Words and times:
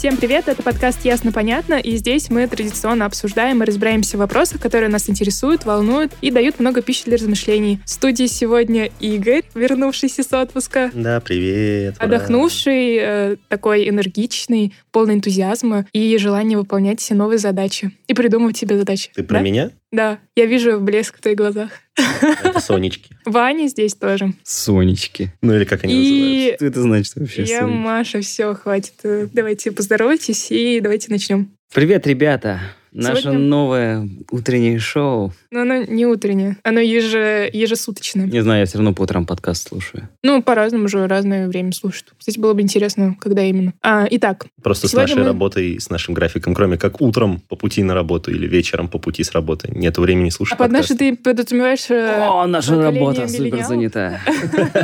Всем 0.00 0.16
привет, 0.16 0.48
это 0.48 0.62
подкаст 0.62 1.04
«Ясно-понятно», 1.04 1.74
и 1.74 1.94
здесь 1.96 2.30
мы 2.30 2.46
традиционно 2.46 3.04
обсуждаем 3.04 3.62
и 3.62 3.66
разбираемся 3.66 4.16
в 4.16 4.20
вопросах, 4.20 4.58
которые 4.58 4.88
нас 4.88 5.10
интересуют, 5.10 5.66
волнуют 5.66 6.12
и 6.22 6.30
дают 6.30 6.58
много 6.58 6.80
пищи 6.80 7.04
для 7.04 7.18
размышлений. 7.18 7.80
В 7.84 7.90
студии 7.90 8.24
сегодня 8.24 8.88
Игорь, 8.98 9.42
вернувшийся 9.54 10.22
с 10.22 10.32
отпуска, 10.32 10.90
Да, 10.94 11.20
привет. 11.20 11.96
отдохнувший, 11.98 12.96
э, 12.98 13.36
такой 13.48 13.90
энергичный, 13.90 14.72
полный 14.90 15.16
энтузиазма 15.16 15.84
и 15.92 16.16
желания 16.16 16.56
выполнять 16.56 17.00
все 17.00 17.12
новые 17.12 17.36
задачи 17.36 17.92
и 18.06 18.14
придумывать 18.14 18.56
себе 18.56 18.78
задачи. 18.78 19.10
Ты 19.14 19.22
про 19.22 19.40
Да? 19.40 19.44
меня? 19.44 19.70
Да, 19.92 20.20
я 20.36 20.46
вижу 20.46 20.80
блеск 20.80 21.18
в 21.18 21.20
твоих 21.20 21.36
глазах. 21.36 21.70
Это 22.22 22.60
Сонечки. 22.60 23.16
Ваня 23.24 23.66
здесь 23.66 23.94
тоже. 23.94 24.34
Сонечки. 24.44 25.32
Ну 25.42 25.54
или 25.56 25.64
как 25.64 25.82
они 25.84 25.94
И 25.94 26.54
Что 26.56 26.66
это 26.66 26.82
значит 26.82 27.16
вообще? 27.16 27.42
я, 27.42 27.60
Сонечки? 27.60 27.76
Маша, 27.76 28.20
все, 28.20 28.54
хватит. 28.54 28.94
Давайте 29.02 29.72
поздоровайтесь 29.72 30.50
и 30.50 30.80
давайте 30.80 31.10
начнем. 31.10 31.50
Привет, 31.74 32.06
ребята! 32.06 32.60
Наше 32.92 33.22
Сегодня- 33.22 33.40
новое 33.40 34.08
утреннее 34.30 34.78
шоу. 34.78 35.32
Но 35.50 35.60
оно 35.62 35.82
не 35.84 36.06
утреннее, 36.06 36.56
оно 36.64 36.80
еже, 36.80 37.48
ежесуточное. 37.52 38.26
Не 38.26 38.42
знаю, 38.42 38.60
я 38.60 38.66
все 38.66 38.78
равно 38.78 38.94
по 38.94 39.02
утрам 39.02 39.26
подкаст 39.26 39.68
слушаю. 39.68 40.08
Ну, 40.22 40.42
по-разному 40.42 40.88
же 40.88 41.06
разное 41.06 41.46
время 41.48 41.72
слушают. 41.72 42.12
Кстати, 42.18 42.38
было 42.38 42.52
бы 42.54 42.62
интересно, 42.62 43.16
когда 43.20 43.42
именно. 43.42 43.74
А, 43.82 44.06
итак, 44.10 44.46
Просто 44.62 44.88
с 44.88 44.92
нашей 44.92 45.16
мы- 45.18 45.24
работой, 45.24 45.78
с 45.80 45.88
нашим 45.90 46.14
графиком, 46.14 46.54
кроме 46.54 46.78
как 46.78 47.00
утром 47.00 47.40
по 47.48 47.56
пути 47.56 47.82
на 47.82 47.94
работу 47.94 48.30
или 48.32 48.46
вечером 48.46 48.88
по 48.88 48.98
пути 48.98 49.22
с 49.22 49.32
работы, 49.32 49.70
нет 49.74 49.96
времени 49.98 50.30
слушать 50.30 50.54
а 50.54 50.62
под 50.62 50.72
нашей 50.72 50.96
ты 50.96 51.16
подразумеваешь... 51.16 51.90
э, 51.90 52.26
О, 52.28 52.46
наша 52.46 52.80
работа 52.80 53.28
супер 53.28 53.64
занята. 53.64 54.20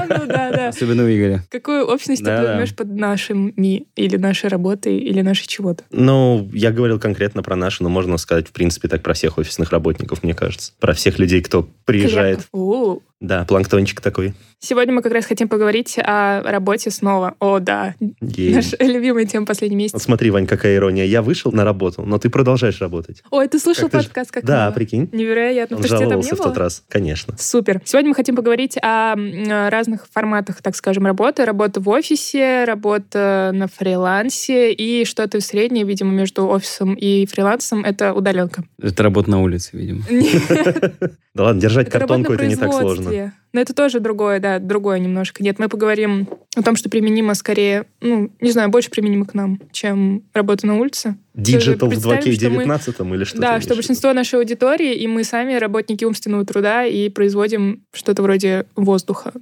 Ну 0.09 0.27
да, 0.27 0.51
да. 0.53 0.69
Особенно 0.69 1.05
у 1.05 1.09
Игоря. 1.09 1.45
Какую 1.51 1.85
общность 1.87 2.23
ты 2.23 2.31
подразумеваешь 2.31 2.75
под 2.75 2.89
нашими 2.95 3.51
или 3.97 4.17
нашей 4.17 4.49
работой, 4.49 4.97
или 4.99 5.21
нашей 5.23 5.47
чего-то? 5.47 5.85
Ну, 5.91 6.49
я 6.53 6.71
говорил 6.71 6.99
конкретно 7.01 7.43
про 7.43 7.57
нашу, 7.57 7.83
но 7.83 7.89
можно 7.97 8.19
сказать, 8.19 8.49
в 8.49 8.53
принципе, 8.53 8.89
так 8.89 9.03
про 9.03 9.15
всех 9.15 9.39
офисных 9.39 9.71
работников, 9.71 10.23
мне 10.23 10.35
кажется. 10.35 10.75
Про 10.81 10.93
всех 10.93 11.19
людей, 11.19 11.41
кто 11.41 11.67
приезжает. 11.87 12.47
Клиентов. 12.53 13.03
Да, 13.21 13.45
планктончик 13.45 14.01
такой. 14.01 14.35
Сегодня 14.59 14.95
мы 14.95 15.03
как 15.03 15.13
раз 15.13 15.25
хотим 15.27 15.49
поговорить 15.49 15.97
о 15.99 16.43
работе 16.43 16.91
снова. 16.91 17.35
О, 17.41 17.61
да. 17.61 17.95
Ей. 18.21 18.55
Наша 18.55 18.77
любимая 18.81 19.25
тема 19.25 19.47
последний 19.47 19.77
Вот 19.77 19.83
месяц. 19.83 20.03
смотри, 20.03 20.31
Вань, 20.31 20.47
какая 20.47 20.77
ирония. 20.77 21.05
Я 21.05 21.23
вышел 21.23 21.53
на 21.53 21.65
работу, 21.65 22.03
но 22.03 22.19
ты 22.19 22.29
продолжаешь 22.31 22.81
работать. 22.81 23.23
Ой, 23.31 23.49
ты 23.49 23.59
слушал 23.59 23.89
Как 23.89 24.03
подкаст 24.03 24.31
как 24.31 24.45
Да, 24.45 24.65
мило. 24.65 24.73
прикинь. 24.75 25.09
Невероятно. 25.13 25.77
Он 25.77 25.83
Потому 25.83 25.87
что 25.87 25.97
тебя 25.99 26.09
там 26.11 26.19
не 26.19 26.23
жаловался 26.25 26.35
в 26.37 26.47
тот 26.47 26.59
раз, 26.59 26.85
конечно. 26.89 27.35
Супер. 27.39 27.81
Сегодня 27.85 28.11
мы 28.11 28.15
хотим 28.15 28.37
поговорить 28.37 28.77
о 28.83 28.97
о 29.07 29.71
разных 29.71 30.07
форматах, 30.13 30.63
так 30.63 30.75
скажем, 30.75 31.07
работы. 31.07 31.45
Работа 31.45 31.81
в 31.81 31.89
офисе, 31.89 32.65
работа 32.65 33.51
на 33.53 33.69
фрилансе 33.69 34.73
и 34.73 35.05
что-то 35.05 35.41
среднее, 35.41 35.85
видимо, 35.85 36.13
между 36.13 36.47
офисом 36.47 36.95
и 36.95 37.27
фрилансом— 37.27 37.85
это 37.85 38.13
удаленка. 38.13 38.65
Это 38.81 39.03
работа 39.03 39.31
на 39.31 39.43
улице, 39.43 39.77
видимо. 39.77 40.03
Да 41.37 41.43
ладно, 41.45 41.61
держать 41.61 41.91
картонку 41.91 42.33
это 42.33 42.47
не 42.47 42.57
так 42.57 42.73
сложно. 42.73 43.06
Производстве. 43.09 43.33
Но 43.53 43.61
это 43.61 43.73
тоже 43.73 44.01
другое, 44.01 44.39
да, 44.39 44.59
другое 44.59 44.99
немножко. 44.99 45.43
Нет, 45.43 45.59
мы 45.59 45.69
поговорим 45.69 46.29
о 46.57 46.63
том, 46.63 46.77
что 46.77 46.91
применимо 46.91 47.35
скорее, 47.35 47.87
ну, 48.03 48.31
не 48.41 48.51
знаю, 48.51 48.69
больше 48.69 48.91
применимо 48.91 49.25
к 49.25 49.33
нам, 49.35 49.61
чем 49.73 50.25
работа 50.35 50.67
на 50.67 50.77
улице. 50.79 51.17
Digital 51.35 51.89
в 51.89 51.93
представим, 51.93 52.33
что 52.33 52.51
мы- 52.51 52.65
2К19 52.65 53.15
или 53.15 53.25
что? 53.25 53.39
да, 53.41 53.61
что 53.61 53.75
большинство 53.75 54.13
нашей 54.13 54.39
аудитории, 54.39 54.95
и 54.95 55.07
мы 55.07 55.25
сами 55.25 55.55
работники 55.55 56.05
умственного 56.05 56.45
труда 56.45 56.85
и 56.85 57.09
производим 57.09 57.85
что-то 57.95 58.23
вроде 58.23 58.67
воздуха. 58.77 59.33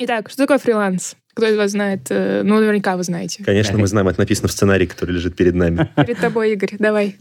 Итак, 0.00 0.30
что 0.30 0.38
такое 0.38 0.58
фриланс? 0.58 1.14
Кто 1.34 1.46
из 1.46 1.56
вас 1.56 1.70
знает? 1.70 2.06
Э, 2.10 2.42
Ну, 2.42 2.58
наверняка 2.58 2.96
вы 2.96 3.04
знаете. 3.04 3.44
Конечно, 3.44 3.78
мы 3.78 3.86
знаем, 3.86 4.08
это 4.08 4.18
написано 4.18 4.48
в 4.48 4.52
сценарии, 4.52 4.86
который 4.86 5.12
лежит 5.12 5.36
перед 5.36 5.54
нами. 5.54 5.88
Перед 5.94 6.18
тобой, 6.18 6.52
Игорь, 6.54 6.74
давай. 6.78 7.16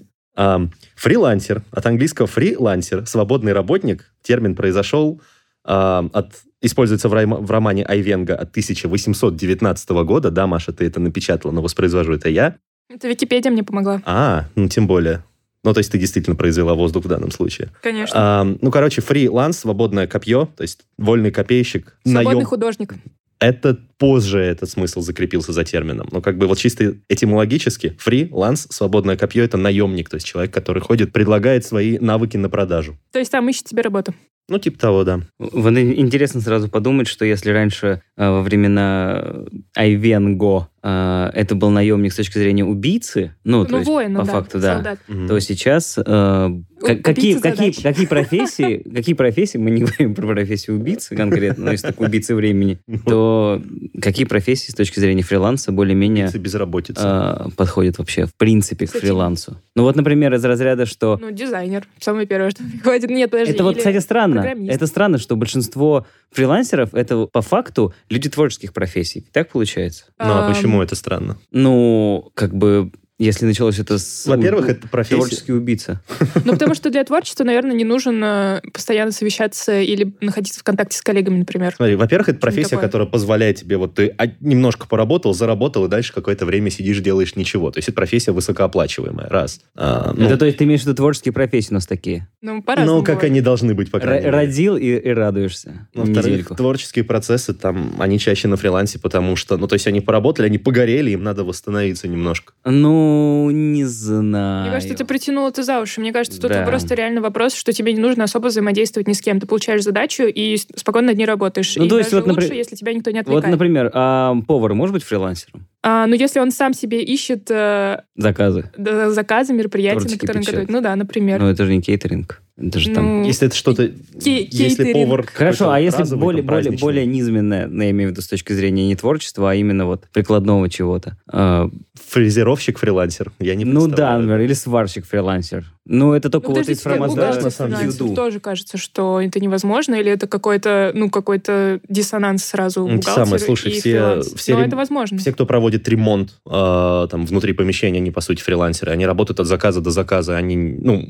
Фрилансер, 0.95 1.61
от 1.71 1.85
английского 1.85 2.27
фрилансер, 2.27 3.05
свободный 3.05 3.53
работник. 3.53 4.13
Термин 4.23 4.55
произошел 4.55 5.21
от 5.69 6.41
используется 6.61 7.07
в, 7.09 7.13
райма- 7.13 7.39
в 7.39 7.49
романе 7.51 7.83
Айвенга 7.85 8.35
от 8.35 8.49
1819 8.49 9.89
года. 9.89 10.31
Да, 10.31 10.47
Маша, 10.47 10.73
ты 10.73 10.85
это 10.85 10.99
напечатала, 10.99 11.51
но 11.51 11.61
воспроизвожу 11.61 12.13
это 12.13 12.29
я. 12.29 12.55
Это 12.89 13.07
Википедия 13.07 13.51
мне 13.51 13.63
помогла. 13.63 14.01
А, 14.05 14.45
ну 14.55 14.67
тем 14.67 14.87
более. 14.87 15.23
Ну, 15.63 15.73
то 15.73 15.79
есть 15.79 15.91
ты 15.91 15.97
действительно 15.97 16.35
произвела 16.35 16.73
воздух 16.73 17.03
в 17.05 17.07
данном 17.07 17.31
случае. 17.31 17.69
Конечно. 17.83 18.41
Ам, 18.41 18.57
ну, 18.61 18.71
короче, 18.71 19.01
фриланс, 19.01 19.59
свободное 19.59 20.07
копье, 20.07 20.49
то 20.55 20.63
есть 20.63 20.85
вольный 20.97 21.31
копейщик, 21.31 21.97
Свободный 22.05 22.33
наем. 22.35 22.45
художник. 22.45 22.93
Это 23.41 23.77
позже 23.97 24.39
этот 24.39 24.69
смысл 24.69 25.01
закрепился 25.01 25.53
за 25.53 25.63
термином. 25.63 26.07
Но 26.11 26.21
как 26.21 26.37
бы 26.37 26.47
вот 26.47 26.57
чисто 26.57 26.95
этимологически 27.07 27.95
фриланс, 27.99 28.67
свободное 28.69 29.15
копье, 29.17 29.43
это 29.43 29.57
наемник, 29.57 30.09
то 30.09 30.15
есть 30.15 30.27
человек, 30.27 30.53
который 30.53 30.81
ходит, 30.81 31.13
предлагает 31.13 31.65
свои 31.65 31.97
навыки 31.99 32.37
на 32.37 32.49
продажу. 32.49 32.97
То 33.11 33.19
есть 33.19 33.31
там 33.31 33.47
ищет 33.49 33.67
себе 33.67 33.81
работу. 33.81 34.13
Ну, 34.49 34.57
типа 34.57 34.79
того, 34.79 35.03
да. 35.03 35.21
Вот 35.37 35.77
интересно 35.77 36.41
сразу 36.41 36.69
подумать, 36.69 37.07
что 37.07 37.23
если 37.23 37.51
раньше 37.51 38.01
э, 38.17 38.29
во 38.29 38.41
времена 38.41 39.45
Айвенго 39.75 40.67
э, 40.81 41.29
это 41.33 41.55
был 41.55 41.69
наемник 41.69 42.13
с 42.13 42.15
точки 42.15 42.37
зрения 42.37 42.65
убийцы, 42.65 43.35
ну, 43.43 43.65
то 43.65 43.71
ну, 43.71 43.77
есть 43.77 43.89
воин, 43.89 44.15
по 44.15 44.23
да, 44.23 44.31
факту, 44.31 44.59
да, 44.59 44.75
солдат. 44.75 44.99
То 45.27 45.39
сейчас 45.39 45.97
э, 45.97 46.01
ка- 46.01 47.09
Убийца 47.11 47.41
какие, 47.41 47.71
какие, 47.71 47.71
какие 47.71 48.05
профессии, 48.05 48.83
какие 48.95 49.15
профессии, 49.15 49.57
мы 49.57 49.71
не 49.71 49.81
говорим 49.81 50.15
про 50.15 50.27
профессию 50.27 50.77
убийцы 50.77 51.15
конкретно, 51.15 51.65
но 51.65 51.71
если 51.71 51.87
так 51.87 51.99
убийцы 51.99 52.35
времени, 52.35 52.79
то 53.05 53.61
какие 54.01 54.25
профессии 54.25 54.71
с 54.71 54.75
точки 54.75 54.99
зрения 54.99 55.23
фриланса 55.23 55.71
более-менее 55.71 56.29
э, 56.33 57.49
подходят 57.55 57.97
вообще 57.97 58.25
в 58.25 58.35
принципе 58.35 58.87
к 58.87 58.91
фрилансу? 58.91 59.61
Ну 59.75 59.83
вот, 59.83 59.95
например, 59.95 60.33
из 60.33 60.43
разряда, 60.43 60.85
что 60.85 61.17
Ну, 61.19 61.31
дизайнер. 61.31 61.87
Самое 61.99 62.27
первое, 62.27 62.51
что 62.51 62.63
приходит. 62.71 63.09
Нет, 63.09 63.31
подожди. 63.31 63.53
это 63.53 63.63
вот, 63.63 63.77
кстати, 63.77 63.99
странно. 63.99 64.39
Это 64.67 64.87
странно, 64.87 65.17
что 65.17 65.35
большинство 65.35 66.05
фрилансеров 66.31 66.93
это 66.93 67.25
по 67.25 67.41
факту 67.41 67.93
люди 68.09 68.29
творческих 68.29 68.73
профессий. 68.73 69.25
Так 69.31 69.49
получается? 69.49 70.05
ну, 70.19 70.25
а 70.25 70.47
ам, 70.47 70.53
почему 70.69 70.83
это 70.83 70.95
странно? 70.95 71.37
Ну, 71.51 72.31
как 72.35 72.53
бы, 72.53 72.91
если 73.19 73.45
началось 73.45 73.77
это 73.79 73.97
с... 73.97 74.25
Во-первых, 74.25 74.65
у- 74.65 74.69
это 74.69 74.87
профессия... 74.87 75.17
Творческий 75.17 75.51
убийца. 75.51 76.01
Ну, 76.45 76.53
потому 76.53 76.73
что 76.73 76.89
для 76.89 77.03
творчества, 77.03 77.43
наверное, 77.43 77.75
не 77.75 77.83
нужно 77.83 78.61
э, 78.63 78.69
постоянно 78.71 79.11
совещаться 79.11 79.79
или 79.81 80.13
находиться 80.21 80.61
в 80.61 80.63
контакте 80.63 80.97
с 80.97 81.01
коллегами, 81.01 81.39
например. 81.39 81.73
Смотри, 81.75 81.95
во-первых, 81.95 82.29
это 82.29 82.39
профессия, 82.39 82.71
такое. 82.71 82.85
которая 82.85 83.07
позволяет 83.09 83.57
тебе, 83.57 83.75
вот 83.77 83.95
ты 83.95 84.15
а, 84.17 84.27
немножко 84.39 84.87
поработал, 84.87 85.33
заработал, 85.33 85.85
и 85.85 85.89
дальше 85.89 86.13
какое-то 86.13 86.45
время 86.45 86.69
сидишь, 86.69 86.99
делаешь 87.01 87.35
ничего. 87.35 87.71
То 87.71 87.79
есть 87.79 87.89
это 87.89 87.95
профессия 87.97 88.31
высокооплачиваемая, 88.31 89.27
раз. 89.27 89.59
А, 89.75 90.13
ну, 90.15 90.25
это 90.25 90.37
то 90.37 90.45
есть 90.45 90.57
ты 90.57 90.63
имеешь 90.63 90.81
в 90.81 90.85
виду 90.85 90.95
творческие 90.95 91.33
профессии 91.33 91.71
у 91.71 91.73
нас 91.75 91.85
такие? 91.85 92.29
Ну, 92.41 92.63
по-разному. 92.63 92.99
ну, 92.99 93.03
как 93.03 93.15
бывает. 93.15 93.31
они 93.31 93.41
должны 93.41 93.73
быть, 93.73 93.91
по 93.91 93.97
Р- 93.97 94.03
крайней 94.03 94.25
мере. 94.27 94.37
родил 94.37 94.77
и, 94.77 94.95
и 94.95 95.09
радуешься. 95.09 95.89
Ну, 95.93 96.05
Во-вторых, 96.05 96.47
творческие 96.55 97.03
процессы, 97.03 97.53
там, 97.53 97.95
они 97.99 98.17
чаще 98.17 98.47
на 98.47 98.55
фрилансе, 98.55 98.97
потому 98.97 99.35
что, 99.35 99.57
ну, 99.57 99.67
то 99.67 99.73
есть 99.73 99.87
они 99.87 99.99
поработали, 99.99 100.45
они 100.45 100.57
погорели, 100.57 101.11
им 101.11 101.23
надо 101.23 101.43
восстановиться 101.43 102.07
немножко. 102.07 102.53
Ну, 102.63 103.08
не 103.51 103.85
знаю. 103.85 104.63
Мне 104.63 104.71
кажется, 104.71 104.95
ты 104.95 105.05
притянула 105.05 105.49
это 105.49 105.63
за 105.63 105.79
уши. 105.81 106.01
Мне 106.01 106.11
кажется, 106.13 106.39
тут 106.39 106.51
Да. 106.51 106.63
просто 106.65 106.95
реально 106.95 107.21
вопрос, 107.21 107.53
что 107.53 107.71
тебе 107.73 107.93
не 107.93 107.99
нужно 107.99 108.23
особо 108.23 108.47
взаимодействовать 108.47 109.07
ни 109.07 109.13
с 109.13 109.21
кем. 109.21 109.39
Ты 109.39 109.47
получаешь 109.47 109.83
задачу 109.83 110.23
и 110.23 110.57
спокойно 110.75 111.09
над 111.09 111.17
ней 111.17 111.25
работаешь. 111.25 111.75
Ну, 111.75 111.85
и 111.85 111.89
то 111.89 111.97
есть 111.97 112.11
вот, 112.13 112.27
лучше, 112.27 112.53
если 112.53 112.75
тебя 112.75 112.93
никто 112.93 113.11
не 113.11 113.19
Вот, 113.19 113.27
отвлекает. 113.27 113.51
например, 113.51 113.91
а 113.93 114.35
повар 114.47 114.73
может 114.73 114.93
быть 114.93 115.03
фрилансером? 115.03 115.67
А, 115.81 116.07
ну, 116.07 116.15
если 116.15 116.39
он 116.39 116.51
сам 116.51 116.73
себе 116.73 117.01
ищет 117.03 117.49
э, 117.49 118.01
Заказы. 118.15 118.69
д- 118.77 119.09
заказы, 119.11 119.53
мероприятия, 119.53 119.95
на 119.99 120.03
Тортики 120.05 120.19
которые 120.19 120.41
он 120.41 120.45
готовит. 120.45 120.69
Ну 120.69 120.81
да, 120.81 120.95
например. 120.95 121.39
Но 121.39 121.49
это 121.49 121.65
же 121.65 121.73
не 121.75 121.81
кейтеринг. 121.81 122.41
Это 122.59 122.79
же 122.79 122.93
там... 122.93 123.21
Ну, 123.21 123.25
Если 123.25 123.47
это 123.47 123.55
что-то... 123.55 123.89
Если 124.23 124.91
повар... 124.93 125.25
Хорошо, 125.25 125.71
а 125.71 125.79
если 125.79 126.03
более, 126.15 126.43
там, 126.43 126.55
более, 126.55 126.77
более 126.77 127.05
низменное, 127.05 127.67
ну, 127.67 127.83
я 127.83 127.91
имею 127.91 128.09
в 128.09 128.11
виду 128.11 128.21
с 128.21 128.27
точки 128.27 128.53
зрения 128.53 128.85
не 128.85 128.95
творчества, 128.95 129.51
а 129.51 129.55
именно 129.55 129.85
вот 129.85 130.07
прикладного 130.11 130.69
чего-то. 130.69 131.17
А, 131.31 131.69
Фрезеровщик, 132.09 132.79
фрилансер, 132.79 133.31
я 133.39 133.55
не 133.55 133.65
ну 133.65 133.87
да, 133.87 134.17
например, 134.17 134.41
или 134.41 134.53
сварщик, 134.53 135.05
фрилансер. 135.05 135.65
Ну, 135.91 136.13
это 136.13 136.29
только 136.29 136.49
Ну, 136.49 136.53
вот 136.55 136.69
из 136.69 136.83
бухгалтер 136.83 137.43
на 137.43 137.49
самом 137.49 137.79
деле. 137.79 138.15
тоже 138.15 138.39
кажется, 138.39 138.77
что 138.77 139.19
это 139.19 139.39
невозможно, 139.39 139.95
или 139.95 140.11
это 140.11 140.27
какой-то, 140.27 140.91
ну, 140.93 141.09
какой-то 141.09 141.79
диссонанс 141.89 142.45
сразу 142.45 142.81
бухгалтера 142.83 143.25
самое, 143.25 143.39
слушай, 143.39 143.71
и 143.71 143.79
все- 143.79 144.21
все 144.35 144.53
Но 144.53 144.59
реб- 144.59 144.67
это 144.67 144.75
возможно. 144.75 145.17
Все, 145.17 145.33
кто 145.33 145.47
проводит 145.47 145.87
ремонт 145.89 146.35
э, 146.45 147.07
там 147.09 147.25
внутри 147.25 147.53
помещения, 147.53 147.97
они, 147.97 148.11
по 148.11 148.21
сути, 148.21 148.43
фрилансеры. 148.43 148.91
Они 148.91 149.07
работают 149.07 149.39
от 149.39 149.47
заказа 149.47 149.81
до 149.81 149.89
заказа. 149.89 150.37
Они, 150.37 150.55
ну, 150.55 151.01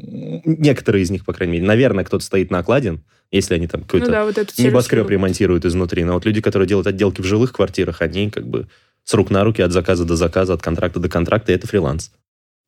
некоторые 0.46 1.04
из 1.04 1.12
них, 1.12 1.26
по 1.26 1.34
крайней 1.34 1.56
мере. 1.56 1.66
Наверное, 1.66 2.06
кто-то 2.06 2.24
стоит 2.24 2.50
на 2.50 2.60
окладе, 2.60 3.00
если 3.32 3.56
они 3.56 3.68
там 3.68 3.82
Ну 3.82 3.86
какой-то 3.86 4.12
да, 4.12 4.24
вот 4.24 4.38
небоскреб 4.58 5.04
сервис- 5.08 5.12
ремонтируют 5.12 5.66
изнутри. 5.66 6.06
Но 6.06 6.14
вот 6.14 6.24
люди, 6.26 6.40
которые 6.40 6.70
делают 6.70 6.88
отделки 6.88 7.20
в 7.20 7.26
жилых 7.26 7.52
квартирах, 7.52 8.02
они 8.02 8.30
как 8.30 8.48
бы 8.48 8.68
с 9.04 9.14
рук 9.14 9.30
на 9.30 9.44
руки, 9.44 9.62
от 9.62 9.74
заказа 9.74 10.06
до 10.06 10.16
заказа, 10.16 10.54
от 10.54 10.62
контракта 10.62 11.00
до 11.02 11.10
контракта, 11.10 11.52
и 11.52 11.56
это 11.56 11.68
фриланс. 11.68 12.12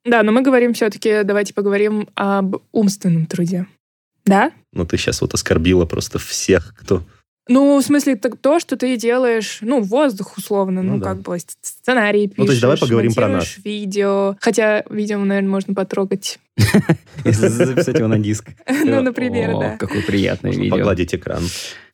Да, 0.06 0.24
но 0.24 0.31
мы 0.31 0.42
говорим 0.42 0.74
все-таки, 0.74 1.24
давайте 1.24 1.53
поговорим 1.53 2.07
об 2.15 2.57
умственном 2.71 3.25
труде. 3.25 3.68
Да? 4.25 4.51
Но 4.74 4.86
ты 4.86 4.98
сейчас 4.98 5.21
вот 5.21 5.33
оскорбила 5.33 5.86
просто 5.86 6.19
всех, 6.19 6.75
кто... 6.77 7.03
Ну, 7.48 7.77
в 7.77 7.83
смысле, 7.83 8.15
так 8.15 8.38
то, 8.38 8.59
что 8.59 8.77
ты 8.77 8.95
делаешь, 8.98 9.57
ну, 9.62 9.81
воздух 9.81 10.38
условно, 10.38 10.83
ну, 10.83 10.94
Ну 10.94 11.00
да. 11.00 11.09
как 11.09 11.21
бы 11.21 11.38
сценарий 11.62 12.27
пишешь, 12.27 12.38
Ну, 12.38 12.45
то 12.45 12.51
есть 12.51 12.62
давай 12.62 12.77
поговорим 12.77 13.13
про 13.13 13.27
монтируешь 13.27 13.57
видео. 13.65 14.38
Хотя 14.39 14.83
видео, 14.89 15.18
наверное, 15.19 15.50
можно 15.50 15.74
потрогать. 15.74 16.39
Если 17.25 17.48
записать 17.48 17.98
его 17.98 18.07
на 18.07 18.19
диск. 18.19 18.50
Ну, 18.86 19.01
например, 19.01 19.57
да. 19.57 19.77
Какое 19.77 20.01
приятное 20.01 20.51
Можно 20.51 20.63
видео. 20.63 20.77
погладить 20.77 21.13
экран. 21.15 21.44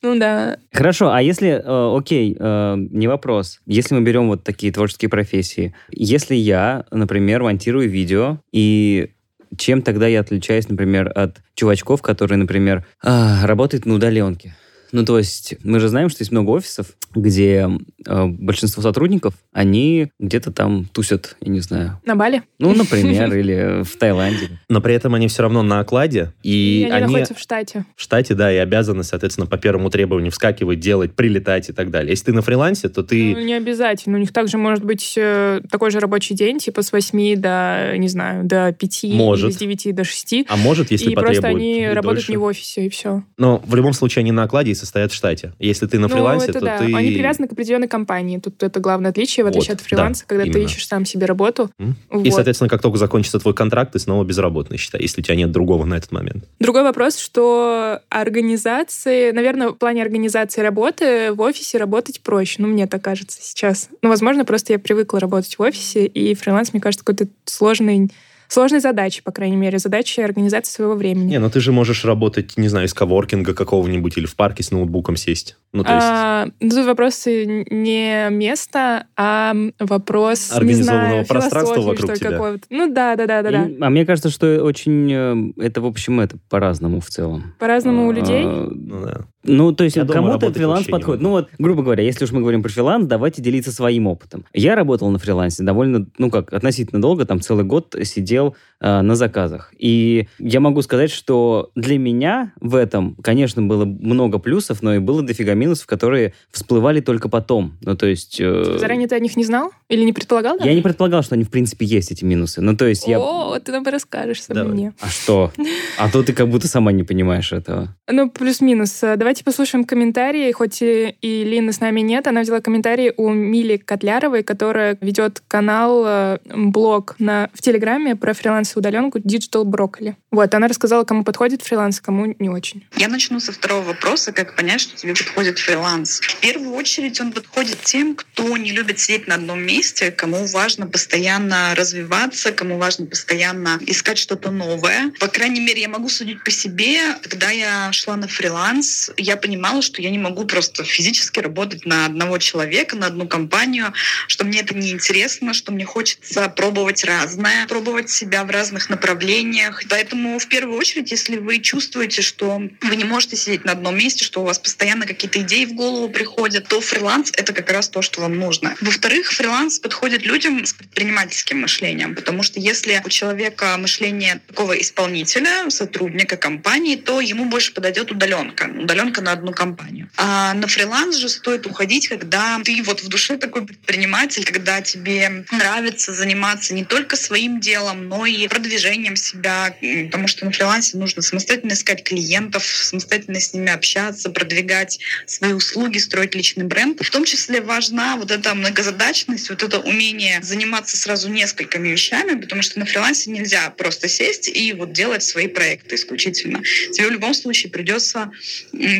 Ну 0.02 0.18
да. 0.18 0.58
Хорошо, 0.72 1.12
а 1.12 1.22
если, 1.22 1.50
э, 1.50 1.98
окей, 1.98 2.36
э, 2.38 2.76
не 2.78 3.08
вопрос, 3.08 3.60
если 3.66 3.96
мы 3.96 4.02
берем 4.02 4.28
вот 4.28 4.44
такие 4.44 4.72
творческие 4.72 5.10
профессии, 5.10 5.76
если 5.92 6.36
я, 6.36 6.86
например, 6.92 7.44
монтирую 7.44 7.90
видео, 7.90 8.40
и 8.52 9.12
чем 9.58 9.82
тогда 9.82 10.08
я 10.08 10.22
отличаюсь, 10.22 10.70
например, 10.70 11.12
от 11.14 11.38
чувачков, 11.56 12.02
которые, 12.02 12.38
например, 12.38 12.86
а, 13.02 13.46
работают 13.46 13.86
на 13.86 13.96
удаленке? 13.96 14.56
Ну, 14.92 15.04
то 15.06 15.18
есть, 15.18 15.56
мы 15.64 15.80
же 15.80 15.88
знаем, 15.90 16.10
что 16.10 16.22
есть 16.22 16.32
много 16.32 16.52
офисов, 16.52 16.88
где 17.16 17.70
э, 18.06 18.26
большинство 18.26 18.82
сотрудников, 18.84 19.34
они 19.52 20.10
где-то 20.20 20.52
там 20.52 20.86
тусят, 20.86 21.36
я 21.42 21.52
не 21.52 21.60
знаю, 21.62 22.00
На 22.06 22.16
Бали? 22.16 22.44
ну, 22.60 22.74
например, 22.76 23.36
или 23.36 23.84
в 23.84 23.98
Таиланде. 23.98 24.60
Но 24.70 24.82
при 24.82 24.94
этом 24.96 25.14
они 25.16 25.28
все 25.28 25.42
равно 25.44 25.64
на 25.64 25.80
окладе, 25.80 26.34
и, 26.44 26.82
И 26.82 26.84
они 26.86 26.94
они 26.94 27.02
находятся 27.06 27.34
в 27.34 27.40
штате. 27.40 27.86
в 27.96 28.02
штате, 28.02 28.34
да, 28.36 28.52
и 28.54 28.58
обязаны, 28.58 29.04
соответственно, 29.04 29.48
по 29.48 29.58
первому 29.58 29.90
требованию 29.90 30.32
вскакивать, 30.32 30.80
делать, 30.80 31.14
прилетать 31.14 31.70
и 31.70 31.74
так 31.74 31.90
далее. 31.92 32.12
Если 32.12 32.26
ты 32.26 32.34
на 32.34 32.42
фрилансе, 32.42 32.90
то 32.90 33.04
ты... 33.04 33.34
Ну, 33.34 33.44
не 33.44 33.54
обязательно. 33.54 34.18
У 34.18 34.20
них 34.20 34.32
также 34.32 34.58
может 34.58 34.84
быть 34.84 35.14
э, 35.18 35.62
такой 35.70 35.92
же 35.92 36.00
рабочий 36.00 36.36
день, 36.36 36.60
типа 36.60 36.82
с 36.82 36.92
8 36.92 37.36
до, 37.40 37.94
не 37.98 38.08
знаю, 38.08 38.46
до 38.46 38.72
5 38.74 39.04
Может. 39.14 39.46
или 39.46 39.52
с 39.52 39.58
9 39.58 39.96
до 39.96 40.04
6. 40.04 40.46
А 40.48 40.58
может, 40.58 40.92
если 40.92 41.12
и 41.12 41.16
потребуют, 41.16 41.42
просто 41.42 41.48
они 41.58 41.82
и 41.82 41.86
работают 41.86 42.18
дольше. 42.18 42.32
не 42.32 42.38
в 42.38 42.44
офисе, 42.44 42.86
и 42.86 42.90
все. 42.90 43.24
Но 43.38 43.62
в 43.66 43.76
любом 43.76 43.94
случае 43.94 44.22
они 44.22 44.32
на 44.32 44.44
окладе 44.44 44.72
состоят 44.78 45.12
в 45.12 45.16
штате. 45.16 45.54
Если 45.60 45.88
ты 45.88 46.00
на 46.00 46.08
фрилансе, 46.08 46.48
ну, 46.48 46.52
это 46.52 46.60
то 46.60 46.66
да. 46.66 46.78
ты... 46.78 46.96
Они 46.96 47.12
привязаны 47.12 47.48
к 47.48 47.52
определенной 47.52 47.88
компании. 47.88 48.40
Тут 48.40 48.64
это 48.64 48.80
главное 48.80 49.12
отличие, 49.12 49.44
в 49.44 49.48
отличие 49.48 49.72
Вот, 49.74 49.82
от 49.82 49.88
фриланса, 49.88 50.24
да, 50.24 50.28
когда 50.28 50.44
ты 50.44 50.50
именно. 50.50 50.66
ищешь 50.66 50.88
сам 50.88 51.06
себе 51.06 51.26
работу. 51.26 51.70
М? 51.80 51.96
Вот. 52.10 52.26
И, 52.26 52.32
соответственно, 52.32 52.70
как 52.70 52.82
только 52.82 52.98
закончится 52.98 53.40
твой 53.40 53.54
контракт, 53.54 53.94
ты 53.94 54.00
снова 54.00 54.24
безработный, 54.24 54.78
считай, 54.78 55.02
если 55.02 55.22
у 55.22 55.24
тебя 55.24 55.36
нет 55.36 55.52
другого 55.52 55.86
на 55.86 55.96
этот 55.96 56.12
момент. 56.12 56.46
Другой 56.60 56.84
вопрос, 56.84 57.18
что 57.18 58.00
организации, 58.10 59.32
наверное, 59.32 59.70
в 59.70 59.74
плане 59.74 60.02
организации 60.02 60.62
работы 60.62 61.34
в 61.34 61.42
офисе 61.42 61.78
работать 61.78 62.22
проще. 62.22 62.56
Ну, 62.60 62.68
мне 62.68 62.88
так 62.88 63.02
кажется 63.02 63.40
сейчас. 63.42 63.90
Ну, 64.02 64.10
возможно, 64.10 64.46
просто 64.46 64.74
я 64.74 64.80
привыкла 64.80 65.20
работать 65.20 65.58
в 65.58 65.62
офисе, 65.62 66.06
и 66.06 66.36
фриланс, 66.36 66.74
мне 66.74 66.82
кажется, 66.82 67.04
какой-то 67.04 67.32
сложный 67.46 68.12
сложной 68.48 68.80
задачей, 68.80 69.22
по 69.22 69.32
крайней 69.32 69.56
мере, 69.56 69.80
задачей 69.80 70.22
организации 70.22 70.72
своего 70.72 70.96
времени. 70.96 71.32
Не, 71.32 71.40
ну 71.40 71.50
ты 71.50 71.60
же 71.60 71.72
можешь 71.72 72.06
работать, 72.06 72.58
не 72.58 72.68
знаю, 72.68 72.88
из 72.88 72.94
коворкинга 72.94 73.54
какого-нибудь 73.54 74.18
или 74.18 74.26
в 74.26 74.36
парке 74.36 74.64
с 74.64 74.72
ноутбуком 74.72 75.16
сесть. 75.16 75.58
Ну, 75.74 75.84
то 75.84 75.94
есть... 75.94 76.08
А, 76.10 76.48
ну, 76.60 76.70
тут 76.70 76.86
вопрос 76.86 77.26
не 77.26 78.30
места, 78.30 79.08
а 79.16 79.54
вопрос 79.80 80.52
не 80.52 80.58
Организованного 80.58 81.10
знаю, 81.10 81.28
пространства 81.28 81.82
вокруг 81.82 82.12
что 82.12 82.16
тебя. 82.16 82.40
Ну 82.70 82.94
да, 82.94 83.16
да, 83.16 83.28
да, 83.28 83.42
да, 83.42 83.52
да. 83.52 83.68
А 83.82 83.90
мне 83.90 84.06
кажется, 84.06 84.30
что 84.30 84.64
очень... 84.64 85.12
э, 85.12 85.64
Это, 85.64 85.82
в 85.82 85.86
общем, 85.86 86.20
это 86.20 86.38
по-разному 86.50 87.02
в 87.02 87.08
целом. 87.08 87.54
По-разному 87.60 88.08
у 88.08 88.12
людей. 88.12 88.44
А, 88.46 88.70
Ну, 88.72 89.06
да. 89.06 89.22
Ну, 89.48 89.72
то 89.72 89.84
есть 89.84 89.96
кому-то 89.96 90.52
фриланс 90.52 90.88
подходит. 90.88 91.22
Ну 91.22 91.30
вот, 91.30 91.50
грубо 91.58 91.82
говоря, 91.82 92.04
если 92.04 92.26
уж 92.26 92.32
мы 92.32 92.42
говорим 92.42 92.62
про 92.62 92.70
фриланс, 92.70 93.08
давайте 93.08 93.42
делиться 93.42 93.72
своим 93.72 94.08
опытом. 94.08 94.46
Я 94.54 94.76
работал 94.76 95.10
на 95.10 95.20
фрилансе 95.20 95.64
довольно, 95.64 96.06
ну 96.18 96.30
как, 96.30 96.54
относительно 96.54 97.02
долго, 97.02 97.26
там 97.26 97.42
целый 97.42 97.64
год 97.64 97.96
сидел 98.04 98.56
э, 98.80 99.02
на 99.02 99.16
заказах. 99.16 99.74
И 99.78 100.28
я 100.40 100.60
могу 100.60 100.82
сказать, 100.82 101.12
что 101.12 101.72
для 101.76 101.98
меня 101.98 102.54
в 102.60 102.76
этом, 102.76 103.16
конечно, 103.24 103.62
было 103.62 103.86
много 103.86 104.38
плюсов, 104.40 104.82
но 104.82 104.96
и 104.96 105.00
было 105.00 105.22
дофига 105.22 105.54
минусов, 105.54 105.88
которые 105.88 106.34
всплывали 106.52 107.00
только 107.00 107.30
потом. 107.30 107.78
Ну, 107.82 107.96
то 107.96 108.06
есть... 108.08 108.38
э, 108.40 108.78
Заранее 108.80 109.08
ты 109.08 109.16
о 109.16 109.20
них 109.20 109.36
не 109.38 109.46
знал? 109.46 109.72
Или 109.90 110.04
не 110.04 110.14
предполагал? 110.14 110.58
Я 110.64 110.74
не 110.74 110.82
предполагал, 110.82 111.24
что 111.24 111.36
они, 111.36 111.44
в 111.44 111.50
принципе, 111.50 111.86
есть, 111.86 112.12
эти 112.12 112.26
минусы. 112.26 112.62
Ну, 112.62 112.76
то 112.76 112.86
есть 112.86 113.08
я... 113.08 113.20
О, 113.20 113.58
ты 113.60 113.72
нам 113.72 113.84
расскажешь 113.86 114.44
сам 114.44 114.70
мне. 114.72 114.94
А 115.00 115.08
что? 115.08 115.52
А 115.98 116.10
то 116.10 116.24
ты 116.24 116.34
как 116.34 116.50
будто 116.50 116.68
сама 116.68 116.92
не 116.92 117.04
понимаешь 117.04 117.54
этого. 117.54 117.96
Ну, 118.10 118.30
плюс-минус. 118.30 119.04
Э, 119.04 119.16
Давайте 119.38 119.52
послушаем 119.52 119.86
комментарии. 119.86 120.52
Хоть 120.52 120.82
и, 120.82 121.16
и 121.22 121.44
Лины 121.44 121.72
с 121.72 121.80
нами 121.80 122.00
нет, 122.00 122.26
она 122.26 122.42
взяла 122.42 122.60
комментарии 122.60 123.14
у 123.18 123.30
Мили 123.30 123.78
Котляровой, 123.78 124.42
которая 124.42 124.98
ведет 125.00 125.44
канал, 125.48 126.04
э, 126.08 126.38
блог 126.56 127.14
на, 127.20 127.48
в 127.54 127.62
Телеграме 127.62 128.16
про 128.16 128.34
фриланс 128.34 128.76
и 128.76 128.80
удаленку 128.80 129.20
Digital 129.20 129.64
Broccoli. 129.64 130.16
Вот, 130.32 130.56
она 130.56 130.68
рассказала, 130.68 131.04
кому 131.04 131.24
подходит 131.24 131.62
фриланс, 131.62 132.02
кому 132.02 132.36
не 132.40 132.50
очень. 132.50 132.88
Я 132.96 133.10
начну 133.10 133.40
со 133.40 133.52
второго 133.52 133.84
вопроса, 133.84 134.32
как 134.32 134.56
понять, 134.56 134.82
что 134.82 134.98
тебе 134.98 135.14
подходит 135.14 135.60
фриланс. 135.60 136.20
В 136.20 136.40
первую 136.40 136.74
очередь 136.74 137.22
он 137.22 137.32
подходит 137.32 137.78
тем, 137.84 138.16
кто 138.16 138.58
не 138.58 138.72
любит 138.72 139.00
сидеть 139.00 139.28
на 139.28 139.36
одном 139.36 139.62
месте, 139.62 140.10
кому 140.10 140.48
важно 140.48 140.88
постоянно 140.88 141.76
развиваться, 141.76 142.52
кому 142.52 142.80
важно 142.80 143.06
постоянно 143.06 143.78
искать 143.86 144.18
что-то 144.18 144.50
новое. 144.50 145.12
По 145.20 145.28
крайней 145.28 145.60
мере, 145.60 145.82
я 145.82 145.90
могу 145.90 146.10
судить 146.10 146.44
по 146.44 146.50
себе. 146.50 146.98
Когда 147.22 147.52
я 147.52 147.92
шла 147.92 148.16
на 148.16 148.28
фриланс, 148.28 149.12
я 149.28 149.36
понимала, 149.38 149.82
что 149.82 150.02
я 150.02 150.10
не 150.10 150.18
могу 150.18 150.46
просто 150.46 150.84
физически 150.84 151.40
работать 151.40 151.86
на 151.86 152.06
одного 152.06 152.38
человека, 152.38 152.96
на 152.96 153.08
одну 153.08 153.28
компанию, 153.28 153.94
что 154.28 154.46
мне 154.46 154.62
это 154.62 154.74
неинтересно, 154.74 155.54
что 155.54 155.72
мне 155.72 155.86
хочется 155.86 156.48
пробовать 156.50 157.04
разное, 157.04 157.68
пробовать 157.68 158.10
себя 158.10 158.46
в 158.46 158.50
разных 158.50 158.90
направлениях. 158.90 159.84
Поэтому 159.90 160.40
в 160.40 160.48
первую 160.48 160.78
очередь, 160.78 161.12
если 161.12 161.38
вы 161.38 161.60
чувствуете, 161.60 162.22
что 162.22 162.62
вы 162.82 162.96
не 162.96 163.04
можете 163.04 163.36
сидеть 163.36 163.66
на 163.66 163.74
одном 163.74 163.98
месте, 163.98 164.24
что 164.24 164.42
у 164.42 164.46
вас 164.46 164.60
постоянно 164.60 165.06
какие-то 165.06 165.40
идеи 165.42 165.66
в 165.66 165.74
голову 165.74 166.10
приходят, 166.10 166.68
то 166.68 166.80
фриланс— 166.80 167.32
это 167.36 167.52
как 167.54 167.70
раз 167.72 167.90
то, 167.90 168.02
что 168.02 168.22
вам 168.22 168.38
нужно. 168.38 168.76
Во-вторых, 168.80 169.34
фриланс 169.34 169.80
подходит 169.80 170.26
людям 170.26 170.66
с 170.66 170.74
предпринимательским 170.74 171.62
мышлением, 171.62 172.16
потому 172.16 172.44
что 172.44 172.60
если 172.60 173.02
у 173.06 173.10
человека 173.10 173.76
мышление 173.78 174.40
такого 174.48 174.74
исполнителя, 174.74 175.70
сотрудника 175.70 176.38
компании, 176.38 176.96
то 176.96 177.20
ему 177.20 177.46
больше 177.46 177.74
подойдет 177.74 178.12
удаленка. 178.12 178.70
Удаленка 178.78 179.07
на 179.22 179.32
одну 179.32 179.52
компанию. 179.52 180.10
А 180.18 180.54
на 180.54 180.68
фриланс 180.68 181.16
же 181.16 181.30
стоит 181.30 181.66
уходить, 181.66 182.08
когда 182.08 182.60
ты 182.64 182.82
вот 182.84 183.02
в 183.02 183.08
душе 183.08 183.38
такой 183.38 183.66
предприниматель, 183.66 184.44
когда 184.44 184.82
тебе 184.82 185.46
нравится 185.52 186.14
заниматься 186.14 186.74
не 186.74 186.84
только 186.84 187.16
своим 187.16 187.60
делом, 187.60 188.08
но 188.08 188.26
и 188.26 188.48
продвижением 188.48 189.16
себя, 189.16 189.76
потому 190.06 190.28
что 190.28 190.46
на 190.46 190.52
фрилансе 190.52 190.98
нужно 190.98 191.22
самостоятельно 191.22 191.74
искать 191.74 192.04
клиентов, 192.04 192.66
самостоятельно 192.66 193.40
с 193.40 193.54
ними 193.54 193.72
общаться, 193.72 194.30
продвигать 194.30 195.00
свои 195.26 195.54
услуги, 195.54 195.98
строить 195.98 196.36
личный 196.36 196.66
бренд. 196.66 197.02
В 197.02 197.10
том 197.10 197.26
числе 197.26 197.62
важна 197.62 198.18
вот 198.18 198.32
эта 198.32 198.54
многозадачность, 198.54 199.50
вот 199.50 199.64
это 199.64 199.80
умение 199.80 200.40
заниматься 200.42 200.98
сразу 200.98 201.30
несколькими 201.30 201.90
вещами, 201.90 202.40
потому 202.40 202.62
что 202.62 202.80
на 202.80 202.86
фрилансе 202.86 203.32
нельзя 203.32 203.70
просто 203.72 204.08
сесть 204.08 204.48
и 204.48 204.74
вот 204.74 204.92
делать 204.94 205.24
свои 205.24 205.48
проекты 205.48 205.96
исключительно. 205.96 206.62
Тебе 206.94 207.08
в 207.08 207.12
любом 207.12 207.34
случае 207.34 207.72
придется 207.72 208.32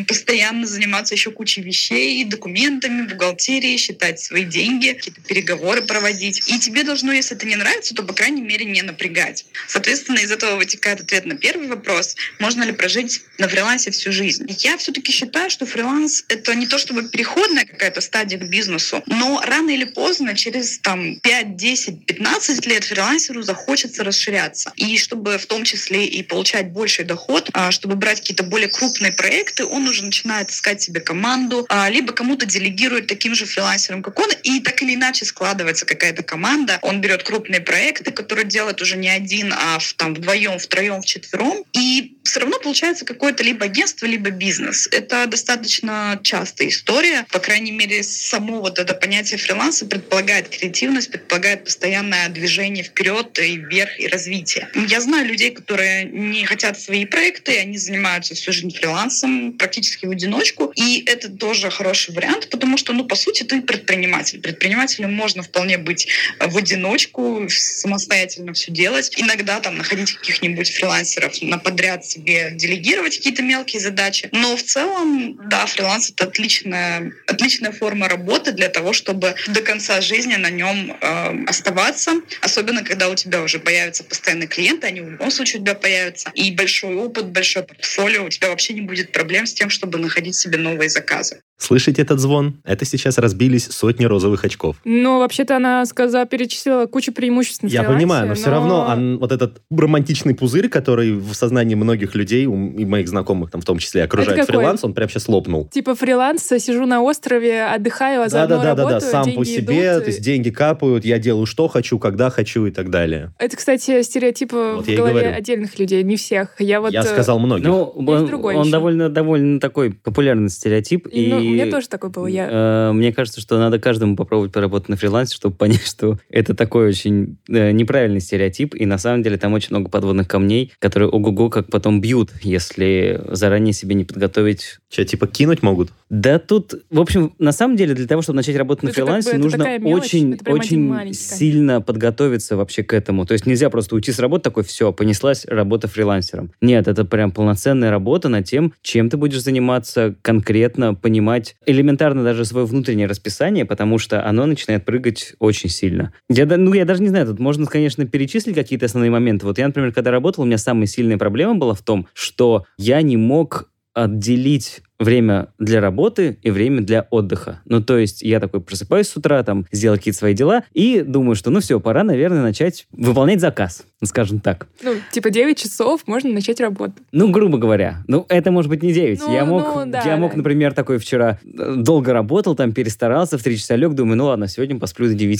постоянно 0.04 0.66
заниматься 0.66 1.14
еще 1.14 1.30
кучей 1.30 1.62
вещей, 1.62 2.24
документами, 2.24 3.06
бухгалтерией, 3.06 3.78
считать 3.78 4.20
свои 4.20 4.44
деньги, 4.44 4.92
какие-то 4.92 5.20
переговоры 5.20 5.82
проводить. 5.82 6.48
И 6.48 6.58
тебе 6.58 6.84
должно, 6.84 7.12
если 7.12 7.36
это 7.36 7.46
не 7.46 7.56
нравится, 7.56 7.94
то, 7.94 8.02
по 8.02 8.12
крайней 8.12 8.42
мере, 8.42 8.64
не 8.64 8.82
напрягать. 8.82 9.44
Соответственно, 9.66 10.18
из 10.18 10.30
этого 10.30 10.56
вытекает 10.56 11.00
ответ 11.00 11.24
на 11.26 11.36
первый 11.36 11.68
вопрос. 11.68 12.16
Можно 12.38 12.64
ли 12.64 12.72
прожить 12.72 13.22
на 13.38 13.48
фрилансе 13.48 13.90
всю 13.90 14.12
жизнь? 14.12 14.46
Я 14.60 14.76
все-таки 14.76 15.12
считаю, 15.12 15.50
что 15.50 15.66
фриланс— 15.66 16.24
это 16.28 16.54
не 16.54 16.66
то 16.66 16.78
чтобы 16.78 17.08
переходная 17.08 17.64
какая-то 17.64 18.00
стадия 18.00 18.38
к 18.38 18.48
бизнесу, 18.48 19.02
но 19.06 19.40
рано 19.44 19.70
или 19.70 19.84
поздно, 19.84 20.34
через 20.36 20.78
там 20.78 21.18
5, 21.20 21.56
10, 21.56 22.06
15 22.06 22.66
лет 22.66 22.84
фрилансеру 22.84 23.42
захочется 23.42 24.04
расширяться. 24.04 24.72
И 24.76 24.96
чтобы 24.98 25.38
в 25.38 25.46
том 25.46 25.64
числе 25.64 26.06
и 26.06 26.22
получать 26.22 26.72
больший 26.72 27.04
доход, 27.04 27.50
а, 27.52 27.70
чтобы 27.70 27.96
брать 27.96 28.20
какие-то 28.20 28.42
более 28.42 28.68
крупные 28.68 29.12
проекты, 29.12 29.64
он 29.64 29.87
уже 29.88 30.04
начинает 30.04 30.50
искать 30.50 30.82
себе 30.82 31.00
команду, 31.00 31.66
а, 31.68 31.88
либо 31.90 32.12
кому-то 32.12 32.46
делегирует 32.46 33.06
таким 33.06 33.34
же 33.34 33.46
фрилансером, 33.46 34.02
как 34.02 34.18
он, 34.18 34.30
и 34.42 34.60
так 34.60 34.82
или 34.82 34.94
иначе 34.94 35.24
складывается 35.24 35.86
какая-то 35.86 36.22
команда. 36.22 36.78
Он 36.82 37.00
берет 37.00 37.22
крупные 37.22 37.60
проекты, 37.60 38.10
которые 38.10 38.46
делает 38.46 38.80
уже 38.80 38.96
не 38.96 39.08
один, 39.08 39.52
а 39.52 39.78
в, 39.78 39.92
там 39.94 40.14
вдвоем, 40.14 40.58
втроем, 40.58 41.02
вчетвером, 41.02 41.64
и 41.72 42.16
все 42.24 42.40
равно 42.40 42.58
получается 42.58 43.04
какое-то 43.04 43.42
либо 43.42 43.64
агентство, 43.64 44.06
либо 44.06 44.30
бизнес. 44.30 44.88
Это 44.92 45.26
достаточно 45.26 46.20
частая 46.22 46.68
история. 46.68 47.26
По 47.30 47.38
крайней 47.38 47.72
мере, 47.72 48.02
само 48.02 48.60
вот 48.60 48.78
это 48.78 48.94
понятие 48.94 49.38
фриланса 49.38 49.86
предполагает 49.86 50.48
креативность, 50.48 51.10
предполагает 51.10 51.64
постоянное 51.64 52.28
движение 52.28 52.84
вперед 52.84 53.38
и 53.38 53.56
вверх, 53.56 53.98
и 53.98 54.08
развитие. 54.08 54.68
Я 54.74 55.00
знаю 55.00 55.26
людей, 55.26 55.50
которые 55.50 56.04
не 56.04 56.44
хотят 56.44 56.78
свои 56.80 57.04
проекты, 57.06 57.58
они 57.58 57.78
занимаются 57.78 58.34
всю 58.34 58.52
жизнь 58.52 58.74
фрилансом, 58.74 59.52
практически 59.54 59.77
в 60.06 60.10
одиночку. 60.10 60.72
И 60.76 61.02
это 61.06 61.28
тоже 61.28 61.70
хороший 61.70 62.14
вариант, 62.14 62.48
потому 62.50 62.76
что, 62.76 62.92
ну, 62.92 63.04
по 63.04 63.16
сути, 63.16 63.42
ты 63.42 63.62
предприниматель. 63.62 64.40
Предпринимателем 64.40 65.12
можно 65.12 65.42
вполне 65.42 65.78
быть 65.78 66.08
в 66.40 66.56
одиночку, 66.56 67.46
самостоятельно 67.48 68.52
все 68.52 68.72
делать. 68.72 69.12
Иногда 69.16 69.60
там 69.60 69.76
находить 69.76 70.12
каких-нибудь 70.12 70.70
фрилансеров 70.70 71.40
на 71.42 71.58
подряд 71.58 72.04
себе 72.04 72.50
делегировать 72.52 73.16
какие-то 73.16 73.42
мелкие 73.42 73.80
задачи. 73.80 74.28
Но 74.32 74.56
в 74.56 74.62
целом, 74.62 75.38
да, 75.48 75.66
фриланс— 75.66 76.10
это 76.10 76.24
отличная, 76.24 77.12
отличная 77.26 77.72
форма 77.72 78.08
работы 78.08 78.52
для 78.52 78.68
того, 78.68 78.92
чтобы 78.92 79.34
до 79.46 79.60
конца 79.62 80.00
жизни 80.00 80.36
на 80.36 80.50
нем 80.50 80.96
э, 81.00 81.44
оставаться. 81.46 82.12
Особенно, 82.40 82.82
когда 82.82 83.08
у 83.08 83.14
тебя 83.14 83.42
уже 83.42 83.58
появятся 83.58 84.04
постоянные 84.04 84.48
клиенты, 84.48 84.86
они 84.86 85.00
в 85.00 85.10
любом 85.10 85.30
случае 85.30 85.60
у 85.60 85.64
тебя 85.64 85.74
появятся. 85.74 86.30
И 86.34 86.50
большой 86.50 86.94
опыт, 86.94 87.26
большое 87.26 87.64
портфолио, 87.64 88.24
у 88.24 88.28
тебя 88.28 88.50
вообще 88.50 88.74
не 88.74 88.82
будет 88.82 89.12
проблем 89.12 89.46
с 89.46 89.52
тем, 89.52 89.67
чтобы 89.68 89.98
находить 89.98 90.36
себе 90.36 90.58
новые 90.58 90.90
заказы. 90.90 91.42
Слышите 91.58 92.02
этот 92.02 92.20
звон? 92.20 92.54
Это 92.64 92.84
сейчас 92.84 93.18
разбились 93.18 93.66
сотни 93.66 94.04
розовых 94.04 94.44
очков. 94.44 94.76
Ну, 94.84 95.18
вообще-то 95.18 95.56
она 95.56 95.84
сказала, 95.86 96.24
перечислила 96.24 96.86
кучу 96.86 97.12
преимуществ 97.12 97.64
Я 97.64 97.82
понимаю, 97.82 98.28
но 98.28 98.34
все 98.34 98.46
но- 98.46 98.52
равно 98.52 98.86
он- 98.88 99.18
вот 99.18 99.32
этот 99.32 99.60
романтичный 99.70 100.34
пузырь, 100.36 100.68
который 100.68 101.12
в 101.14 101.34
сознании 101.34 101.74
многих 101.74 102.14
людей, 102.14 102.46
у- 102.46 102.70
и 102.78 102.84
моих 102.84 103.08
знакомых 103.08 103.50
там 103.50 103.60
в 103.60 103.64
том 103.64 103.78
числе, 103.78 104.04
окружает 104.04 104.46
фриланс, 104.46 104.84
он 104.84 104.94
прям 104.94 105.08
сейчас 105.08 105.26
лопнул. 105.28 105.68
Типа 105.68 105.96
фриланс, 105.96 106.44
сижу 106.44 106.86
на 106.86 107.02
острове, 107.02 107.64
отдыхаю, 107.64 108.20
а 108.22 108.24
Да, 108.24 108.30
заодно 108.30 108.56
да, 108.56 108.62
да, 108.62 108.68
да, 108.68 108.74
да, 108.74 108.88
работаю, 108.90 109.10
сам 109.10 109.24
деньги 109.24 109.36
по 109.38 109.44
себе, 109.44 109.92
идут. 109.94 110.04
то 110.04 110.10
есть 110.10 110.22
деньги 110.22 110.50
капают, 110.50 111.04
я 111.04 111.18
делаю 111.18 111.46
что 111.46 111.66
хочу, 111.66 111.98
когда 111.98 112.30
хочу 112.30 112.66
и 112.66 112.70
так 112.70 112.88
далее. 112.88 113.32
Это, 113.38 113.56
кстати, 113.56 114.02
стереотипы 114.02 114.74
Вот 114.76 114.86
в 114.86 114.94
голове 114.96 115.12
говорю. 115.22 115.36
отдельных 115.36 115.76
людей, 115.80 116.04
не 116.04 116.16
всех. 116.16 116.54
Я 116.60 116.80
вот... 116.80 116.92
я 116.92 117.00
э, 117.00 117.04
сказал 117.04 117.40
многих. 117.40 117.66
Ну, 117.66 117.82
он, 117.82 118.26
другой 118.26 118.54
он 118.54 118.70
довольно, 118.70 119.08
довольно 119.08 119.58
такой 119.58 119.92
популярный 119.92 120.50
стереотип. 120.50 121.08
И, 121.10 121.47
у 121.48 121.54
меня 121.54 121.70
тоже 121.70 121.88
такое 121.88 122.10
было. 122.10 122.26
Я... 122.26 122.48
э, 122.50 122.92
мне 122.92 123.12
кажется, 123.12 123.40
что 123.40 123.58
надо 123.58 123.78
каждому 123.78 124.16
попробовать 124.16 124.52
поработать 124.52 124.88
на 124.88 124.96
фрилансе, 124.96 125.34
чтобы 125.34 125.54
понять, 125.58 125.86
что 125.86 126.18
это 126.28 126.54
такой 126.54 126.88
очень 126.88 127.38
э, 127.48 127.72
неправильный 127.72 128.20
стереотип, 128.20 128.74
и 128.74 128.86
на 128.86 128.98
самом 128.98 129.22
деле 129.22 129.36
там 129.36 129.52
очень 129.52 129.68
много 129.70 129.88
подводных 129.90 130.28
камней, 130.28 130.72
которые 130.78 131.08
ого-го 131.08 131.50
как 131.50 131.70
потом 131.70 132.00
бьют, 132.00 132.30
если 132.42 133.20
заранее 133.28 133.72
себе 133.72 133.94
не 133.94 134.04
подготовить. 134.04 134.78
Че, 134.90 135.04
типа 135.04 135.26
кинуть 135.26 135.62
могут? 135.62 135.90
Да 136.08 136.38
тут, 136.38 136.74
в 136.88 136.98
общем, 136.98 137.34
на 137.38 137.52
самом 137.52 137.76
деле 137.76 137.92
для 137.94 138.06
того, 138.06 138.22
чтобы 138.22 138.36
начать 138.38 138.56
работать 138.56 138.84
на 138.84 138.88
Это 138.88 138.94
как 138.96 139.04
бы- 139.04 139.06
фрилансе, 139.08 139.30
это 139.30 139.38
нужно 139.38 139.58
такая 139.58 139.78
мелочь, 139.78 140.04
очень, 140.04 140.38
очень 140.46 141.12
сильно 141.14 141.82
подготовиться 141.82 142.56
вообще 142.56 142.82
к 142.82 142.94
этому. 142.94 143.26
То 143.26 143.32
есть 143.34 143.44
нельзя 143.44 143.68
просто 143.68 143.94
уйти 143.94 144.12
с 144.12 144.18
работы 144.18 144.44
такой, 144.44 144.64
все, 144.64 144.90
понеслась 144.92 145.44
работа 145.44 145.88
фрилансером. 145.88 146.52
Нет, 146.62 146.88
это 146.88 147.04
прям 147.04 147.32
полноценная 147.32 147.90
работа 147.90 148.30
над 148.30 148.46
тем, 148.46 148.72
чем 148.80 149.10
ты 149.10 149.18
будешь 149.18 149.42
заниматься 149.42 150.14
конкретно, 150.22 150.94
понимать 150.94 151.56
элементарно 151.66 152.24
даже 152.24 152.46
свое 152.46 152.64
внутреннее 152.64 153.06
расписание, 153.08 153.66
потому 153.66 153.98
что 153.98 154.24
оно 154.26 154.46
начинает 154.46 154.86
прыгать 154.86 155.34
очень 155.38 155.68
сильно. 155.68 156.14
Я, 156.30 156.46
да- 156.46 156.56
ну, 156.56 156.72
я 156.72 156.86
даже 156.86 157.02
не 157.02 157.08
знаю, 157.08 157.26
тут 157.26 157.38
можно, 157.40 157.66
конечно, 157.66 158.06
перечислить 158.06 158.54
какие-то 158.54 158.86
основные 158.86 159.10
моменты. 159.10 159.44
Вот 159.44 159.58
я, 159.58 159.66
например, 159.66 159.92
когда 159.92 160.10
работал, 160.10 160.44
у 160.44 160.46
меня 160.46 160.56
самая 160.56 160.86
сильная 160.86 161.18
проблема 161.18 161.56
была 161.56 161.74
в 161.74 161.82
том, 161.82 162.06
что 162.14 162.64
я 162.78 163.02
не 163.02 163.18
мог 163.18 163.68
отделить 164.04 164.82
время 164.98 165.48
для 165.58 165.80
работы 165.80 166.38
и 166.42 166.50
время 166.50 166.80
для 166.82 167.06
отдыха. 167.10 167.60
Ну, 167.64 167.82
то 167.82 167.98
есть 167.98 168.22
я 168.22 168.40
такой 168.40 168.60
просыпаюсь 168.60 169.08
с 169.08 169.16
утра, 169.16 169.42
там, 169.42 169.66
сделал 169.70 169.96
какие-то 169.96 170.18
свои 170.18 170.34
дела 170.34 170.64
и 170.72 171.02
думаю, 171.02 171.34
что, 171.36 171.50
ну, 171.50 171.60
все, 171.60 171.78
пора, 171.80 172.02
наверное, 172.02 172.42
начать 172.42 172.86
выполнять 172.90 173.40
заказ, 173.40 173.84
скажем 174.04 174.40
так. 174.40 174.66
Ну, 174.82 174.94
типа 175.12 175.30
9 175.30 175.56
часов 175.56 176.02
можно 176.06 176.30
начать 176.32 176.60
работу. 176.60 176.94
Ну, 177.12 177.30
грубо 177.30 177.58
говоря. 177.58 178.02
Ну, 178.08 178.26
это 178.28 178.50
может 178.50 178.68
быть 178.70 178.82
не 178.82 178.92
9. 178.92 179.20
Ну, 179.20 179.32
я 179.32 179.44
мог, 179.44 179.62
ну, 179.74 179.86
да, 179.90 180.02
я 180.02 180.16
мог 180.16 180.32
да. 180.32 180.38
например, 180.38 180.72
такой 180.74 180.98
вчера 180.98 181.38
э, 181.44 181.74
долго 181.76 182.12
работал, 182.12 182.54
там 182.56 182.72
перестарался, 182.72 183.38
в 183.38 183.42
3 183.42 183.56
часа 183.58 183.76
лег, 183.76 183.94
думаю, 183.94 184.16
ну 184.16 184.24
ладно, 184.26 184.48
сегодня 184.48 184.78
посплю 184.78 185.08
до 185.08 185.14
9, 185.14 185.38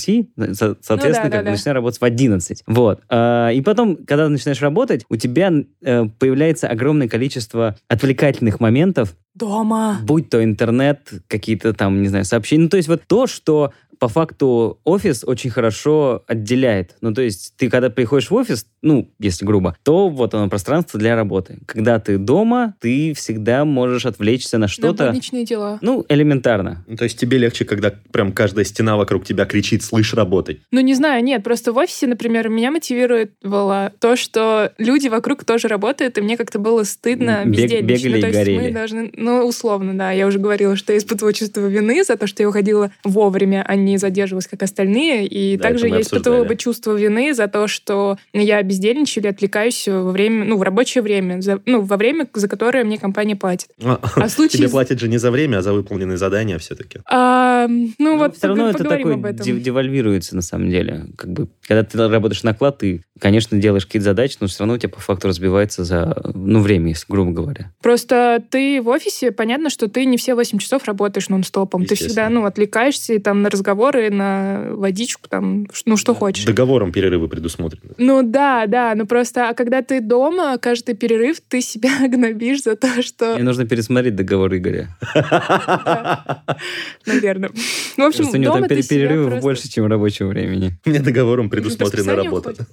со- 0.55 0.77
соответственно, 0.81 1.25
Ну 1.25 1.31
да, 1.31 1.37
как 1.37 1.39
бы 1.41 1.45
да. 1.45 1.51
начинаю 1.51 1.75
работать 1.75 1.99
в 1.99 2.03
11. 2.05 2.63
Вот. 2.67 3.01
А, 3.09 3.49
И 3.49 3.61
потом, 3.61 3.97
когда 3.97 4.25
ты 4.25 4.29
начинаешь 4.29 4.61
работать, 4.61 5.05
у 5.09 5.15
тебя 5.15 5.51
э, 5.83 6.05
появляется 6.17 6.67
огромное 6.67 7.07
количество 7.07 7.75
отвлекательных 7.87 8.59
моментов, 8.59 9.15
Дома. 9.35 9.99
будь 10.03 10.29
то 10.29 10.43
интернет, 10.43 11.09
какие-то 11.27 11.73
там, 11.73 12.01
не 12.01 12.07
знаю, 12.07 12.25
сообщения. 12.25 12.63
Ну, 12.63 12.69
то 12.69 12.77
есть 12.77 12.89
вот 12.89 13.03
то, 13.07 13.27
что 13.27 13.73
по 13.99 14.07
факту 14.07 14.79
офис 14.85 15.23
очень 15.25 15.49
хорошо 15.49 16.23
отделяет. 16.27 16.95
Ну, 17.01 17.13
то 17.13 17.21
есть 17.21 17.53
ты, 17.57 17.69
когда 17.69 17.89
приходишь 17.89 18.29
в 18.31 18.33
офис, 18.35 18.65
ну, 18.81 19.11
если 19.19 19.45
грубо, 19.45 19.75
то 19.83 20.07
вот 20.09 20.33
оно 20.33 20.47
пространство 20.49 20.97
для 20.99 21.15
работы. 21.15 21.59
Когда 21.65 21.99
ты 21.99 22.17
дома, 22.17 22.75
ты 22.79 23.13
всегда 23.13 23.65
можешь 23.65 24.05
отвлечься 24.05 24.57
на 24.57 24.61
На 24.61 24.67
что-то, 24.69 25.07
будничные 25.07 25.43
дела. 25.45 25.79
ну, 25.81 26.05
элементарно. 26.07 26.83
Ну, 26.87 26.95
то 26.95 27.03
есть 27.03 27.19
тебе 27.19 27.37
легче, 27.37 27.65
когда 27.65 27.93
прям 28.11 28.31
каждая 28.31 28.63
стена 28.65 28.95
вокруг 28.95 29.25
тебя 29.25 29.45
кричит 29.45 29.83
«слышь, 29.83 30.13
работай». 30.13 30.61
Ну, 30.71 30.79
не 30.79 30.93
знаю, 30.93 31.23
нет, 31.23 31.43
просто 31.43 31.73
в 31.73 31.77
офисе, 31.77 32.07
например, 32.07 32.47
меня 32.49 32.71
мотивировало 32.71 33.91
то, 33.99 34.15
что 34.15 34.71
люди 34.77 35.07
вокруг 35.07 35.43
тоже 35.43 35.67
работают, 35.67 36.17
и 36.17 36.21
мне 36.21 36.37
как-то 36.37 36.59
было 36.59 36.83
стыдно 36.83 37.43
Бег- 37.45 37.49
бездельничать. 37.49 38.03
бегали 38.03 38.15
ну, 38.15 38.21
то 38.21 38.27
и 38.27 38.29
есть 38.29 38.39
горели. 38.39 38.59
мы 38.59 38.71
должны, 38.71 39.11
ну, 39.15 39.45
условно, 39.45 39.97
да, 39.97 40.11
я 40.11 40.27
уже 40.27 40.39
говорила, 40.39 40.75
что 40.75 40.93
я 40.93 40.99
испытывала 40.99 41.33
чувство 41.33 41.67
вины 41.67 42.03
за 42.03 42.15
то, 42.15 42.27
что 42.27 42.43
я 42.43 42.49
уходила 42.49 42.91
вовремя, 43.03 43.63
а 43.67 43.75
не 43.75 43.88
задерживалась, 43.97 44.47
как 44.47 44.63
остальные, 44.63 45.27
и 45.27 45.57
Да, 45.57 45.63
также 45.63 45.87
я 45.87 46.01
испытывала 46.01 46.43
бы 46.43 46.55
чувство 46.55 46.95
вины 46.95 47.33
за 47.33 47.47
то, 47.47 47.67
что 47.67 48.17
я 48.33 48.61
бездельничаю 48.63 49.23
или 49.23 49.31
отвлекаюсь 49.31 49.87
во 49.87 50.11
время, 50.11 50.45
ну, 50.45 50.57
в 50.57 50.61
рабочее 50.61 51.01
время, 51.01 51.41
за- 51.41 51.61
ну, 51.65 51.81
во 51.81 51.97
время, 51.97 52.27
за 52.33 52.47
которое 52.47 52.83
мне 52.83 52.97
компания 52.97 53.35
платит. 53.35 53.69
А, 53.83 53.99
А 54.15 54.29
случае... 54.29 54.59
Тебе 54.59 54.69
платят 54.69 54.99
же 54.99 55.07
не 55.07 55.17
за 55.17 55.31
время, 55.31 55.57
а 55.57 55.61
за 55.61 55.73
выполненные 55.73 56.17
задания 56.17 56.57
все-таки. 56.57 56.99
А, 57.05 57.67
ну, 57.67 57.93
Но 57.97 58.17
вот 58.17 58.37
все 58.37 58.47
равно 58.47 58.69
это 58.69 58.83
такой 58.83 59.15
девальвируется 59.59 60.35
на 60.35 60.41
самом 60.41 60.69
деле. 60.69 61.05
Как 61.17 61.31
бы, 61.31 61.47
когда 61.67 61.83
ты 61.83 61.97
работаешь 62.07 62.43
на 62.43 62.51
оклад, 62.51 62.79
ты, 62.79 63.03
конечно, 63.19 63.57
делаешь 63.57 63.85
какие-то 63.85 64.05
задачи, 64.05 64.37
но 64.39 64.47
все 64.47 64.59
равно 64.59 64.75
у 64.75 64.77
тебя 64.77 64.89
по 64.89 64.99
факту 64.99 65.27
разбивается 65.27 65.83
за, 65.83 66.31
ну, 66.33 66.61
время, 66.61 66.89
если 66.89 67.05
грубо 67.07 67.31
говоря. 67.31 67.71
Просто 67.81 68.43
ты 68.49 68.81
в 68.81 68.87
офисе, 68.87 69.31
понятно, 69.31 69.69
что 69.69 69.87
ты 69.87 70.05
не 70.05 70.17
все 70.17 70.35
8 70.35 70.57
часов 70.59 70.85
работаешь 70.85 71.29
нон-стопом. 71.29 71.85
Ты 71.85 71.95
всегда, 71.95 72.29
ну, 72.29 72.45
отвлекаешься 72.45 73.13
и 73.13 73.19
там 73.19 73.41
на 73.41 73.49
разговоры, 73.49 74.09
на 74.09 74.67
водичку, 74.71 75.27
там, 75.29 75.67
ну, 75.85 75.97
что 75.97 76.13
хочешь. 76.13 76.45
Договором 76.45 76.91
перерывы 76.91 77.27
предусмотрены. 77.27 77.93
Ну 77.97 78.23
да, 78.23 78.65
да, 78.67 78.93
ну 78.95 79.05
просто, 79.05 79.49
а 79.49 79.53
когда 79.53 79.81
ты 79.81 80.01
дома, 80.01 80.57
каждый 80.57 80.95
перерыв 80.95 81.41
ты 81.47 81.61
себя 81.61 81.91
гнобишь 82.07 82.63
за 82.63 82.75
то, 82.75 83.01
что, 83.01 83.35
Мне 83.35 83.43
нужно 83.43 83.65
пересмотреть 83.65 84.15
договор 84.15 84.55
Игоря. 84.55 84.89
наверное. 87.05 87.51
Ну, 87.97 88.05
в 88.05 88.07
общем, 88.07 88.23
Просто 88.23 88.37
у 88.37 88.41
него 88.41 88.53
дома 88.55 88.67
там 88.67 88.77
перерывов 88.77 89.41
больше, 89.41 89.69
чем 89.69 89.85
рабочего 89.87 90.27
времени. 90.27 90.77
У 90.85 90.89
меня 90.89 91.01
договором 91.01 91.49
предусмотрена 91.49 92.15
работа. 92.15 92.67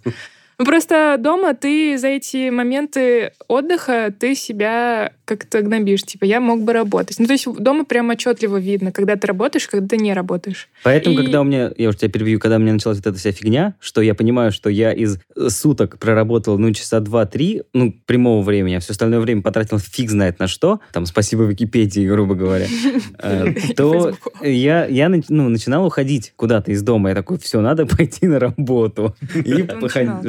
Ну, 0.59 0.65
просто 0.65 1.17
дома 1.19 1.55
ты 1.55 1.99
за 1.99 2.09
эти 2.09 2.49
моменты 2.49 3.33
отдыха, 3.47 4.13
ты 4.19 4.35
себя 4.35 5.13
как-то 5.27 5.61
гнобишь. 5.61 6.05
Типа, 6.05 6.25
я 6.25 6.41
мог 6.41 6.63
бы 6.63 6.73
работать. 6.73 7.19
Ну, 7.19 7.27
то 7.27 7.33
есть 7.33 7.47
дома 7.59 7.85
прям 7.85 8.09
отчетливо 8.11 8.57
видно, 8.59 8.93
когда 8.93 9.17
ты 9.17 9.27
работаешь, 9.27 9.67
когда 9.69 9.87
ты 9.87 9.97
не 9.99 10.15
работаешь. 10.15 10.69
Поэтому, 10.83 11.19
И- 11.19 11.23
когда 11.23 11.41
у 11.43 11.45
меня, 11.45 11.73
я 11.77 11.89
уже 11.89 11.99
тебя 11.99 12.11
перебью, 12.11 12.39
когда 12.39 12.57
у 12.57 12.61
меня 12.61 12.73
началась 12.73 12.99
вот 12.99 13.07
эта 13.07 13.19
вся 13.19 13.33
фигня, 13.33 13.75
что 13.81 14.01
я 14.01 14.15
понимаю, 14.15 14.53
что 14.53 14.71
я 14.71 14.93
из 14.93 15.19
э, 15.37 15.49
суток 15.51 15.99
проработал, 15.99 16.59
ну, 16.59 16.73
часа 16.73 17.01
два-три, 17.01 17.63
ну, 17.75 17.95
прямого 18.07 18.43
времени, 18.43 18.75
а 18.77 18.81
все 18.81 18.93
остальное 18.93 19.21
время 19.21 19.43
потратил 19.43 19.79
фиг 19.79 20.11
знает 20.11 20.39
на 20.39 20.47
что, 20.47 20.81
там, 20.93 21.07
спасибо 21.07 21.43
Википедии, 21.45 22.07
грубо 22.09 22.35
говоря, 22.35 22.67
э, 23.19 23.53
то 23.77 24.15
я, 24.43 24.87
я 24.87 25.09
ну, 25.09 25.49
начинал 25.49 25.85
уходить 25.87 26.33
куда-то 26.37 26.71
из 26.71 26.83
дома. 26.83 27.09
Я 27.09 27.15
такой, 27.17 27.39
все, 27.39 27.61
надо 27.61 27.87
пойти 27.87 28.27
на 28.27 28.39
работу. 28.39 29.17
И 29.35 29.67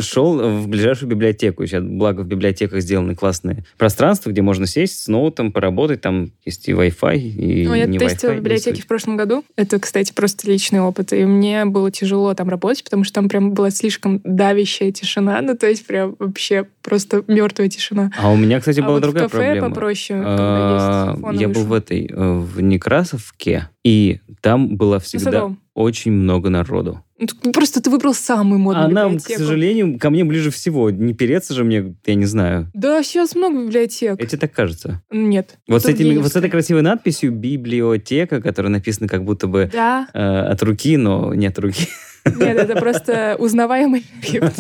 шел 0.02 0.38
в 0.38 0.68
ближайшую 0.68 1.10
библиотеку. 1.10 1.66
Сейчас, 1.66 1.84
благо, 1.84 2.22
в 2.22 2.28
библиотеках 2.28 2.82
сделаны 2.82 3.16
классные 3.16 3.64
пространства, 3.78 4.32
где 4.32 4.42
можно 4.42 4.66
сесть, 4.66 4.87
сесть 4.88 5.04
с 5.04 5.08
ноутом, 5.08 5.52
поработать, 5.52 6.02
там 6.02 6.32
есть 6.46 6.68
и 6.68 6.72
Wi-Fi, 6.72 7.18
и 7.18 7.68
Ну, 7.68 7.74
я 7.74 7.86
не 7.86 8.00
тестила 8.00 8.32
Wi-Fi. 8.32 8.38
библиотеки 8.38 8.82
в 8.82 8.88
прошлом 8.88 9.18
году. 9.18 9.44
Это, 9.56 9.80
кстати, 9.80 10.14
просто 10.14 10.50
личный 10.50 10.80
опыт. 10.82 11.14
И 11.14 11.26
мне 11.26 11.66
было 11.66 11.92
тяжело 11.92 12.34
там 12.34 12.50
работать, 12.50 12.84
потому 12.84 13.04
что 13.04 13.16
там 13.16 13.30
прям 13.30 13.54
была 13.54 13.70
слишком 13.70 14.22
давящая 14.24 14.92
тишина. 14.92 15.42
Ну, 15.42 15.56
то 15.56 15.68
есть 15.68 15.86
прям 15.86 16.16
вообще 16.20 16.66
просто 16.82 17.24
мертвая 17.28 17.68
тишина. 17.70 18.12
А 18.18 18.32
у 18.32 18.38
меня, 18.38 18.60
кстати, 18.60 18.80
а 18.80 18.84
была 18.84 18.94
вот 18.94 19.04
другая 19.04 19.28
в 19.28 19.32
кафе 19.32 19.44
проблема. 19.44 19.70
попроще, 19.70 20.22
А, 20.26 20.36
когда 20.38 21.12
есть 21.12 21.22
фоновый 21.22 21.42
Я 21.42 21.48
был 21.50 21.64
в 21.66 21.74
этой, 21.74 22.08
э, 22.08 22.34
в 22.34 22.62
Некрасовке, 22.62 23.70
и 23.88 24.20
там 24.42 24.76
было 24.76 25.00
всегда 25.00 25.56
очень 25.74 26.12
много 26.12 26.50
народу. 26.50 27.02
Ну, 27.18 27.28
так 27.28 27.54
Просто 27.54 27.82
ты 27.82 27.90
выбрал 27.90 28.14
самую 28.14 28.60
модную 28.60 28.88
Она, 28.88 29.06
к 29.06 29.12
библиотеку. 29.14 29.40
сожалению, 29.40 29.98
ко 29.98 30.10
мне 30.10 30.26
ближе 30.26 30.52
всего. 30.52 30.90
Не 30.90 31.14
переться 31.14 31.54
же 31.54 31.64
мне, 31.64 31.96
я 32.06 32.16
не 32.16 32.26
знаю. 32.26 32.70
Да, 32.74 33.02
сейчас 33.02 33.34
много 33.34 33.64
библиотек. 33.66 34.22
Эти 34.22 34.36
так 34.36 34.52
кажется. 34.52 35.02
Нет. 35.10 35.58
Вот 35.70 35.84
с, 35.84 35.86
этими, 35.86 36.18
вот 36.18 36.32
с 36.34 36.36
этой 36.36 36.50
красивой 36.50 36.82
надписью 36.82 37.32
«библиотека», 37.32 38.42
которая 38.42 38.72
написана 38.72 39.08
как 39.08 39.24
будто 39.24 39.48
бы 39.48 39.70
Да. 39.72 40.10
э, 40.14 40.20
от 40.20 40.62
руки, 40.64 40.98
но 40.98 41.34
не 41.34 41.48
от 41.48 41.58
руки, 41.60 41.88
Нет, 42.36 42.58
это 42.58 42.76
просто 42.76 43.36
узнаваемый 43.40 44.06
шрифт 44.22 44.60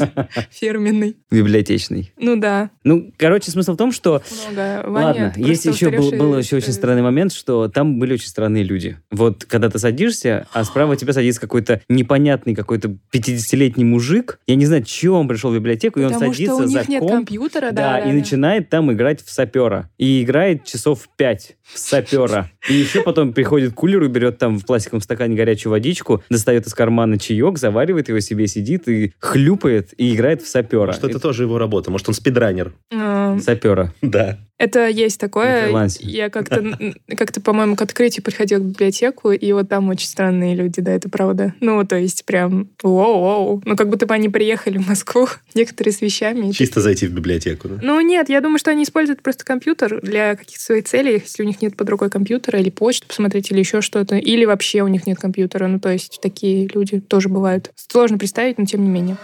фирменный. 0.51 1.17
библиотечный. 1.31 2.11
Ну 2.17 2.35
да, 2.35 2.69
Ну, 2.83 3.11
короче, 3.17 3.51
смысл 3.51 3.73
в 3.73 3.77
том, 3.77 3.91
что 3.91 4.21
много. 4.51 4.83
Ваня 4.85 5.07
Ладно, 5.07 5.33
есть 5.37 5.65
еще 5.65 5.89
был, 5.89 6.11
был 6.11 6.37
еще 6.37 6.57
очень 6.57 6.73
странный 6.73 7.01
момент, 7.01 7.33
что 7.33 7.67
там 7.67 7.99
были 7.99 8.13
очень 8.13 8.27
странные 8.27 8.63
люди. 8.63 8.97
Вот 9.11 9.45
когда 9.45 9.69
ты 9.69 9.79
садишься, 9.79 10.47
а 10.53 10.63
справа 10.63 10.95
тебя 10.95 11.13
садится 11.13 11.41
какой-то 11.41 11.81
непонятный 11.89 12.55
какой-то 12.55 12.95
50-летний 13.13 13.85
мужик. 13.85 14.39
Я 14.47 14.55
не 14.55 14.65
знаю, 14.65 14.83
чего 14.83 15.19
он 15.19 15.27
пришел 15.27 15.51
в 15.51 15.55
библиотеку, 15.55 15.99
и 15.99 16.03
он 16.03 16.13
Потому 16.13 16.33
садится 16.33 16.55
что 16.55 16.63
у 16.63 16.67
за 16.67 16.79
них 16.79 16.89
нет 16.89 16.99
комп, 16.99 17.11
компьютера, 17.11 17.71
да, 17.71 17.99
да, 17.99 18.09
и 18.09 18.11
начинает 18.11 18.69
там 18.69 18.91
играть 18.91 19.23
в 19.23 19.31
сапера. 19.31 19.89
И 19.97 20.23
играет 20.23 20.65
часов 20.65 21.09
пять 21.17 21.57
в 21.63 21.77
сапера. 21.77 22.51
И 22.69 22.73
еще 22.73 23.01
потом 23.01 23.33
приходит 23.33 23.71
к 23.73 23.75
кулеру, 23.75 24.07
берет 24.09 24.37
там 24.37 24.57
в 24.57 24.65
пластиковом 24.65 25.01
стакане 25.01 25.35
горячую 25.35 25.71
водичку, 25.71 26.23
достает 26.29 26.67
из 26.67 26.73
кармана 26.73 27.17
чаек, 27.17 27.56
заваривает 27.57 28.09
его 28.09 28.19
себе, 28.19 28.47
сидит 28.47 28.87
и 28.87 29.13
хлюпает, 29.19 29.93
и 29.97 30.15
играет 30.15 30.41
в 30.41 30.47
сапера. 30.47 30.93
Что 30.93 31.07
это 31.07 31.19
тоже 31.19 31.43
его 31.43 31.57
работа. 31.57 31.91
Может, 31.91 32.07
он 32.09 32.13
спидранер. 32.13 32.73
А, 32.93 33.37
Сапера. 33.39 33.93
Да. 34.01 34.39
Это 34.57 34.87
есть 34.87 35.19
такое. 35.19 35.87
Я 35.99 36.29
как-то, 36.29 36.93
как-то, 37.15 37.41
по-моему, 37.41 37.75
к 37.75 37.81
открытию 37.81 38.23
приходила 38.23 38.59
в 38.59 38.65
библиотеку, 38.65 39.31
и 39.31 39.51
вот 39.51 39.69
там 39.69 39.89
очень 39.89 40.07
странные 40.07 40.55
люди, 40.55 40.81
да, 40.81 40.93
это 40.93 41.09
правда. 41.09 41.53
Ну, 41.59 41.85
то 41.85 41.95
есть 41.95 42.25
прям 42.25 42.69
воу-воу. 42.81 43.61
Ну, 43.63 43.75
как 43.75 43.89
будто 43.89 44.07
бы 44.07 44.13
они 44.15 44.29
приехали 44.29 44.77
в 44.77 44.87
Москву, 44.87 45.27
некоторые 45.53 45.93
с 45.93 46.01
вещами. 46.01 46.51
Чисто 46.51 46.81
зайти 46.81 47.07
в 47.07 47.13
библиотеку. 47.13 47.67
да. 47.69 47.79
Ну 47.81 48.01
нет, 48.01 48.29
я 48.29 48.41
думаю, 48.41 48.57
что 48.57 48.71
они 48.71 48.83
используют 48.83 49.21
просто 49.21 49.45
компьютер 49.45 50.01
для 50.01 50.35
каких-то 50.35 50.63
своих 50.63 50.85
целей, 50.85 51.13
если 51.23 51.43
у 51.43 51.45
них 51.45 51.61
нет 51.61 51.77
под 51.77 51.89
рукой 51.89 52.09
компьютера, 52.09 52.59
или 52.59 52.69
почту 52.69 53.07
посмотреть, 53.07 53.51
или 53.51 53.59
еще 53.59 53.81
что-то, 53.81 54.15
или 54.15 54.45
вообще 54.45 54.81
у 54.81 54.87
них 54.87 55.05
нет 55.05 55.19
компьютера. 55.19 55.67
Ну, 55.67 55.79
то 55.79 55.91
есть 55.91 56.19
такие 56.21 56.67
люди 56.67 56.99
тоже 56.99 57.29
бывают. 57.29 57.71
Сложно 57.75 58.17
представить, 58.17 58.57
но 58.57 58.65
тем 58.65 58.83
не 58.83 58.89
менее. 58.89 59.17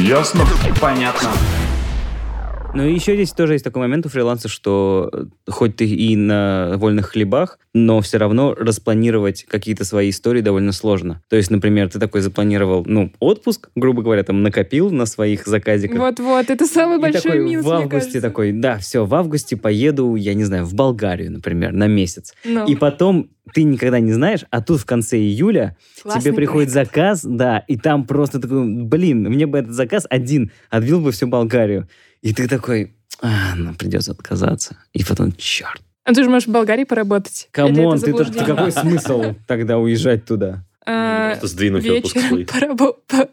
Ясно? 0.00 0.46
Понятно. 0.80 1.28
Ну 2.72 2.86
и 2.86 2.94
еще 2.94 3.14
здесь 3.14 3.32
тоже 3.32 3.54
есть 3.54 3.64
такой 3.64 3.80
момент 3.80 4.06
у 4.06 4.08
фриланса, 4.08 4.48
что 4.48 5.10
э, 5.12 5.24
хоть 5.48 5.76
ты 5.76 5.86
и 5.86 6.14
на 6.14 6.74
вольных 6.76 7.10
хлебах, 7.10 7.58
но 7.74 8.00
все 8.00 8.18
равно 8.18 8.54
распланировать 8.54 9.44
какие-то 9.44 9.84
свои 9.84 10.10
истории 10.10 10.40
довольно 10.40 10.70
сложно. 10.70 11.20
То 11.28 11.36
есть, 11.36 11.50
например, 11.50 11.88
ты 11.88 11.98
такой 11.98 12.20
запланировал, 12.20 12.84
ну, 12.86 13.12
отпуск, 13.18 13.70
грубо 13.74 14.02
говоря, 14.02 14.22
там 14.22 14.42
накопил 14.42 14.90
на 14.90 15.06
своих 15.06 15.46
заказиках. 15.46 15.98
Вот-вот, 15.98 16.48
это 16.48 16.66
самый 16.66 16.98
И 16.98 17.00
большой 17.00 17.22
такой 17.22 17.38
минус, 17.40 17.66
в 17.66 17.70
августе 17.70 18.20
такой, 18.20 18.52
да, 18.52 18.78
все, 18.78 19.04
в 19.04 19.14
августе 19.14 19.56
поеду, 19.56 20.14
я 20.14 20.34
не 20.34 20.44
знаю, 20.44 20.64
в 20.64 20.74
Болгарию, 20.74 21.32
например, 21.32 21.72
на 21.72 21.88
месяц. 21.88 22.34
Ну, 22.44 22.66
И 22.66 22.76
потом 22.76 23.30
ты 23.52 23.64
никогда 23.64 23.98
не 24.00 24.12
знаешь, 24.12 24.44
а 24.50 24.62
тут 24.62 24.80
в 24.80 24.86
конце 24.86 25.18
июля 25.18 25.76
классный 26.02 26.22
тебе 26.22 26.32
приходит 26.34 26.72
проект. 26.72 26.90
заказ, 26.90 27.20
да, 27.24 27.64
и 27.66 27.76
там 27.76 28.06
просто 28.06 28.40
такой, 28.40 28.64
блин, 28.84 29.24
мне 29.24 29.46
бы 29.46 29.58
этот 29.58 29.72
заказ 29.72 30.06
один 30.08 30.52
отбил 30.70 31.00
бы 31.00 31.10
всю 31.10 31.26
Болгарию. 31.26 31.88
И 32.22 32.32
ты 32.34 32.48
такой, 32.48 32.94
а, 33.22 33.54
ну, 33.56 33.74
придется 33.74 34.12
отказаться. 34.12 34.76
И 34.92 35.04
потом, 35.04 35.32
черт. 35.32 35.80
А 36.04 36.12
ты 36.12 36.22
же 36.24 36.30
можешь 36.30 36.48
в 36.48 36.50
Болгарии 36.52 36.84
поработать. 36.84 37.48
Come 37.52 37.78
on, 37.78 37.98
ты, 37.98 38.12
тут- 38.12 38.26
заблуждение? 38.26 38.46
какой 38.46 38.72
смысл 38.72 39.34
тогда 39.46 39.78
уезжать 39.78 40.24
туда? 40.24 40.64
А, 40.86 41.30
Просто 41.32 41.46
сдвинуть 41.48 41.84
вечером 41.84 42.22
свой. 42.28 42.44
порабо- 42.46 42.94
по- 43.06 43.28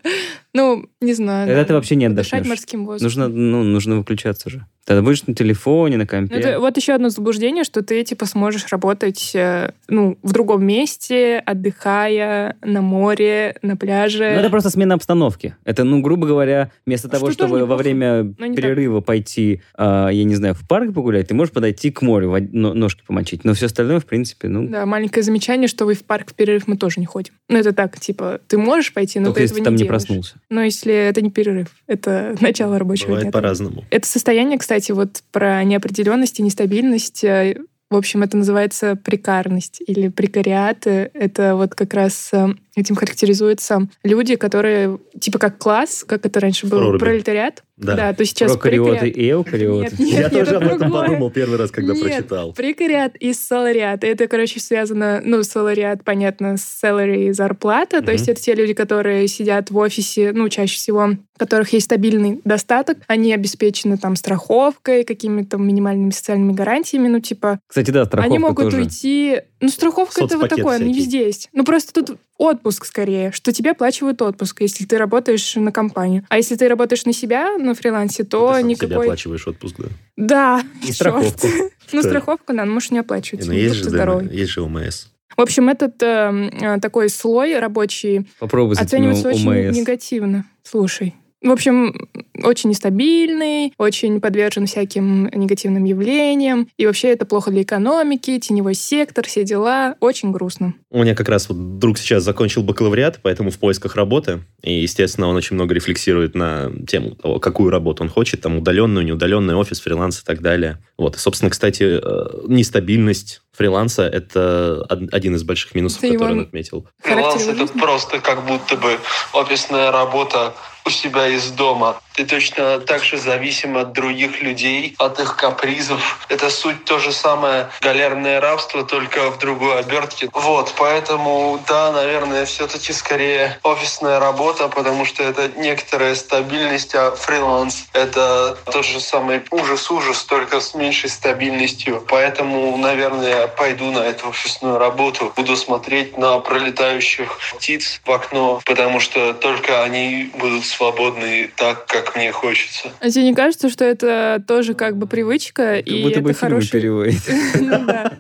Ну, 0.53 0.89
не 1.01 1.13
знаю. 1.13 1.48
Тогда 1.48 1.62
да. 1.62 1.67
ты 1.67 1.74
вообще 1.74 1.96
не 1.96 2.06
отдохнешь. 2.06 2.46
морским 2.46 2.86
воздухом. 2.86 3.03
Нужно, 3.03 3.27
ну, 3.29 3.63
нужно 3.63 3.98
выключаться 3.98 4.50
же. 4.50 4.65
Тогда 4.88 5.01
будешь 5.03 5.27
на 5.27 5.36
телефоне, 5.36 5.98
на 5.98 6.03
Ну, 6.03 6.08
компе. 6.08 6.36
это 6.38 6.62
вот 6.62 6.77
еще 6.77 6.94
одно 6.94 7.10
заблуждение, 7.10 7.65
что 7.65 7.84
ты, 7.84 8.06
типа, 8.06 8.25
сможешь 8.25 8.65
работать, 8.72 9.32
э, 9.36 9.72
ну, 9.89 10.17
в 10.24 10.32
другом 10.32 10.65
месте, 10.65 11.44
отдыхая 11.46 12.56
на 12.63 12.82
море, 12.82 13.58
на 13.62 13.75
пляже. 13.75 14.32
Ну, 14.34 14.39
это 14.39 14.50
просто 14.50 14.70
смена 14.70 14.94
обстановки. 14.96 15.56
Это, 15.65 15.84
ну, 15.84 16.00
грубо 16.01 16.25
говоря, 16.25 16.72
вместо 16.86 17.10
А 17.10 17.12
того, 17.12 17.32
что 17.32 17.48
чтобы 17.48 17.65
во 17.65 17.75
время 17.75 18.34
но 18.38 18.46
не 18.46 18.56
перерыва 18.56 19.01
пойти, 19.01 19.62
а, 19.75 20.08
я 20.08 20.24
не 20.24 20.36
знаю, 20.36 20.53
в 20.53 20.65
парк 20.65 20.94
погулять, 20.94 21.27
ты 21.27 21.34
можешь 21.34 21.53
подойти 21.53 21.91
к 21.91 22.01
морю, 22.01 22.34
ножки 22.53 23.01
помочить. 23.06 23.44
Но 23.44 23.53
все 23.56 23.65
остальное, 23.65 24.00
в 24.00 24.05
принципе, 24.05 24.48
ну, 24.48 24.70
Да, 24.70 24.85
маленькое 24.85 25.22
замечание, 25.22 25.68
что 25.68 25.85
вы 25.85 25.96
в 25.96 26.03
парк 26.05 26.31
в 26.31 26.33
перерыв 26.33 26.66
мы 26.68 26.77
тоже 26.77 27.01
не 27.01 27.05
ходим. 27.05 27.33
Ну, 27.50 27.57
это 27.57 27.74
так, 27.74 28.00
типа, 28.00 28.40
ты 28.48 28.57
можешь 28.57 28.94
пойти, 28.94 29.20
но 29.20 29.25
только 29.25 29.40
ты 29.40 29.44
если 29.44 29.55
этого 29.55 29.64
ты 29.64 29.66
там 29.66 29.74
не 29.74 29.77
делаешь. 29.79 29.90
проснулся. 29.90 30.35
Но 30.50 30.64
если 30.64 30.94
это 30.94 31.22
не 31.22 31.29
перерыв, 31.29 31.68
это 31.88 32.38
начало 32.42 32.79
рабочего 32.79 33.07
Бывает 33.07 33.24
дня. 33.25 33.31
по-разному. 33.33 33.83
Это 33.90 34.07
состояние, 34.07 34.57
кстати, 34.57 34.76
вот 34.90 35.24
про 35.31 35.63
неопределенность 35.63 36.40
и 36.40 36.44
нестабильность. 36.44 37.24
э, 37.24 37.57
В 37.90 37.96
общем, 37.96 38.24
это 38.24 38.37
называется 38.37 38.96
прекарность 38.96 39.81
или 39.85 40.09
прекариат. 40.09 40.87
Э, 40.87 41.09
Это 41.13 41.55
вот 41.55 41.75
как 41.75 41.94
раз 41.94 42.29
э, 42.33 42.48
этим 42.77 42.96
характеризуются 42.96 43.87
люди, 44.03 44.35
которые 44.35 45.00
типа 45.20 45.40
как 45.40 45.57
класс, 45.57 46.03
как 46.07 46.25
это 46.25 46.40
раньше 46.40 46.68
был 46.68 46.79
Проруби. 46.79 47.00
пролетариат. 47.00 47.63
Да. 47.77 48.11
то 48.13 48.25
сейчас 48.25 48.53
Прокариоты 48.53 48.92
прекариат. 49.01 49.18
и 49.18 49.31
эукариоты. 49.31 49.96
Нет, 49.98 50.00
нет, 50.00 50.09
Я 50.13 50.20
нет, 50.22 50.31
тоже 50.31 50.46
это 50.46 50.57
об 50.57 50.63
этом 50.63 50.77
другое. 50.79 51.01
подумал 51.03 51.29
первый 51.31 51.57
раз, 51.59 51.70
когда 51.70 51.94
Нет. 51.94 52.03
прочитал. 52.03 52.53
Прекариат 52.53 53.16
и 53.18 53.33
салариат. 53.33 54.03
Это, 54.03 54.27
короче, 54.27 54.59
связано, 54.59 55.22
ну, 55.24 55.44
салариат, 55.44 56.03
понятно, 56.03 56.57
с 56.57 56.83
salary, 56.83 57.31
зарплата. 57.33 57.98
То 57.98 58.03
Мгм. 58.05 58.11
есть 58.13 58.29
это 58.29 58.42
те 58.42 58.55
люди, 58.55 58.74
которые 58.74 59.27
сидят 59.27 59.70
в 59.70 59.77
офисе, 59.77 60.31
ну, 60.33 60.50
чаще 60.50 60.75
всего, 60.75 61.09
у 61.09 61.37
которых 61.40 61.72
есть 61.74 61.85
стабильный 61.85 62.42
достаток. 62.46 62.98
Они 63.05 63.31
обеспечены 63.31 63.98
там 64.00 64.16
страховкой, 64.16 65.03
какими-то 65.03 65.57
минимальными 65.57 66.09
социальными 66.09 66.53
гарантиями. 66.53 67.09
Ну, 67.09 67.20
типа, 67.20 67.59
Кстати, 67.68 67.92
да, 67.92 68.05
страховка 68.05 68.25
они 68.33 68.40
могут 68.40 68.66
тоже. 68.66 68.77
уйти... 68.77 69.42
Ну, 69.61 69.70
страховка 69.70 70.24
это 70.24 70.37
вот 70.37 70.50
Соцпакет 70.50 70.57
такое, 70.57 70.77
не 70.79 70.85
всякий. 70.85 71.00
везде 71.00 71.25
есть. 71.25 71.50
Ну, 71.53 71.63
просто 71.63 71.94
тут 71.94 72.18
отпуск 72.37 72.85
скорее, 72.85 73.31
что 73.31 73.51
тебе 73.51 73.71
оплачивают 73.71 74.21
отпуск, 74.21 74.61
если 74.61 74.85
ты 74.85 74.97
работаешь 74.97 75.55
на 75.55 75.71
компанию. 75.71 76.23
А 76.29 76.37
если 76.37 76.55
ты 76.55 76.67
работаешь 76.67 77.05
на 77.05 77.13
себя, 77.13 77.57
на 77.57 77.73
фрилансе, 77.73 78.23
то 78.23 78.50
Ты 78.53 78.59
сам 78.59 78.67
никакой... 78.67 79.05
оплачиваешь 79.05 79.47
отпуск, 79.47 79.75
да. 79.79 79.87
Да, 80.15 80.61
И 80.83 80.85
чёрт. 80.93 80.95
страховку. 80.95 81.47
Ну, 81.93 82.01
страховку, 82.01 82.53
да, 82.53 82.65
можешь 82.65 82.91
не 82.91 83.00
оплачивать. 83.00 83.45
Ну, 83.45 83.53
есть 83.53 83.75
же, 83.75 83.89
ты 83.89 84.29
есть 84.35 84.51
же 84.51 84.61
ОМС. 84.61 85.07
В 85.37 85.41
общем, 85.41 85.69
этот 85.69 86.01
э, 86.03 86.50
э, 86.51 86.79
такой 86.81 87.09
слой 87.09 87.57
рабочий 87.59 88.27
Попробуй 88.39 88.75
очень 88.75 89.07
ОМС. 89.07 89.77
негативно. 89.77 90.45
Слушай. 90.63 91.15
В 91.48 91.51
общем, 91.51 91.96
очень 92.44 92.70
нестабильный, 92.70 93.74
очень 93.77 94.20
подвержен 94.20 94.66
всяким 94.66 95.29
негативным 95.33 95.86
явлениям. 95.86 96.68
И 96.77 96.86
вообще 96.86 97.10
это 97.10 97.25
плохо 97.25 97.51
для 97.51 97.62
экономики, 97.62 98.38
теневой 98.40 98.74
сектор, 98.74 99.25
все 99.25 99.46
дела. 99.46 99.96
Очень 100.01 100.31
грустно. 100.31 100.74
У 100.92 101.01
меня 101.01 101.16
как 101.16 101.29
раз 101.29 101.48
вот 101.48 101.79
друг 101.79 101.98
сейчас 101.98 102.24
закончил 102.24 102.64
бакалавриат, 102.64 103.20
поэтому 103.22 103.50
в 103.50 103.60
поисках 103.60 103.96
работы. 103.96 104.42
И, 104.62 104.74
естественно, 104.81 105.27
он 105.27 105.38
очень 105.38 105.55
много 105.55 105.74
рефлексирует 105.74 106.36
на 106.36 106.70
тему 106.86 107.12
того, 107.16 107.40
какую 107.40 107.70
работу 107.70 108.03
он 108.03 108.10
хочет, 108.10 108.42
там, 108.42 108.57
удаленную, 108.57 109.05
неудаленную, 109.05 109.57
офис, 109.57 109.79
фриланс 109.79 110.22
и 110.22 110.25
так 110.25 110.42
далее. 110.42 110.79
Вот. 110.98 111.16
И, 111.16 111.20
собственно, 111.20 111.50
кстати, 111.50 111.83
э, 112.01 112.48
нестабильность 112.48 113.42
фриланса– 113.57 114.03
это 114.13 114.85
од- 114.89 115.13
один 115.13 115.35
из 115.35 115.43
больших 115.43 115.74
минусов, 115.75 116.01
Ты 116.01 116.13
который 116.13 116.33
он 116.33 116.41
отметил. 116.41 116.87
Фриланс 117.01 117.48
это 117.48 117.67
просто 117.74 118.20
как 118.20 118.46
будто 118.46 118.75
бы 118.77 119.00
офисная 119.33 119.91
работа 119.91 120.53
у 120.85 120.89
себя 120.89 121.27
из 121.27 121.51
дома. 121.51 122.00
Ты 122.13 122.25
точно 122.25 122.79
так 122.79 123.03
же 123.03 123.17
зависим 123.17 123.77
от 123.77 123.91
других 123.91 124.41
людей, 124.41 124.96
от 124.98 125.20
их 125.20 125.35
капризов. 125.35 126.25
Это 126.29 126.50
суть 126.50 126.85
то 126.85 126.98
же 126.98 127.11
самое 127.11 127.70
галерное 127.81 128.39
рабство, 128.39 128.83
только 128.83 129.29
в 129.29 129.37
другой 129.37 129.79
обертке. 129.79 130.29
Вот, 130.33 130.74
поэтому, 130.77 131.59
да, 131.67 131.91
наверное, 131.91 132.46
все-таки 132.46 132.93
скорее 132.93 133.59
офисная 133.63 134.20
работа, 134.20 134.70
потому 134.70 135.05
что 135.05 135.24
это 135.24 135.51
некоторая 135.57 136.15
стабильность, 136.15 136.96
а 136.96 137.11
фриланс— 137.11 137.87
это 137.93 138.57
тот 138.72 138.85
же 138.85 139.00
самый 139.01 139.43
ужас-ужас, 139.51 140.24
только 140.24 140.61
с 140.61 140.74
меньшей 140.74 141.09
стабильностью. 141.09 142.03
Поэтому, 142.07 142.77
наверное, 142.77 143.47
я 143.48 143.53
пойду 143.55 143.92
на 143.92 144.00
эту 144.00 144.29
офисную 144.29 144.77
работу, 144.77 145.31
буду 145.36 145.55
смотреть 145.55 146.18
на 146.18 146.40
пролетающих 146.40 147.40
птиц 147.55 148.01
в 148.05 148.12
окно, 148.12 148.62
потому 148.66 149.00
что 149.00 149.33
только 149.33 149.83
они 149.83 150.29
будут 150.40 150.66
свободны 150.66 151.50
так, 151.55 151.86
как 151.86 152.16
мне 152.16 152.31
хочется. 152.31 152.90
А 153.00 153.10
тебе 153.10 153.24
не 153.24 153.33
кажется, 153.36 153.70
что 153.70 153.86
это 153.86 154.44
тоже 154.48 154.74
как 154.74 154.98
бы 154.98 155.07
привычка, 155.07 155.77
Как 155.77 155.88
и 155.88 156.03
будто 156.03 156.22
бы 156.22 156.31
это 156.31 156.40
фильмы 156.40 156.55
хороший... 156.55 156.72
переводит. 156.72 157.22
Ну 157.60 157.86
да. 157.86 158.14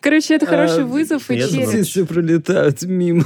Короче, 0.00 0.34
это 0.34 0.46
хороший 0.46 0.84
А, 0.84 0.86
вызов 0.86 1.28
и 1.30 1.38
челлендж. 1.38 2.04
Пролетают 2.06 2.82
мимо. 2.82 3.24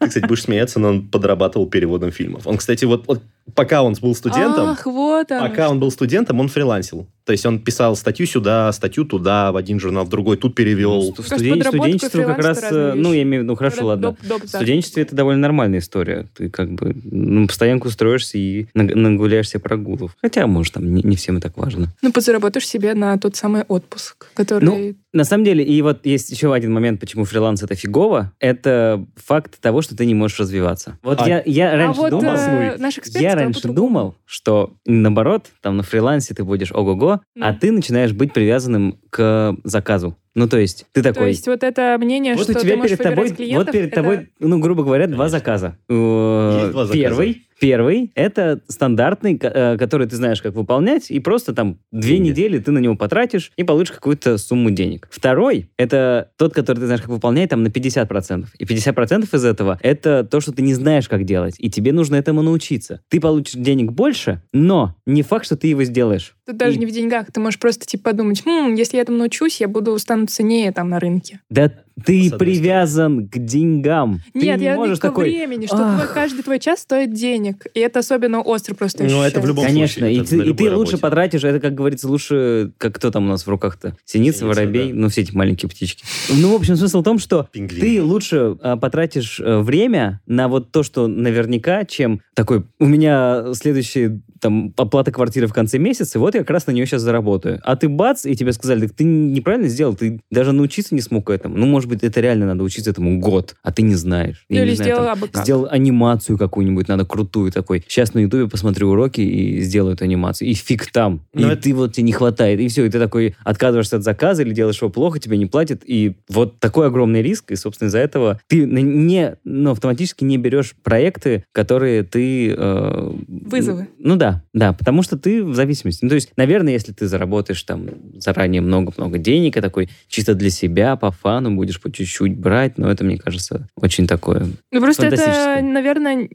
Ты, 0.00 0.08
кстати, 0.08 0.26
будешь 0.26 0.42
смеяться, 0.44 0.78
но 0.78 0.88
он 0.90 1.08
подрабатывал 1.08 1.66
переводом 1.66 2.12
фильмов. 2.12 2.46
Он, 2.46 2.56
кстати, 2.56 2.84
вот, 2.84 3.06
вот 3.08 3.20
пока 3.54 3.82
он 3.82 3.94
был 4.00 4.14
студентом, 4.14 4.68
Ах, 4.70 4.86
вот 4.86 5.32
оно. 5.32 5.48
пока 5.48 5.68
он 5.68 5.80
был 5.80 5.90
студентом, 5.90 6.38
он 6.38 6.48
фрилансил. 6.48 7.08
То 7.28 7.32
есть 7.32 7.44
он 7.44 7.58
писал 7.58 7.94
статью 7.94 8.24
сюда, 8.26 8.72
статью 8.72 9.04
туда, 9.04 9.52
в 9.52 9.56
один 9.58 9.78
журнал, 9.78 10.06
в 10.06 10.08
другой, 10.08 10.38
тут 10.38 10.54
перевел. 10.54 11.12
В 11.12 11.16
Кажется, 11.16 11.34
студен- 11.36 11.62
студенчество 11.62 12.22
как 12.22 12.38
раз, 12.38 12.64
э, 12.72 12.94
ну, 12.96 13.12
я 13.12 13.20
имею 13.20 13.42
в 13.42 13.44
виду, 13.44 13.52
ну, 13.52 13.56
хорошо, 13.56 13.82
Доп- 13.82 13.84
ладно. 13.84 14.16
доп- 14.22 14.38
В 14.46 14.50
да. 14.50 14.58
студенчестве 14.58 15.02
это 15.02 15.14
довольно 15.14 15.42
нормальная 15.42 15.80
история. 15.80 16.26
Ты 16.34 16.48
как 16.48 16.72
бы 16.72 16.96
ну, 17.04 17.46
постоянку 17.46 17.88
устроишься 17.88 18.38
и 18.38 18.68
наг- 18.74 18.94
нагуляешься 18.94 19.60
прогулов. 19.60 20.16
Хотя, 20.22 20.46
может, 20.46 20.72
там 20.72 20.90
не, 20.94 21.02
не 21.02 21.16
всем 21.16 21.36
и 21.36 21.40
так 21.42 21.58
важно. 21.58 21.88
Ну, 22.00 22.12
подзаработаешь 22.12 22.66
себе 22.66 22.94
на 22.94 23.18
тот 23.18 23.36
самый 23.36 23.64
отпуск, 23.68 24.28
который... 24.32 24.64
Ну, 24.64 24.94
На 25.12 25.24
самом 25.24 25.44
деле, 25.44 25.64
и 25.64 25.82
вот 25.82 26.06
есть 26.06 26.30
еще 26.30 26.52
один 26.54 26.72
момент, 26.72 27.00
почему 27.00 27.24
фриланс 27.24 27.62
это 27.62 27.74
фигово, 27.74 28.32
это 28.40 29.04
факт 29.16 29.58
того, 29.60 29.82
что 29.82 29.96
ты 29.96 30.06
не 30.06 30.14
можешь 30.14 30.38
развиваться. 30.40 30.98
Вот 31.02 31.20
А- 31.20 31.28
я, 31.28 31.42
я 31.44 31.72
а 31.72 31.76
раньше 31.76 32.00
вот 32.00 32.10
думал, 32.10 32.34
э, 32.36 32.76
я 33.14 33.34
раньше 33.34 33.68
думал, 33.68 34.14
что 34.26 34.74
наоборот, 34.86 35.46
там 35.62 35.76
на 35.78 35.82
фрилансе 35.82 36.34
ты 36.34 36.44
будешь 36.44 36.70
ого-го, 36.72 37.17
а 37.40 37.54
ты 37.54 37.72
начинаешь 37.72 38.12
быть 38.12 38.32
привязанным 38.32 38.98
к 39.10 39.56
заказу. 39.64 40.16
Ну, 40.34 40.48
то 40.48 40.56
есть, 40.58 40.86
ты 40.92 41.02
То 41.02 41.12
такой... 41.12 41.30
есть 41.30 41.46
вот 41.48 41.64
это 41.64 41.96
мнение, 41.98 42.34
Вот 42.34 42.44
что 42.44 42.52
у 42.52 42.54
ты 42.54 42.60
тебя 42.60 42.76
можешь 42.76 42.96
перед 42.96 43.02
тобой, 43.10 43.30
клиентов, 43.30 43.66
вот 43.66 43.72
перед 43.72 43.86
это- 43.88 43.96
тобой, 43.96 44.28
ну, 44.38 44.58
грубо 44.60 44.84
говоря, 44.84 45.06
два 45.08 45.28
заказа. 45.28 45.78
Есть 45.88 46.70
два 46.72 46.84
заказа. 46.86 46.92
Первый, 46.92 47.47
первый 47.60 48.10
это 48.14 48.60
стандартный, 48.68 49.38
э, 49.40 49.76
который 49.78 50.06
ты 50.06 50.16
знаешь, 50.16 50.40
как 50.42 50.54
выполнять, 50.54 51.10
и 51.10 51.18
просто 51.20 51.52
там 51.54 51.78
две 51.92 52.14
Деньги. 52.14 52.28
недели 52.30 52.58
ты 52.58 52.70
на 52.70 52.78
него 52.78 52.94
потратишь 52.96 53.52
и 53.56 53.64
получишь 53.64 53.94
какую-то 53.96 54.38
сумму 54.38 54.70
денег. 54.70 55.08
Второй 55.10 55.70
это 55.76 56.30
тот, 56.36 56.54
который 56.54 56.78
ты 56.78 56.86
знаешь, 56.86 57.00
как 57.02 57.10
выполнять, 57.10 57.50
там 57.50 57.62
на 57.62 57.68
50%. 57.68 58.46
И 58.58 58.64
50% 58.64 59.28
из 59.32 59.44
этого 59.44 59.78
это 59.82 60.24
то, 60.24 60.40
что 60.40 60.52
ты 60.52 60.62
не 60.62 60.74
знаешь, 60.74 61.08
как 61.08 61.24
делать, 61.24 61.54
и 61.58 61.70
тебе 61.70 61.92
нужно 61.92 62.16
этому 62.16 62.42
научиться. 62.42 63.00
Ты 63.08 63.20
получишь 63.20 63.54
денег 63.54 63.92
больше, 63.92 64.42
но 64.52 64.94
не 65.06 65.22
факт, 65.22 65.46
что 65.46 65.56
ты 65.56 65.68
его 65.68 65.84
сделаешь. 65.84 66.34
Тут 66.46 66.56
даже 66.56 66.76
И- 66.76 66.78
не 66.78 66.86
в 66.86 66.90
деньгах. 66.90 67.30
Ты 67.32 67.40
можешь 67.40 67.58
просто 67.60 67.84
типа 67.86 68.10
подумать, 68.10 68.42
«Хм, 68.44 68.74
если 68.74 68.96
я 68.96 69.02
этому 69.02 69.18
научусь, 69.18 69.60
я 69.60 69.68
буду 69.68 69.98
стану 69.98 70.26
ценнее 70.26 70.72
там 70.72 70.88
на 70.88 70.98
рынке. 70.98 71.40
Да 71.50 71.70
ты 72.04 72.30
привязан 72.30 73.28
к 73.28 73.38
деньгам. 73.38 74.20
ты 74.32 74.40
Нет, 74.40 74.58
не 74.58 74.64
я 74.64 74.76
можешь 74.76 74.98
к 74.98 75.02
такой... 75.02 75.24
времени, 75.24 75.66
что 75.66 75.76
«Ах». 75.80 76.02
твой- 76.02 76.14
каждый 76.14 76.42
твой 76.42 76.58
час 76.58 76.80
стоит 76.80 77.12
денег. 77.12 77.66
И 77.74 77.80
это 77.80 78.00
особенно 78.00 78.40
остро 78.40 78.74
просто 78.74 79.04
Ну, 79.04 79.22
это 79.22 79.40
в 79.40 79.46
любом 79.46 79.64
Конечно, 79.64 80.00
случае, 80.00 80.16
и 80.16 80.20
это 80.20 80.30
ты, 80.30 80.36
и 80.50 80.52
ты 80.54 80.64
лучше 80.74 80.92
работе. 80.92 80.96
потратишь, 80.98 81.44
это, 81.44 81.60
как 81.60 81.74
говорится, 81.74 82.08
лучше, 82.08 82.72
как 82.78 82.94
кто 82.94 83.10
там 83.10 83.26
у 83.26 83.28
нас 83.28 83.46
в 83.46 83.48
руках-то? 83.48 83.96
Синица, 84.04 84.38
Синица, 84.40 84.46
воробей, 84.46 84.92
да. 84.92 84.98
ну, 84.98 85.08
все 85.08 85.22
эти 85.22 85.34
маленькие 85.34 85.68
птички. 85.68 86.04
Ну, 86.40 86.52
в 86.52 86.56
общем, 86.56 86.76
смысл 86.76 87.00
в 87.00 87.04
том, 87.04 87.18
что 87.18 87.48
Пингвин. 87.52 87.80
ты 87.80 88.02
лучше 88.02 88.56
а, 88.62 88.76
потратишь 88.76 89.40
э, 89.40 89.58
время 89.58 90.20
на 90.26 90.48
вот 90.48 90.70
то, 90.70 90.82
что 90.82 91.06
наверняка, 91.06 91.84
чем 91.84 92.20
такой, 92.34 92.64
у 92.78 92.86
меня 92.86 93.52
следующий 93.54 94.20
там 94.40 94.72
оплата 94.76 95.10
квартиры 95.10 95.46
в 95.48 95.52
конце 95.52 95.78
месяца, 95.78 96.18
и 96.18 96.20
вот 96.20 96.34
я 96.34 96.40
как 96.40 96.50
раз 96.50 96.66
на 96.68 96.70
нее 96.72 96.86
сейчас 96.86 97.02
заработаю. 97.02 97.60
А 97.64 97.74
ты 97.76 97.88
бац, 97.88 98.24
и 98.24 98.36
тебе 98.36 98.52
сказали, 98.52 98.86
так 98.86 98.96
ты 98.96 99.04
неправильно 99.04 99.68
сделал, 99.68 99.94
ты 99.96 100.20
даже 100.30 100.52
научиться 100.52 100.94
не 100.94 101.00
смог 101.00 101.28
этому. 101.30 101.56
Ну, 101.56 101.66
может 101.66 101.87
быть, 101.88 102.02
это 102.02 102.20
реально 102.20 102.46
надо 102.46 102.62
учиться 102.64 102.90
этому 102.90 103.18
год, 103.20 103.56
а 103.62 103.72
ты 103.72 103.82
не 103.82 103.94
знаешь. 103.94 104.44
Ну, 104.48 104.56
Я 104.56 104.62
или 104.62 104.70
не 104.70 104.76
знаю, 104.76 104.90
сделал 104.92 105.04
там, 105.06 105.28
как. 105.32 105.42
Сделал 105.44 105.68
анимацию 105.70 106.38
какую-нибудь, 106.38 106.88
надо 106.88 107.04
крутую 107.04 107.50
такой. 107.52 107.84
Сейчас 107.88 108.14
на 108.14 108.20
Ютубе 108.20 108.48
посмотрю 108.48 108.90
уроки 108.90 109.20
и 109.20 109.60
сделаю 109.60 109.94
эту 109.94 110.04
анимацию. 110.04 110.48
И 110.48 110.54
фиг 110.54 110.90
там. 110.92 111.20
Но 111.34 111.48
и 111.48 111.52
это- 111.52 111.62
ты 111.62 111.74
вот 111.74 111.94
тебе 111.94 112.04
не 112.04 112.12
хватает. 112.12 112.60
И 112.60 112.68
все, 112.68 112.84
и 112.84 112.90
ты 112.90 112.98
такой 112.98 113.34
отказываешься 113.44 113.96
от 113.96 114.04
заказа 114.04 114.42
или 114.42 114.52
делаешь 114.52 114.80
его 114.80 114.90
плохо, 114.90 115.18
тебе 115.18 115.36
не 115.36 115.46
платят. 115.46 115.82
И 115.84 116.14
вот 116.28 116.58
такой 116.60 116.86
огромный 116.88 117.22
риск. 117.22 117.50
И, 117.50 117.56
собственно, 117.56 117.88
из-за 117.88 117.98
этого 117.98 118.40
ты 118.46 118.64
не, 118.66 119.36
ну, 119.44 119.70
автоматически 119.72 120.24
не 120.24 120.38
берешь 120.38 120.74
проекты, 120.82 121.44
которые 121.52 122.02
ты... 122.02 122.54
э, 122.56 123.12
Вызовы. 123.50 123.88
Ну 123.98 124.16
да, 124.16 124.42
да, 124.52 124.72
потому 124.72 125.02
что 125.02 125.18
ты 125.18 125.44
в 125.44 125.54
зависимости. 125.54 126.04
Ну, 126.04 126.08
то 126.08 126.14
есть, 126.14 126.30
наверное, 126.36 126.72
если 126.72 126.92
ты 126.92 127.06
заработаешь 127.06 127.62
там 127.62 127.88
заранее 128.16 128.60
много-много 128.60 129.18
денег, 129.18 129.56
и 129.56 129.60
такой 129.60 129.88
чисто 130.08 130.34
для 130.34 130.50
себя, 130.50 130.96
по 130.96 131.10
фану 131.10 131.54
будешь 131.54 131.80
по 131.80 131.90
чуть-чуть 131.90 132.36
брать, 132.36 132.78
но 132.78 132.90
это, 132.90 133.04
мне 133.04 133.18
кажется, 133.18 133.68
очень 133.76 134.06
такое... 134.06 134.46
Ну, 134.70 134.80
просто 134.80 135.06
это, 135.06 135.60
наверное, 135.62 136.28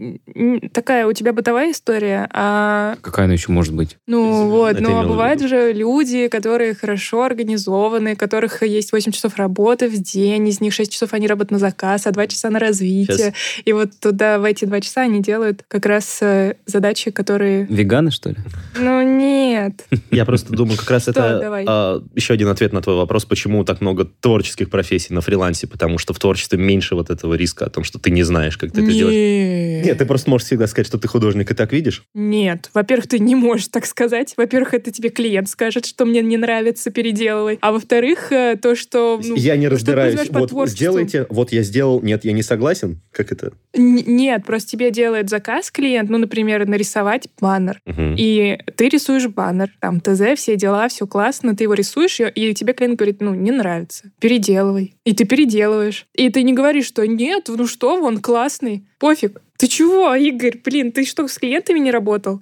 такая 0.73 1.07
у 1.07 1.13
тебя 1.13 1.33
бытовая 1.33 1.71
история, 1.71 2.29
а 2.31 2.97
Какая 3.01 3.25
она 3.25 3.33
еще 3.33 3.51
может 3.51 3.73
быть? 3.73 3.97
Ну 4.07 4.49
вот, 4.49 4.79
имел 4.79 5.03
в 5.03 5.13
бывают 5.13 5.41
же 5.41 5.73
люди, 5.73 6.27
которые 6.27 6.73
хорошо 6.73 7.23
организованы, 7.23 8.13
у 8.13 8.15
которых 8.15 8.63
есть 8.63 8.91
8 8.91 9.11
часов 9.11 9.37
работы 9.37 9.87
в 9.87 10.01
день, 10.01 10.47
из 10.47 10.61
них 10.61 10.73
6 10.73 10.91
часов 10.91 11.13
они 11.13 11.27
работают 11.27 11.51
на 11.51 11.59
заказ, 11.59 12.07
а 12.07 12.11
2 12.11 12.27
часа 12.27 12.49
на 12.49 12.59
развитие. 12.59 13.17
Щас. 13.17 13.33
И 13.65 13.73
вот 13.73 13.91
туда, 13.99 14.39
в 14.39 14.43
эти 14.43 14.65
2 14.65 14.81
часа 14.81 15.01
они 15.01 15.21
делают 15.21 15.63
как 15.67 15.85
раз 15.85 16.19
э, 16.21 16.55
задачи, 17.03 17.11
которые... 17.11 17.65
Веганы, 17.69 18.11
что 18.11 18.29
ли? 18.29 18.37
Ну 18.77 19.01
нет. 19.01 19.85
Я 20.11 20.25
просто 20.25 20.53
думаю, 20.53 20.77
как 20.77 20.89
раз 20.91 21.07
это 21.07 21.63
а, 21.67 22.03
еще 22.15 22.33
один 22.33 22.47
ответ 22.47 22.73
на 22.73 22.81
твой 22.81 22.95
вопрос, 22.95 23.25
почему 23.25 23.63
так 23.63 23.81
много 23.81 24.05
творческих 24.05 24.69
профессий 24.69 25.13
на 25.13 25.21
фрилансе, 25.21 25.67
потому 25.67 25.97
что 25.97 26.13
в 26.13 26.19
творчестве 26.19 26.57
меньше 26.57 26.95
вот 26.95 27.09
этого 27.09 27.33
риска 27.35 27.65
о 27.65 27.69
том, 27.69 27.83
что 27.83 27.99
ты 27.99 28.11
не 28.11 28.23
знаешь, 28.23 28.57
как 28.57 28.71
ты 28.71 28.81
это 28.81 28.91
сделаешь. 28.91 29.85
Нет. 29.85 29.97
Ты 29.97 30.05
просто 30.05 30.29
можешь 30.29 30.47
всегда 30.47 30.67
сказать, 30.67 30.87
что 30.87 30.97
ты 30.97 31.07
художник, 31.07 31.51
и 31.51 31.53
так 31.53 31.71
видишь. 31.73 32.03
Нет. 32.13 32.69
Во-первых, 32.73 33.07
ты 33.07 33.19
не 33.19 33.35
можешь 33.35 33.67
так 33.67 33.85
сказать. 33.85 34.33
Во-первых, 34.37 34.73
это 34.73 34.91
тебе 34.91 35.09
клиент 35.09 35.49
скажет, 35.49 35.85
что 35.85 36.05
мне 36.05 36.21
не 36.21 36.37
нравится, 36.37 36.91
переделывай. 36.91 37.57
А 37.61 37.71
во-вторых, 37.71 38.31
э, 38.31 38.57
то, 38.61 38.75
что... 38.75 39.19
ну, 39.23 39.35
я 39.35 39.55
не 39.55 39.67
разбираюсь. 39.67 40.29
Вот 40.29 40.69
сделайте, 40.69 41.25
вот 41.29 41.51
я 41.51 41.63
сделал, 41.63 42.01
нет, 42.01 42.25
я 42.25 42.31
не 42.31 42.43
согласен. 42.43 43.01
Как 43.11 43.31
это? 43.31 43.53
Нет, 43.75 44.45
просто 44.45 44.71
тебе 44.71 44.91
делает 44.91 45.29
заказ 45.29 45.71
клиент, 45.71 46.09
ну, 46.09 46.17
например, 46.17 46.67
нарисовать 46.67 46.92
баннер. 47.41 47.79
Мгм. 47.85 48.15
И 48.17 48.57
ты 48.75 48.89
рисуешь 48.89 49.27
баннер, 49.27 49.71
там 49.79 49.99
ТЗ, 50.01 50.35
все 50.35 50.55
дела, 50.55 50.87
все 50.87 51.07
классно, 51.07 51.55
ты 51.55 51.63
его 51.63 51.73
рисуешь, 51.73 52.19
и- 52.19 52.23
и 52.25 52.53
тебе 52.53 52.73
клиент 52.73 52.97
говорит, 52.97 53.21
ну, 53.21 53.33
не 53.33 53.51
нравится, 53.51 54.11
переделывай. 54.19 54.95
И 55.05 55.13
ты 55.13 55.25
переделываешь. 55.25 56.07
И 56.13 56.29
ты 56.29 56.43
не 56.43 56.53
говоришь, 56.53 56.85
что 56.87 57.05
нет, 57.07 57.45
ну 57.47 57.67
что, 57.67 58.01
он 58.01 58.19
классный, 58.19 58.85
пофиг. 58.99 59.41
Ты 59.57 59.67
чего, 59.67 60.13
Игорь, 60.15 60.57
блин, 60.63 60.91
ты 60.91 61.05
что, 61.05 61.27
с 61.27 61.37
клиентами 61.37 61.79
не 61.79 61.91
работал? 61.91 62.41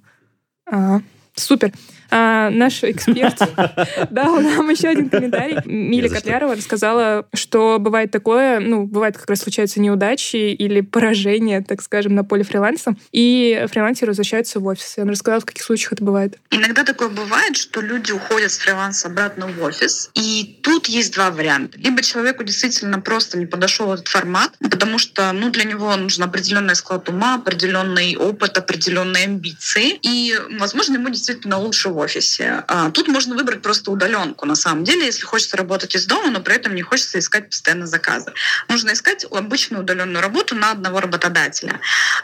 А, 0.65 1.01
супер. 1.35 1.71
А, 2.13 2.49
наш 2.49 2.83
эксперт 2.83 3.37
дал 4.11 4.41
нам 4.41 4.69
еще 4.69 4.89
один 4.89 5.09
комментарий. 5.09 5.57
Миля. 5.65 6.09
Котлярова 6.09 6.55
рассказала, 6.55 7.25
что 7.33 7.77
бывает 7.79 8.11
такое, 8.11 8.59
ну, 8.59 8.85
бывает 8.85 9.17
как 9.17 9.29
раз 9.29 9.39
случаются 9.39 9.79
неудачи 9.79 10.35
или 10.35 10.81
поражения, 10.81 11.61
так 11.61 11.81
скажем, 11.81 12.13
на 12.13 12.25
поле 12.25 12.43
фриланса, 12.43 12.95
и 13.13 13.65
фрилансеры 13.71 14.11
возвращаются 14.11 14.59
в 14.59 14.65
офис. 14.65 14.97
И 14.97 15.01
она 15.01 15.11
рассказала, 15.11 15.39
в 15.39 15.45
каких 15.45 15.63
случаях 15.63 15.93
это 15.93 16.03
бывает. 16.03 16.37
Иногда 16.49 16.83
такое 16.83 17.07
бывает, 17.07 17.55
что 17.55 17.79
люди 17.79 18.11
уходят 18.11 18.51
с 18.51 18.57
фриланса 18.57 19.07
обратно 19.07 19.47
в 19.47 19.61
офис, 19.63 20.11
и 20.13 20.59
тут 20.61 20.87
есть 20.87 21.13
два 21.13 21.31
варианта. 21.31 21.77
Либо 21.77 22.01
человеку 22.01 22.43
действительно 22.43 22.99
просто 22.99 23.37
не 23.37 23.45
подошел 23.45 23.93
этот 23.93 24.09
формат, 24.09 24.51
потому 24.59 24.97
что 24.97 25.31
ну, 25.31 25.49
для 25.49 25.63
него 25.63 25.95
нужен 25.95 26.25
определенный 26.25 26.75
склад 26.75 27.07
ума, 27.07 27.35
определенный 27.35 28.17
опыт, 28.17 28.57
определенные 28.57 29.23
амбиции, 29.23 29.97
и, 30.01 30.35
возможно, 30.59 30.95
ему 30.95 31.05
действительно 31.05 31.20
лучше 31.57 31.89
в 31.89 31.97
офисе. 31.97 32.63
А 32.67 32.89
тут 32.91 33.07
можно 33.07 33.35
выбрать 33.35 33.61
просто 33.61 33.91
удаленку, 33.91 34.45
на 34.45 34.55
самом 34.55 34.83
деле, 34.83 35.05
если 35.05 35.23
хочется 35.23 35.57
работать 35.57 35.95
из 35.95 36.05
дома, 36.05 36.29
но 36.31 36.41
при 36.41 36.55
этом 36.55 36.75
не 36.75 36.81
хочется 36.81 37.19
искать 37.19 37.49
постоянно 37.49 37.87
заказы. 37.87 38.33
Нужно 38.67 38.93
искать 38.93 39.25
обычную 39.29 39.83
удаленную 39.83 40.21
работу 40.21 40.55
на 40.55 40.71
одного 40.71 40.99
работодателя. 40.99 41.79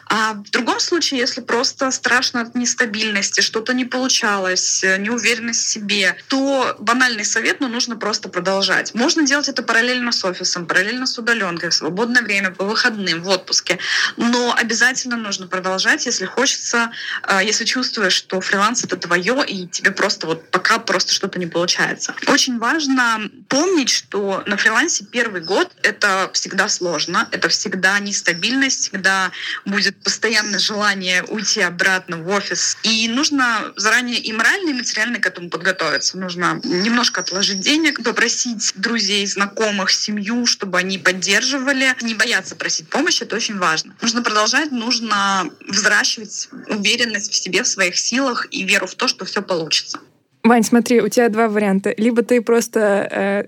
А 0.09 0.33
в 0.33 0.49
другом 0.51 0.79
случае, 0.79 1.19
если 1.19 1.41
просто 1.41 1.91
страшно 1.91 2.41
от 2.41 2.55
нестабильности, 2.55 3.41
что-то 3.41 3.73
не 3.73 3.85
получалось, 3.85 4.83
э, 4.83 4.97
неуверенность 4.97 5.65
в 5.65 5.69
себе, 5.69 6.15
то 6.27 6.75
банальный 6.79 7.25
совет, 7.25 7.59
но 7.59 7.67
нужно 7.67 7.95
просто 7.95 8.29
продолжать. 8.29 8.93
Можно 8.93 9.23
делать 9.23 9.49
это 9.49 9.63
параллельно 9.63 10.11
с 10.11 10.23
офисом, 10.23 10.65
параллельно 10.65 11.05
с 11.05 11.17
удаленкой, 11.17 11.69
в 11.69 11.73
свободное 11.73 12.21
время, 12.21 12.51
по 12.51 12.65
выходным, 12.65 13.21
в 13.21 13.29
отпуске. 13.29 13.79
Но 14.17 14.55
обязательно 14.55 15.17
нужно 15.17 15.47
продолжать, 15.47 16.05
если 16.05 16.25
хочется, 16.25 16.91
э, 17.27 17.39
если 17.43 17.65
чувствуешь, 17.65 18.13
что 18.13 18.41
фриланс 18.41 18.83
это 18.87 18.97
твое, 18.97 19.43
и 19.45 19.67
тебе 19.67 19.91
просто 19.91 20.27
вот 20.27 20.49
пока 20.49 20.79
просто 20.79 21.13
что-то 21.13 21.39
не 21.39 21.45
получается. 21.45 22.15
Очень 22.27 22.57
важно 22.59 23.29
помнить, 23.49 23.89
что 23.89 24.43
на 24.45 24.57
фрилансе 24.57 25.05
первый 25.05 25.41
год 25.41 25.71
это 25.83 26.29
всегда 26.33 26.69
сложно, 26.69 27.27
это 27.31 27.49
всегда 27.49 27.99
нестабильность, 27.99 28.81
всегда 28.81 29.31
будет 29.65 30.01
постоянное 30.03 30.59
желание 30.59 31.23
уйти 31.23 31.61
обратно 31.61 32.17
в 32.17 32.29
офис. 32.29 32.77
И 32.83 33.07
нужно 33.09 33.73
заранее 33.75 34.19
и 34.19 34.31
морально, 34.33 34.69
и 34.69 34.73
материально 34.73 35.19
к 35.19 35.25
этому 35.25 35.49
подготовиться. 35.49 36.17
Нужно 36.17 36.61
немножко 36.63 37.21
отложить 37.21 37.59
денег, 37.59 38.03
попросить 38.03 38.73
друзей, 38.75 39.25
знакомых, 39.27 39.91
семью, 39.91 40.45
чтобы 40.45 40.77
они 40.77 40.97
поддерживали. 40.97 41.95
Не 42.01 42.13
бояться 42.13 42.55
просить 42.55 42.89
помощи, 42.89 43.23
это 43.23 43.35
очень 43.35 43.57
важно. 43.57 43.95
Нужно 44.01 44.21
продолжать, 44.21 44.71
нужно 44.71 45.49
взращивать 45.67 46.49
уверенность 46.67 47.31
в 47.31 47.35
себе, 47.35 47.63
в 47.63 47.67
своих 47.67 47.97
силах 47.97 48.47
и 48.51 48.63
веру 48.63 48.76
в 48.85 48.95
то, 48.95 49.07
что 49.07 49.25
все 49.25 49.41
получится. 49.41 49.99
Вань, 50.43 50.63
смотри, 50.63 51.01
у 51.01 51.09
тебя 51.09 51.29
два 51.29 51.49
варианта. 51.49 51.93
Либо 51.97 52.21
ты 52.21 52.41
просто 52.41 52.79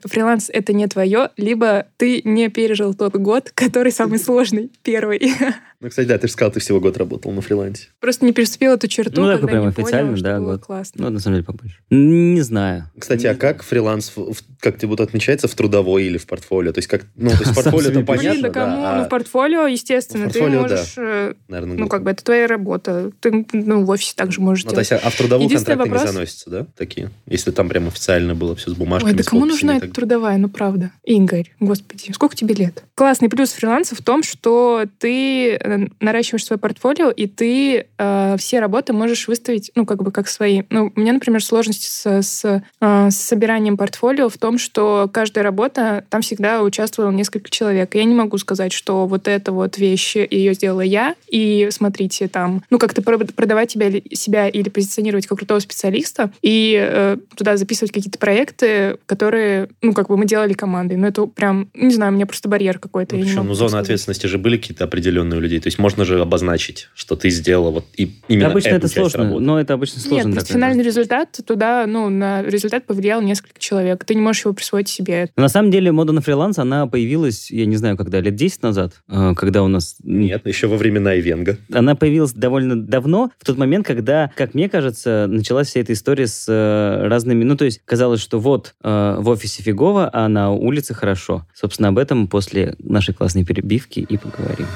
э, 0.02 0.08
фриланс 0.08 0.50
это 0.50 0.74
не 0.74 0.88
твое, 0.88 1.30
либо 1.38 1.88
ты 1.98 2.22
не 2.26 2.50
пережил 2.50 2.94
тот 2.94 3.16
год, 3.16 3.52
который 3.54 3.92
самый 3.92 4.20
сложный, 4.20 4.72
первый. 4.84 5.34
Ну, 5.82 5.88
кстати, 5.90 6.08
да, 6.10 6.18
ты 6.18 6.28
же 6.28 6.34
сказал, 6.34 6.52
ты 6.52 6.60
всего 6.60 6.82
год 6.82 6.98
работал 6.98 7.32
на 7.32 7.40
фрилансе. 7.40 7.88
Просто 8.02 8.26
не 8.26 8.34
переступил 8.34 8.74
эту 8.74 8.90
черту, 8.90 9.22
Ну, 9.22 9.28
когда 9.28 9.36
такой 9.38 9.50
прям 9.50 9.62
не 9.64 9.70
официально, 9.70 10.08
понял, 10.10 10.18
что 10.18 10.24
да, 10.26 10.40
было 10.40 10.52
год. 10.54 10.66
классно. 10.66 11.06
Ну, 11.06 11.10
на 11.10 11.20
самом 11.20 11.36
деле, 11.38 11.46
побольше. 11.46 11.78
Не 11.90 12.42
знаю. 12.42 12.92
Кстати, 13.00 13.28
а 13.28 13.34
как 13.36 13.64
фриланс, 13.64 14.12
в- 14.14 14.34
в- 14.34 14.44
как 14.60 14.78
тебе 14.78 14.90
вот 14.90 15.00
отмечается 15.00 15.48
в 15.48 15.56
трудовой 15.56 16.04
или 16.04 16.18
в 16.18 16.28
портфолио? 16.28 16.74
То 16.74 16.80
есть, 16.80 16.90
как, 16.90 17.06
ну, 17.16 17.30
то 17.30 17.38
есть, 17.38 17.46
Сам 17.54 17.56
портфолио 17.56 17.80
себе 17.92 18.02
это 18.02 18.02
пишешь. 18.02 18.08
понятно, 18.08 18.42
Блин, 18.42 18.52
да 18.52 18.60
кому? 18.60 18.82
да, 18.82 18.96
Ну, 18.98 19.02
а, 19.02 19.06
в 19.06 19.10
портфолио, 19.10 19.68
естественно, 19.68 20.24
В 20.26 20.34
портфолио, 20.34 20.64
ты 20.64 20.70
можешь... 20.76 20.94
э, 20.98 21.34
наверное, 21.48 21.78
Ну, 21.78 21.88
как 21.88 22.04
бы 22.04 22.12
это 22.12 22.24
твоя 22.26 22.48
работа. 22.48 23.12
Ты 23.22 23.46
ну, 23.54 23.86
в 23.86 23.90
офисе 23.90 24.14
также 24.18 24.42
можешь 24.42 24.66
Ну, 24.66 24.72
то 24.72 24.76
делать. 24.76 24.92
есть, 24.92 25.02
а 25.02 25.08
а 25.08 25.10
в 25.10 25.16
трудовую 25.16 25.46
Единственный 25.48 25.78
контракты 25.78 25.92
вопрос- 25.96 26.08
не 26.08 26.14
заносятся, 26.14 26.50
да, 26.50 26.68
такие? 26.78 27.10
Если 27.26 27.52
там 27.52 27.70
прям 27.70 27.88
официально 27.88 28.36
было 28.36 28.54
все 28.58 28.70
с 28.72 28.74
бумажками, 28.74 29.12
Ой, 29.12 29.18
да 29.18 29.24
с 29.24 29.28
кому 29.30 29.44
подписями 29.44 29.62
нужна 29.68 29.74
и 29.76 29.78
эта 29.78 29.86
так 29.88 29.96
трудовая, 29.96 30.38
ну 30.38 30.50
правда. 30.50 30.92
Игорь, 31.06 31.54
господи, 31.62 32.12
сколько 32.12 32.36
тебе 32.36 32.54
лет? 32.54 32.84
Классный 32.96 33.30
плюс 33.30 33.52
фриланса 33.54 33.96
в 33.96 34.02
том, 34.02 34.24
что 34.24 34.84
ты 35.00 35.58
наращиваешь 36.00 36.46
свое 36.46 36.60
портфолио, 36.60 37.10
и 37.10 37.28
ты 37.28 37.88
э, 37.98 38.36
все 38.38 38.60
работы 38.60 38.94
можешь 38.94 39.28
выставить, 39.28 39.72
ну, 39.76 39.86
как 39.86 40.04
бы 40.04 40.12
как 40.12 40.28
свои. 40.28 40.64
Ну, 40.70 40.92
у 40.96 41.00
меня, 41.00 41.14
например, 41.14 41.44
сложности 41.44 41.88
с, 41.88 42.06
с, 42.06 42.64
э, 42.80 43.10
с 43.10 43.16
собиранием 43.16 43.78
портфолио 43.78 44.30
в 44.30 44.38
том, 44.38 44.58
что 44.58 45.10
каждая 45.12 45.44
работа, 45.44 46.06
там 46.10 46.22
всегда 46.22 46.62
участвовало 46.62 47.12
несколько 47.12 47.50
человек. 47.50 47.96
Я 47.96 48.04
не 48.04 48.16
могу 48.16 48.38
сказать, 48.38 48.74
что 48.74 49.06
вот 49.08 49.28
эта 49.28 49.52
вот 49.52 49.78
вещь, 49.78 50.16
ее 50.16 50.54
сделала 50.54 50.82
я, 50.82 51.16
и 51.28 51.70
смотрите, 51.72 52.28
там, 52.28 52.64
ну, 52.70 52.80
как-то 52.80 53.02
про- 53.02 53.18
продавать 53.20 53.72
тебя, 53.72 53.92
себя 54.12 54.48
или 54.48 54.70
позиционировать 54.70 55.28
как 55.28 55.40
крутого 55.40 55.60
специалиста, 55.60 56.32
и 56.42 56.78
э, 56.80 57.18
туда 57.36 57.58
записывать 57.58 57.92
какие-то 57.92 58.20
проекты, 58.20 58.98
которые, 59.06 59.70
ну, 59.82 59.94
как 59.94 60.08
бы 60.08 60.18
мы 60.18 60.26
делали 60.26 60.54
командой. 60.54 60.96
Но 60.98 61.08
это 61.08 61.26
прям, 61.26 61.70
не 61.74 61.94
знаю, 61.94 62.12
у 62.12 62.16
меня 62.16 62.26
просто 62.26 62.50
барьер 62.50 62.80
какой-то. 62.80 63.16
Ну, 63.16 63.26
могу 63.26 63.48
ну, 63.50 63.54
зона 63.54 63.70
сказать. 63.70 63.86
ответственности 63.86 64.28
же 64.28 64.38
были 64.38 64.58
какие-то 64.58 64.84
определенные 64.84 65.38
у 65.38 65.42
людей. 65.42 65.59
То 65.60 65.68
есть 65.68 65.80
можно 65.80 66.06
же 66.06 66.20
обозначить, 66.22 66.90
что 66.96 67.16
ты 67.16 67.30
сделала 67.30 67.72
вот 67.72 67.86
и 67.96 68.12
именно 68.28 68.48
обычно 68.48 68.70
эту 68.70 68.78
это 68.78 68.88
часть 68.88 68.96
сложно, 68.96 69.24
работы. 69.24 69.44
но 69.44 69.60
это 69.60 69.74
обычно 69.74 70.00
сложно. 70.00 70.28
Нет, 70.28 70.36
просто 70.36 70.54
финальный 70.54 70.84
результат 70.84 71.40
туда, 71.46 71.86
ну, 71.88 72.10
на 72.10 72.44
результат 72.44 72.86
повлиял 72.86 73.22
несколько 73.22 73.60
человек. 73.60 74.04
Ты 74.06 74.16
не 74.16 74.22
можешь 74.22 74.46
его 74.46 74.54
присвоить 74.54 74.88
себе. 74.88 75.30
Но 75.36 75.44
на 75.44 75.50
самом 75.50 75.72
деле 75.72 75.92
мода 75.92 76.14
на 76.14 76.22
фриланс, 76.22 76.58
она 76.60 76.88
появилась, 76.88 77.52
я 77.52 77.66
не 77.66 77.78
знаю, 77.78 77.98
когда, 77.98 78.20
лет 78.20 78.36
10 78.36 78.64
назад, 78.64 78.94
э, 79.08 79.34
когда 79.36 79.64
у 79.64 79.68
нас... 79.68 79.98
Нет, 80.04 80.46
еще 80.46 80.68
во 80.68 80.78
времена 80.78 81.18
Ивенга. 81.18 81.58
Она 81.72 81.96
появилась 81.96 82.34
довольно 82.34 82.82
давно, 82.82 83.32
в 83.40 83.46
тот 83.46 83.58
момент, 83.58 83.86
когда, 83.86 84.32
как 84.36 84.54
мне 84.54 84.70
кажется, 84.70 85.26
началась 85.28 85.68
вся 85.68 85.80
эта 85.82 85.94
история 85.94 86.28
с 86.28 86.46
э, 86.48 87.08
разными... 87.08 87.44
Ну, 87.44 87.56
то 87.56 87.66
есть 87.66 87.82
казалось, 87.86 88.22
что 88.22 88.40
вот 88.40 88.76
э, 88.84 89.16
в 89.20 89.30
офисе 89.30 89.64
фигово, 89.64 90.10
а 90.12 90.28
на 90.28 90.52
улице 90.52 90.94
хорошо. 90.94 91.46
Собственно, 91.54 91.90
об 91.90 91.98
этом 91.98 92.28
после 92.28 92.76
нашей 92.80 93.14
классной 93.14 93.44
перебивки 93.44 94.00
и 94.00 94.18
поговорим. 94.18 94.68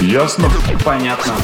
Ясно? 0.00 0.48
Понятно. 0.82 1.34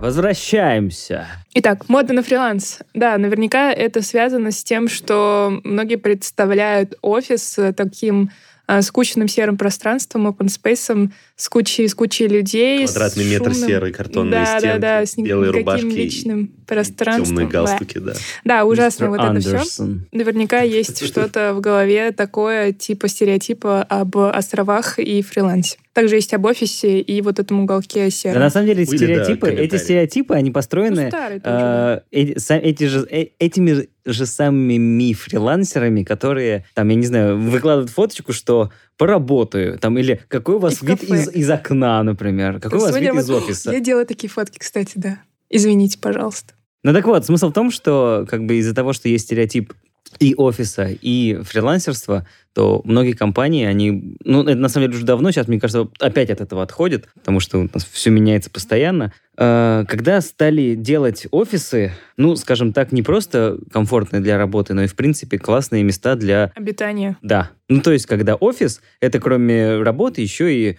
Возвращаемся. 0.00 1.26
Итак, 1.54 1.88
мода 1.88 2.12
на 2.12 2.22
фриланс. 2.22 2.80
Да, 2.92 3.16
наверняка 3.16 3.72
это 3.72 4.02
связано 4.02 4.50
с 4.50 4.62
тем, 4.62 4.88
что 4.88 5.60
многие 5.64 5.96
представляют 5.96 6.98
офис 7.00 7.56
э, 7.58 7.72
таким 7.72 8.30
э, 8.68 8.82
скучным 8.82 9.26
серым 9.28 9.56
пространством, 9.56 10.26
open 10.26 10.48
space, 10.48 11.10
с 11.36 11.48
кучей, 11.48 11.88
с 11.88 11.94
кучей 11.94 12.26
людей. 12.26 12.84
Квадратный 12.84 13.24
метр 13.24 13.54
серый, 13.54 13.92
картонные 13.92 14.44
да, 14.44 14.58
стенки, 14.58 14.64
да, 14.64 14.78
да, 15.00 15.06
с 15.06 15.16
белые 15.16 15.50
рубашки 15.50 15.86
личным 15.86 16.48
пространством. 16.66 17.26
Темные 17.26 17.46
Да. 17.46 17.52
галстуки, 17.52 17.98
да. 17.98 18.12
Да, 18.44 18.64
ужасно 18.64 19.06
Мистер 19.06 19.10
вот 19.10 19.30
это 19.30 19.40
все. 19.40 19.50
Андерсон. 19.50 20.06
Наверняка 20.12 20.60
есть 20.60 21.06
что-то 21.06 21.54
в 21.54 21.60
голове 21.60 22.12
такое, 22.12 22.72
типа 22.72 23.08
стереотипа 23.08 23.82
об 23.82 24.16
островах 24.18 24.98
и 24.98 25.22
фрилансе. 25.22 25.78
Также 25.92 26.14
есть 26.16 26.32
об 26.32 26.44
офисе 26.46 27.00
и 27.00 27.20
вот 27.20 27.38
этом 27.38 27.60
уголке 27.60 28.04
Да, 28.04 28.10
сером. 28.10 28.40
на 28.40 28.48
самом 28.50 28.66
деле 28.66 28.86
Были, 28.86 28.96
да, 28.96 28.96
стереотипы, 29.24 29.46
эти 29.48 29.56
комментарии. 29.56 29.82
стереотипы, 29.82 30.34
они 30.34 30.48
Ну, 30.50 30.54
построены 30.54 31.08
старый 31.08 31.40
тоже, 31.40 31.56
да. 31.56 31.96
э, 31.96 32.00
эти, 32.10 32.52
эти 32.54 32.84
же, 32.84 33.06
э, 33.10 33.26
этими 33.38 33.88
же 34.06 34.26
самыми 34.26 35.12
фрилансерами, 35.12 36.02
которые, 36.02 36.64
там, 36.74 36.88
я 36.88 36.94
не 36.94 37.04
знаю, 37.06 37.38
выкладывают 37.38 37.90
фоточку, 37.90 38.32
что 38.32 38.72
поработаю, 38.96 39.78
там, 39.78 39.98
или 39.98 40.20
какой 40.28 40.54
у 40.54 40.58
вас 40.58 40.78
в 40.78 40.82
вид 40.82 41.00
кафе. 41.00 41.14
из, 41.14 41.28
из 41.34 41.50
окна, 41.50 42.02
например, 42.02 42.58
какой 42.60 42.78
у 42.78 42.82
вас 42.82 42.96
вид 42.98 43.12
из 43.14 43.28
офиса. 43.30 43.70
Я 43.72 43.80
делаю 43.80 44.06
такие 44.06 44.30
фотки, 44.30 44.58
кстати, 44.58 44.92
да. 44.94 45.18
Извините, 45.50 45.98
пожалуйста. 45.98 46.54
Ну 46.84 46.92
так 46.94 47.04
вот, 47.06 47.26
смысл 47.26 47.50
в 47.50 47.52
том, 47.52 47.70
что 47.70 48.26
как 48.28 48.44
бы 48.46 48.56
из-за 48.56 48.74
того, 48.74 48.92
что 48.94 49.08
есть 49.08 49.24
стереотип 49.26 49.74
и 50.18 50.34
офиса, 50.36 50.88
и 50.88 51.40
фрилансерства, 51.42 52.26
то 52.54 52.82
многие 52.84 53.12
компании, 53.12 53.64
они, 53.64 54.16
ну, 54.24 54.42
это 54.42 54.56
на 54.56 54.68
самом 54.68 54.86
деле 54.88 54.96
уже 54.98 55.06
давно, 55.06 55.30
сейчас, 55.30 55.48
мне 55.48 55.58
кажется, 55.58 55.88
опять 56.00 56.30
от 56.30 56.40
этого 56.40 56.62
отходят, 56.62 57.08
потому 57.14 57.40
что 57.40 57.58
у 57.58 57.62
нас 57.62 57.86
все 57.90 58.10
меняется 58.10 58.50
постоянно. 58.50 59.12
Э, 59.38 59.84
Когда 59.88 60.20
стали 60.20 60.74
делать 60.74 61.26
офисы, 61.30 61.92
ну, 62.16 62.36
скажем 62.36 62.72
так, 62.72 62.92
не 62.92 63.02
просто 63.02 63.58
комфортные 63.72 64.20
для 64.20 64.36
работы, 64.36 64.74
но 64.74 64.82
и, 64.82 64.86
в 64.86 64.94
принципе, 64.94 65.38
классные 65.38 65.82
места 65.82 66.14
для 66.14 66.52
Обитание. 66.54 67.16
да. 67.22 67.50
Ну, 67.68 67.80
то 67.80 67.90
есть, 67.90 68.04
когда 68.04 68.34
офис, 68.34 68.82
это 69.00 69.18
кроме 69.18 69.78
работы 69.82 70.20
еще 70.20 70.54
и, 70.54 70.78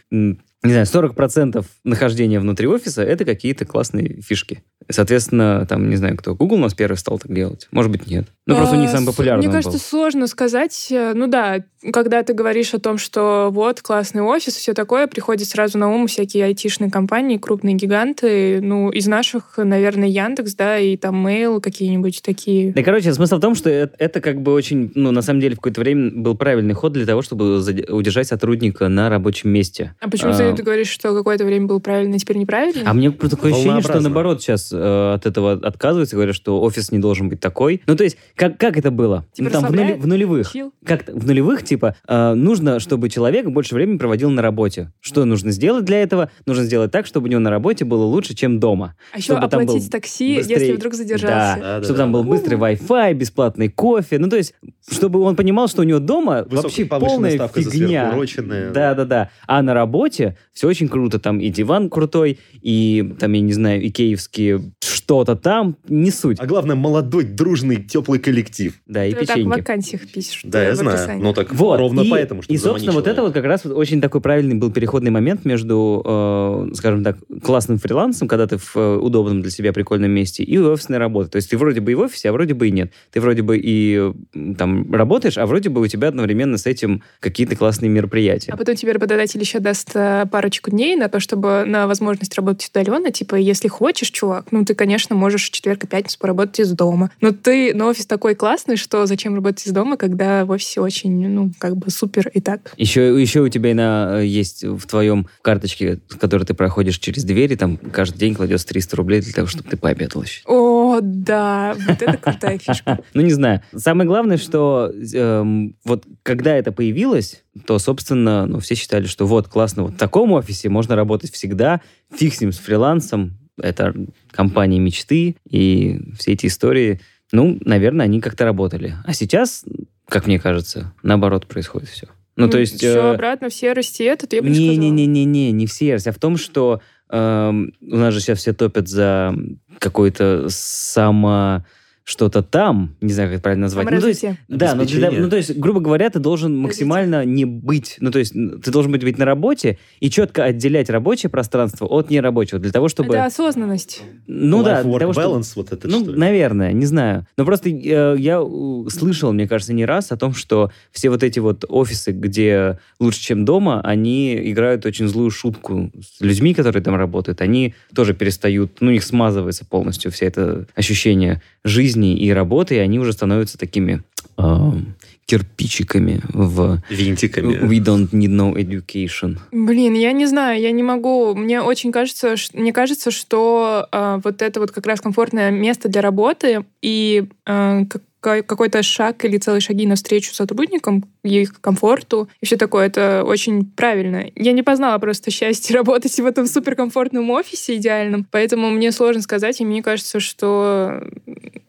не 0.64 0.72
знаю, 0.72 0.86
40% 0.86 1.66
нахождения 1.84 2.40
внутри 2.40 2.68
офиса— 2.68 3.02
это 3.04 3.26
какие-то 3.26 3.66
классные 3.66 4.22
фишки. 4.22 4.64
Соответственно, 4.90 5.66
там, 5.68 5.90
не 5.90 5.96
знаю, 5.96 6.18
кто, 6.18 6.36
Google 6.36 6.58
у 6.58 6.60
нас 6.60 6.74
первый 6.74 6.96
стал 6.98 7.20
так 7.20 7.34
делать? 7.34 7.68
Может 7.72 7.92
быть, 7.92 8.08
нет. 8.08 8.28
Ну, 8.46 8.56
просто 8.56 8.76
у 8.76 8.80
них 8.80 8.90
А, 8.90 8.94
самый 8.94 9.06
с- 9.06 9.08
популярный 9.08 9.44
Мне 9.46 9.52
кажется, 9.54 9.78
был. 9.78 9.80
сложно 9.80 10.28
сказать. 10.28 10.88
Э, 10.92 11.14
Ну 11.14 11.28
да, 11.28 11.64
когда 11.92 12.24
ты 12.24 12.34
говоришь 12.34 12.74
о 12.74 12.80
том, 12.80 12.98
что 12.98 13.50
вот 13.52 13.82
классный 13.82 14.22
офис 14.22 14.58
и 14.58 14.60
все 14.60 14.74
такое, 14.74 15.08
приходит 15.08 15.48
сразу 15.48 15.78
на 15.78 15.90
ум 15.90 16.08
всякие 16.08 16.46
айтишные 16.46 16.90
компании, 16.90 17.38
крупные 17.38 17.76
гиганты. 17.76 18.60
Ну, 18.62 18.90
из 18.90 19.08
наших, 19.08 19.58
наверное, 19.58 20.08
Яндекс, 20.08 20.56
да, 20.56 20.78
и 20.78 20.98
там 20.98 21.26
Mail 21.26 21.60
какие-нибудь 21.62 22.22
такие. 22.22 22.74
Да, 22.74 22.84
короче, 22.84 23.14
смысл 23.14 23.38
в 23.38 23.42
том, 23.42 23.56
что 23.56 23.70
это, 23.70 23.96
это 24.00 24.22
как 24.22 24.42
бы 24.42 24.54
очень, 24.54 24.92
ну, 24.96 25.12
на 25.12 25.22
самом 25.22 25.40
деле, 25.40 25.56
в 25.56 25.58
какое-то 25.58 25.82
время 25.82 26.12
был 26.14 26.36
правильный 26.36 26.74
ход 26.74 26.94
для 26.94 27.06
того, 27.06 27.22
чтобы 27.22 27.58
удержать 27.90 28.28
сотрудника 28.28 28.88
на 28.88 29.10
рабочем 29.10 29.50
месте. 29.50 29.96
А 30.00 30.10
почему 30.10 30.32
А, 30.32 30.54
ты 30.54 30.64
говоришь, 30.64 30.90
что 30.90 31.16
какое-то 31.16 31.46
время 31.46 31.68
было 31.68 31.80
правильно, 31.80 32.16
а 32.16 32.20
теперь 32.20 32.38
неправильно? 32.38 32.90
А 32.90 32.94
мне 32.94 33.12
просто 33.12 33.38
такое 33.38 33.54
ощущение, 33.54 33.82
что 33.82 34.00
наоборот 34.00 34.42
сейчас 34.42 34.72
э, 34.72 35.14
от 35.14 35.26
этого 35.26 35.54
отказываются, 35.54 36.16
говорят, 36.16 36.36
что 36.36 36.62
офис 36.62 36.92
не 36.92 37.00
должен 37.00 37.30
быть 37.30 37.40
такой. 37.40 37.82
Ну, 37.88 37.96
то 37.96 38.04
есть, 38.04 38.18
как, 38.36 38.58
как 38.58 38.78
это 38.78 38.92
было? 38.92 39.26
Типа 39.34 39.50
ну, 39.50 39.62
там 39.62 39.72
в, 39.72 39.76
нули- 39.76 40.00
в 40.00 40.08
нулевых. 40.08 40.52
Чил? 40.52 40.74
Как 40.86 41.08
в 41.08 41.26
нулевых, 41.26 41.64
типа, 41.74 41.96
э, 42.08 42.34
нужно, 42.34 42.80
чтобы 42.80 43.10
человек 43.10 43.48
больше 43.48 43.74
времени 43.76 43.98
проводил 43.98 44.30
на 44.30 44.42
работе. 44.42 44.92
Что 45.02 45.26
нужно 45.26 45.52
сделать 45.52 45.86
для 45.86 46.02
этого? 46.02 46.30
Нужно 46.46 46.64
сделать 46.66 46.92
так, 46.92 47.06
чтобы 47.06 47.28
у 47.28 47.30
него 47.32 47.40
на 47.40 47.50
работе 47.50 47.84
было 47.86 48.04
лучше, 48.04 48.36
чем 48.36 48.60
дома. 48.60 48.96
А 49.12 49.18
еще 49.18 49.34
чтобы 49.34 49.48
там 49.48 49.62
был 49.66 49.70
оплатить 49.72 49.92
такси, 49.92 50.38
быстрее- 50.38 50.60
если 50.60 50.74
вдруг 50.74 50.94
задержался. 50.94 51.34
Да, 51.34 51.56
Да, 51.60 51.78
да, 51.80 51.84
чтобы 51.84 51.98
да. 51.98 52.04
там 52.04 52.12
был 52.12 52.24
быстрый 52.24 52.58
Wi-Fi, 52.58 53.14
бесплатный 53.14 53.70
кофе. 53.70 54.20
Ну, 54.20 54.30
то 54.30 54.36
есть, 54.38 54.54
чтобы 54.90 55.20
он 55.22 55.36
понимал, 55.36 55.68
что 55.68 55.82
у 55.82 55.86
него 55.86 56.00
дома 56.00 56.44
Высокая 56.48 56.62
вообще 56.62 56.86
полная 56.86 57.32
фигня. 57.48 58.04
сверхуроченное. 58.06 58.72
Да, 58.72 58.94
да, 58.94 59.06
да. 59.06 59.30
А 59.48 59.62
на 59.62 59.74
работе 59.74 60.38
все 60.54 60.68
очень 60.68 60.88
круто. 60.88 61.20
Там 61.20 61.40
и 61.40 61.50
диван 61.50 61.90
крутой, 61.90 62.40
и 62.62 63.14
там, 63.20 63.34
я 63.34 63.42
не 63.42 63.54
знаю, 63.54 63.82
и 63.82 63.90
киевские 63.90 64.62
что-то 65.04 65.36
там, 65.36 65.76
не 65.90 66.12
суть. 66.12 66.40
А 66.40 66.46
главное, 66.46 66.78
молодой, 66.78 67.26
дружный, 67.26 67.76
теплый 67.84 68.20
коллектив. 68.20 68.74
Да, 68.88 69.06
и 69.06 69.12
Ты 69.12 69.26
так 69.26 69.26
в 69.26 69.34
печеньки. 69.34 69.60
вакансиях 69.60 70.02
пишешь. 70.10 70.42
Да, 70.46 70.64
я 70.64 70.76
знаю. 70.76 70.98
описании. 70.98 71.22
Ну 71.22 71.34
так 71.34 71.54
Вот. 71.54 71.78
ровно 71.78 72.02
и, 72.02 72.10
поэтому, 72.10 72.42
что 72.42 72.54
И, 72.54 72.58
собственно, 72.58 72.94
вот 72.94 73.08
это 73.08 73.22
вот 73.22 73.34
как 73.34 73.44
раз 73.44 73.66
вот 73.66 73.74
очень 73.74 74.00
такой 74.00 74.22
правильный 74.22 74.56
был 74.56 74.72
переходный 74.72 75.12
момент 75.12 75.44
между, 75.44 76.02
э, 76.06 76.76
скажем 76.76 77.04
так, 77.04 77.18
классным 77.44 77.80
фрилансом, 77.80 78.30
когда 78.30 78.48
ты 78.48 78.58
в 78.58 78.78
э, 78.78 78.96
удобном 78.98 79.42
для 79.42 79.52
себя 79.52 79.74
прикольном 79.74 80.12
месте, 80.12 80.42
и 80.44 80.58
офисной 80.58 81.00
работой. 81.00 81.30
То 81.32 81.36
есть 81.36 81.50
ты 81.50 81.58
вроде 81.58 81.82
бы 81.82 81.92
и 81.92 81.96
в 81.96 82.00
офисе, 82.00 82.30
а 82.30 82.32
вроде 82.32 82.54
бы 82.54 82.70
и 82.70 82.72
нет. 82.72 82.94
Ты 83.12 83.20
вроде 83.20 83.42
бы 83.42 83.60
и 83.62 84.14
там 84.58 84.94
работаешь, 84.94 85.38
а 85.38 85.46
вроде 85.46 85.70
бы 85.70 85.82
у 85.82 85.88
тебя 85.88 86.08
одновременно 86.08 86.58
с 86.58 86.66
этим 86.66 87.04
какие-то 87.20 87.58
классные 87.58 87.90
мероприятия. 87.90 88.54
А 88.54 88.58
потом 88.58 88.76
тебе 88.76 88.94
работодатель 88.94 89.42
еще 89.42 89.60
даст 89.60 89.92
э, 89.96 90.26
парочку 90.32 90.72
дней 90.72 90.96
на 90.96 91.10
то, 91.10 91.20
чтобы 91.20 91.66
на 91.66 91.88
возможность 91.88 92.34
работать 92.36 92.70
удаленно. 92.70 93.12
Типа, 93.12 93.36
если 93.36 93.68
хочешь, 93.68 94.10
чувак, 94.10 94.48
ну 94.52 94.64
ты, 94.64 94.76
конечно, 94.76 94.93
можешь 95.16 95.48
в 95.48 95.52
четверг 95.52 95.84
и 95.84 95.88
пятницу 95.88 96.18
поработать 96.20 96.60
из 96.60 96.72
дома. 96.72 97.12
Но 97.22 97.32
ты, 97.32 97.74
но 97.74 97.88
офис 97.88 98.06
такой 98.06 98.36
классный, 98.36 98.76
что 98.76 99.06
зачем 99.06 99.36
работать 99.36 99.66
из 99.68 99.72
дома, 99.72 99.98
когда 99.98 100.46
в 100.46 100.52
офисе 100.52 100.82
очень, 100.82 101.28
ну, 101.28 101.52
как 101.60 101.76
бы 101.76 101.90
супер 101.90 102.30
и 102.34 102.42
так. 102.42 102.74
Еще, 102.78 103.22
еще 103.22 103.42
у 103.42 103.50
тебя 103.50 103.74
на, 103.74 104.22
э, 104.22 104.26
есть 104.26 104.64
в 104.64 104.86
твоем 104.88 105.28
карточке, 105.42 106.00
в 106.10 106.18
которой 106.18 106.44
ты 106.44 106.54
проходишь 106.54 106.98
через 107.00 107.24
двери, 107.24 107.56
там 107.56 107.78
каждый 107.78 108.18
день 108.18 108.36
кладется 108.36 108.68
300 108.68 108.96
рублей 108.96 109.22
для 109.22 109.34
того, 109.34 109.48
чтобы 109.48 109.70
ты 109.70 109.78
пообедал 109.78 110.24
еще. 110.24 110.42
О, 110.46 111.00
да, 111.02 111.76
вот 111.88 112.02
это 112.02 112.18
крутая 112.18 112.58
фишка. 112.58 113.00
Ну, 113.14 113.22
не 113.22 113.32
знаю. 113.32 113.62
Самое 113.76 114.08
главное, 114.08 114.38
что 114.38 114.92
эм, 115.14 115.76
вот 115.84 116.06
когда 116.24 116.56
это 116.56 116.72
появилось, 116.72 117.44
то, 117.66 117.78
собственно, 117.80 118.46
ну, 118.46 118.60
все 118.60 118.76
считали, 118.76 119.06
что 119.06 119.26
вот, 119.28 119.48
классно, 119.48 119.84
вот 119.84 119.94
в 119.94 119.98
таком 119.98 120.32
офисе 120.32 120.70
можно 120.70 120.96
работать 120.96 121.32
всегда, 121.32 121.82
фиг 122.14 122.34
с 122.34 122.42
ним, 122.42 122.52
с 122.52 122.58
фрилансом, 122.58 123.38
это 123.62 123.94
компания 124.32 124.80
мечты, 124.80 125.36
и 125.50 126.00
все 126.18 126.34
эти 126.34 126.48
истории, 126.48 127.00
ну, 127.32 127.58
наверное, 127.66 128.06
они 128.06 128.22
как-то 128.22 128.46
работали. 128.46 128.96
А 129.06 129.14
сейчас, 129.14 129.66
как 130.08 130.28
мне 130.28 130.40
кажется, 130.40 130.94
наоборот 131.04 131.48
происходит 131.48 131.90
все. 131.90 132.08
Ну, 132.36 132.50
то 132.50 132.60
есть... 132.60 132.78
Все 132.78 132.96
э, 132.96 133.14
обратно 133.14 133.50
в 133.50 133.54
серости, 133.54 134.04
это 134.04 134.28
я 134.36 134.42
бы 134.42 134.50
не 134.50 134.56
сказала. 134.56 134.76
не-не-не-не-не, 134.76 135.52
не 135.52 135.68
в 135.68 135.72
серость, 135.72 136.08
а 136.08 136.12
в 136.12 136.20
том, 136.20 136.38
что 136.38 136.82
эм, 137.10 137.74
у 137.82 137.96
нас 137.96 138.14
же 138.14 138.20
сейчас 138.20 138.40
все 138.40 138.54
топят 138.54 138.88
за 138.88 139.36
какой-то 139.80 140.48
само 140.50 141.64
что-то 142.04 142.44
там, 142.44 142.96
не 143.00 143.14
знаю, 143.14 143.30
как 143.30 143.36
это 143.36 143.44
правильно 143.44 143.64
назвать. 143.64 143.90
Ну, 143.90 144.02
то 144.02 144.08
есть, 144.08 144.26
да, 144.50 144.76
ну, 144.76 144.84
для- 144.86 145.10
ну, 145.12 145.30
то 145.30 145.38
есть, 145.38 145.58
грубо 145.58 145.80
говоря, 145.80 146.10
ты 146.10 146.20
должен 146.20 146.58
максимально 146.58 147.24
не 147.24 147.46
быть, 147.46 147.96
ну, 148.02 148.12
то 148.12 148.20
есть, 148.20 148.34
ты 148.34 148.72
должен 148.72 148.92
быть, 148.92 149.04
быть 149.04 149.18
на 149.18 149.24
работе 149.24 149.78
и 150.02 150.10
четко 150.10 150.44
отделять 150.44 150.90
рабочее 150.90 151.30
пространство 151.30 151.86
от 151.86 152.10
нерабочего, 152.10 152.60
для 152.60 152.72
того, 152.72 152.90
чтобы... 152.90 153.14
Это 153.16 153.26
осознанность. 153.26 154.02
Ну 154.28 154.64
да, 154.64 154.84
для 154.84 155.00
того, 155.00 155.14
чтобы... 155.14 155.28
balance 155.28 155.54
вот 155.56 155.72
это 155.72 155.88
Ну, 155.88 156.02
что 156.04 156.12
ли? 156.12 156.20
наверное, 156.20 156.74
не 156.74 156.86
знаю. 156.86 157.26
Но 157.38 157.46
просто 157.46 157.70
э, 157.70 158.16
я 158.18 158.44
слышал, 158.90 159.32
мне 159.32 159.48
кажется, 159.48 159.74
не 159.74 159.86
раз 159.86 160.12
о 160.12 160.18
том, 160.18 160.34
что 160.34 160.72
все 160.92 161.10
вот 161.10 161.24
эти 161.24 161.40
вот 161.40 161.64
офисы, 161.70 162.12
где 162.12 162.80
лучше, 163.00 163.22
чем 163.22 163.46
дома, 163.46 163.80
они 163.82 164.36
играют 164.52 164.86
очень 164.86 165.08
злую 165.08 165.32
шутку 165.32 165.90
с 166.02 166.20
людьми, 166.20 166.54
которые 166.54 166.84
там 166.84 166.96
работают. 166.96 167.40
Они 167.40 167.76
тоже 167.96 168.14
перестают, 168.14 168.82
ну, 168.82 168.90
у 168.90 168.92
них 168.92 169.04
смазывается 169.04 169.66
полностью 169.66 170.12
все 170.12 170.26
это 170.26 170.66
ощущение 170.76 171.42
жизни 171.64 171.93
и 171.96 172.30
работы, 172.32 172.76
и 172.76 172.80
они 172.80 173.00
уже 173.00 173.14
становятся 173.14 173.58
такими 173.58 174.02
эм, 174.38 174.96
кирпичиками 175.26 176.22
в 176.30 176.80
Винтиками. 176.90 177.54
We 177.56 177.80
don't 177.80 178.10
need 178.12 178.30
no 178.30 178.54
education. 178.56 179.38
Блин, 179.52 179.94
я 179.94 180.12
не 180.12 180.26
знаю, 180.26 180.60
я 180.62 180.72
не 180.72 180.84
могу. 180.84 181.34
Мне 181.36 181.62
очень 181.62 181.92
кажется, 181.92 182.36
ш- 182.38 182.50
мне 182.54 182.74
кажется, 182.74 183.10
что 183.12 183.88
а, 183.92 184.20
вот 184.24 184.42
это 184.42 184.60
вот 184.60 184.72
как 184.72 184.86
раз 184.86 185.02
комфортное 185.02 185.52
место 185.52 185.88
для 185.90 186.02
работы 186.02 186.66
и 186.82 187.26
какой- 187.46 188.44
какой-то 188.44 188.84
шаг 188.84 189.26
или 189.26 189.38
целые 189.38 189.60
шаги 189.62 189.86
навстречу 189.86 190.34
сотрудникам, 190.34 191.04
их 191.24 191.60
комфорту 191.60 192.30
и 192.42 192.46
все 192.46 192.56
такое, 192.58 192.86
это 192.88 193.24
очень 193.26 193.66
правильно. 193.66 194.26
Я 194.36 194.54
не 194.54 194.64
познала 194.64 194.98
просто 194.98 195.30
счастье 195.32 195.76
работать 195.76 196.18
в 196.20 196.26
этом 196.26 196.48
суперкомфортном 196.48 197.30
офисе 197.32 197.76
идеальном, 197.76 198.26
поэтому 198.32 198.70
мне 198.72 198.92
сложно 198.92 199.22
сказать, 199.22 199.60
и 199.62 199.66
мне 199.66 199.84
кажется, 199.84 200.20
что 200.22 201.04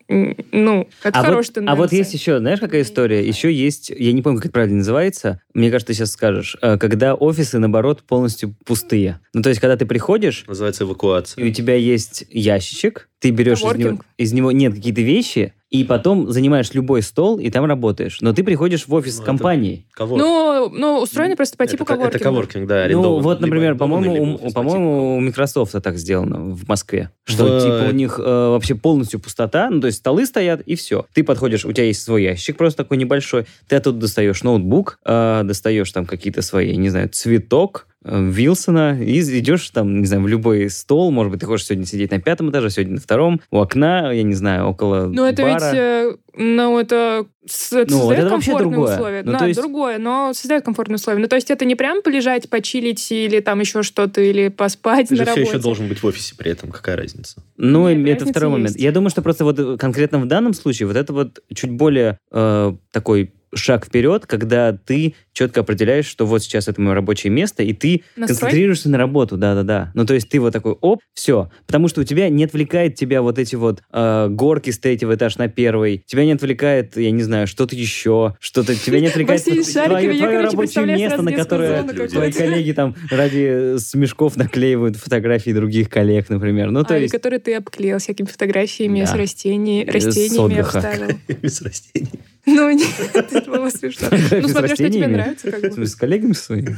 ну, 0.09 0.89
это 1.03 1.19
а, 1.19 1.23
хорошая 1.25 1.65
вот, 1.65 1.71
а 1.71 1.75
вот 1.75 1.93
есть 1.93 2.13
еще, 2.13 2.39
знаешь, 2.39 2.61
какая 2.61 2.83
история? 2.83 3.27
Еще 3.27 3.53
есть, 3.53 3.91
я 3.91 4.13
не 4.13 4.23
помню, 4.23 4.39
как 4.39 4.47
это 4.47 4.53
правильно 4.53 4.79
называется, 4.79 5.41
мне 5.55 5.71
кажется, 5.71 5.89
ты 5.89 5.95
сейчас 5.95 6.11
скажешь, 6.13 6.57
э, 6.61 6.77
когда 6.79 7.15
офисы, 7.15 7.59
наоборот, 7.59 8.03
полностью 8.03 8.55
пустые. 8.65 9.21
Ну, 9.33 9.43
то 9.43 9.49
есть, 9.49 9.61
когда 9.61 9.77
ты 9.77 9.87
приходишь, 9.87 10.45
Называется 10.47 10.85
и 10.85 10.87
эвакуация. 10.87 11.47
у 11.47 11.51
тебя 11.51 11.75
есть 11.77 12.25
ящичек, 12.31 13.09
ты 13.25 13.31
берешь 13.31 13.61
из 13.63 13.75
него, 13.77 13.99
из 14.19 14.33
него 14.35 14.53
нет 14.53 14.75
какие-то 14.75 15.01
вещи, 15.01 15.55
и 15.71 15.83
потом 15.83 16.31
занимаешь 16.31 16.73
любой 16.75 17.03
стол, 17.03 17.39
и 17.39 17.51
там 17.51 17.65
работаешь. 17.65 18.19
Но 18.21 18.33
ты 18.33 18.45
приходишь 18.45 18.87
в 18.87 18.95
офис 18.95 19.19
Ну, 19.19 19.25
компании. 19.25 19.87
Ну, 19.99 20.69
ну, 20.73 21.01
устроено 21.01 21.35
просто 21.37 21.57
по 21.57 21.67
типу 21.67 21.83
это, 21.83 21.95
коворкинга. 21.95 22.17
это 22.17 22.25
коворкинг, 22.25 22.67
да, 22.69 22.87
Ну, 22.91 23.19
вот, 23.21 23.41
например, 23.41 23.75
по-моему, 23.77 24.39
у, 24.41 24.53
по-моему, 24.53 25.17
у 25.17 25.21
Microsoft 25.21 25.73
так 25.83 25.99
сделано 25.99 26.55
в 26.55 26.69
Москве. 26.69 27.11
Что, 27.25 27.45
В- 27.59 27.63
типа, 27.63 27.89
у 27.91 27.93
них 27.93 28.21
э, 28.23 28.23
вообще 28.23 28.75
полностью 28.77 29.19
пустота, 29.19 29.69
ну, 29.71 29.81
то 29.81 29.87
есть 29.89 29.99
столы 29.99 30.27
стоят, 30.27 30.61
и 30.61 30.77
все. 30.77 31.07
Ты 31.13 31.25
подходишь, 31.25 31.65
у 31.65 31.73
тебя 31.73 31.87
есть 31.87 32.03
свой 32.03 32.23
ящик 32.23 32.57
просто 32.57 32.85
такой 32.85 32.97
небольшой, 32.99 33.47
ты 33.67 33.75
оттуда 33.77 33.99
достаешь 34.01 34.43
ноутбук, 34.45 34.99
э, 35.05 35.41
достаешь 35.45 35.91
там 35.91 36.07
какие-то 36.07 36.43
свои, 36.43 36.77
не 36.77 36.91
знаю, 36.91 37.09
цветок, 37.09 37.89
Вилсона, 38.05 38.99
и 39.03 39.21
идешь 39.39 39.69
там, 39.71 40.01
не 40.01 40.07
знаю, 40.07 40.23
в 40.23 40.29
любой 40.29 40.69
стол, 40.71 41.11
может 41.11 41.31
быть, 41.33 41.41
ты 41.41 41.47
хочешь 41.47 41.67
сегодня 41.67 41.87
сидеть 41.87 42.11
на 42.11 42.21
пятом 42.21 42.51
этаже, 42.51 42.71
сегодня 42.71 42.95
на 42.95 43.01
втором, 43.01 43.41
у 43.51 43.59
окна, 43.59 44.13
я 44.13 44.23
не 44.23 44.35
знаю, 44.35 44.67
около 44.67 45.07
Ну, 45.07 45.25
это 45.25 45.43
бара. 45.43 45.53
ведь, 45.53 45.75
э, 45.75 46.17
ну, 46.37 46.79
это, 46.79 47.27
это 47.73 47.87
Ну, 47.91 47.99
создает 47.99 48.21
это 48.25 48.31
вообще 48.31 48.51
комфортные 48.51 48.73
другое. 48.73 48.95
условия. 48.95 49.23
Ну, 49.25 49.33
да, 49.33 49.39
то 49.39 49.47
есть- 49.47 49.61
другое, 49.61 49.99
но 49.99 50.33
создает 50.35 50.65
комфортные 50.65 50.97
условия. 50.97 51.21
Ну, 51.21 51.29
то 51.29 51.37
есть 51.37 51.51
это 51.51 51.65
не 51.65 51.75
прям 51.77 52.03
полежать, 52.03 52.51
почилить 52.51 53.11
или 53.11 53.41
там 53.41 53.61
еще 53.61 53.83
что-то, 53.83 54.21
или 54.21 54.49
поспать 54.49 55.09
Ты 55.09 55.15
на 55.15 55.19
же 55.19 55.25
все 55.25 55.35
работе. 55.37 55.51
еще 55.57 55.63
должен 55.63 55.89
быть 55.89 56.03
в 56.03 56.07
офисе 56.07 56.35
при 56.37 56.51
этом, 56.51 56.71
какая 56.71 56.97
разница? 56.97 57.43
Ну, 57.57 57.89
Нет, 57.89 58.21
это 58.23 58.31
второй 58.31 58.51
момент. 58.51 58.71
есть. 58.71 58.81
Я 58.81 58.93
думаю, 58.93 59.11
что 59.11 59.23
просто 59.23 59.45
вот 59.45 59.59
э, 59.59 59.77
конкретно 59.79 60.19
в 60.19 60.27
данном 60.27 60.53
случае 60.55 60.89
вот 60.89 60.97
это 60.97 61.13
вот 61.13 61.41
чуть 61.55 61.71
более 61.71 62.19
э, 62.33 62.73
такой 62.91 63.33
шаг 63.55 63.87
вперед, 63.87 64.27
когда 64.27 64.73
ты 64.73 65.15
четко 65.33 65.61
определяешь, 65.63 66.07
что 66.07 66.27
вот 66.27 66.43
сейчас 66.43 66.69
это 66.69 66.81
мое 66.81 66.95
рабочее 66.95 67.31
место, 67.33 67.63
и 67.63 67.73
ты 67.73 68.03
Настрой? 68.17 68.39
концентрируешься 68.39 68.89
на 68.89 68.99
работу, 68.99 69.37
да-да-да. 69.37 69.91
Ну, 69.95 70.07
то 70.07 70.15
есть 70.15 70.29
ты 70.29 70.39
вот 70.41 70.53
такой, 70.53 70.73
оп, 70.81 71.01
все. 71.15 71.51
Потому 71.67 71.89
что 71.89 72.03
у 72.03 72.05
тебя 72.05 72.29
не 72.29 72.45
отвлекает 72.45 72.95
тебя 72.95 73.21
вот 73.23 73.39
эти 73.39 73.57
вот 73.57 73.83
э, 73.93 74.29
горки 74.31 74.71
с 74.71 74.79
третьего 74.79 75.15
этажа 75.15 75.37
на 75.39 75.49
первый, 75.49 76.05
тебя 76.07 76.25
не 76.25 76.33
отвлекает, 76.33 76.97
я 76.97 77.11
не 77.11 77.23
знаю, 77.23 77.47
что-то 77.49 77.75
еще, 77.75 78.37
что-то, 78.39 78.75
тебя 78.77 79.01
не 79.01 79.09
отвлекает 79.09 79.43
твое, 79.45 80.41
рабочее 80.43 80.87
место, 80.87 81.23
на 81.23 81.33
которое 81.33 81.83
твои 82.09 82.31
коллеги 82.33 82.73
там 82.73 82.95
ради 83.11 83.79
смешков 83.79 84.37
наклеивают 84.37 84.97
фотографии 84.97 85.51
других 85.51 85.89
коллег, 85.89 86.29
например. 86.29 86.71
Ну, 86.71 86.85
то 86.85 86.95
А, 86.95 86.99
есть... 86.99 87.13
который 87.13 87.39
ты 87.41 87.55
обклеил 87.55 87.99
всякими 87.99 88.27
фотографиями 88.27 89.01
Да. 89.01 89.07
с 89.07 89.15
растений, 89.15 89.85
С 89.89 89.93
растениями 89.93 90.39
отдыха. 90.61 90.79
обставил. 90.79 91.17
Без 91.43 91.61
растений. 91.63 92.09
Ну, 92.47 92.71
нет, 92.71 92.91
это 93.15 93.51
было 93.51 93.69
смешно. 93.71 94.09
Ну, 94.11 94.49
смотря, 94.49 94.75
что 94.75 94.91
тебе 94.91 95.07
нравится, 95.07 95.51
как 95.51 95.75
бы. 95.75 95.87
с 95.87 95.95
коллегами 95.95 96.33
своими? 96.33 96.77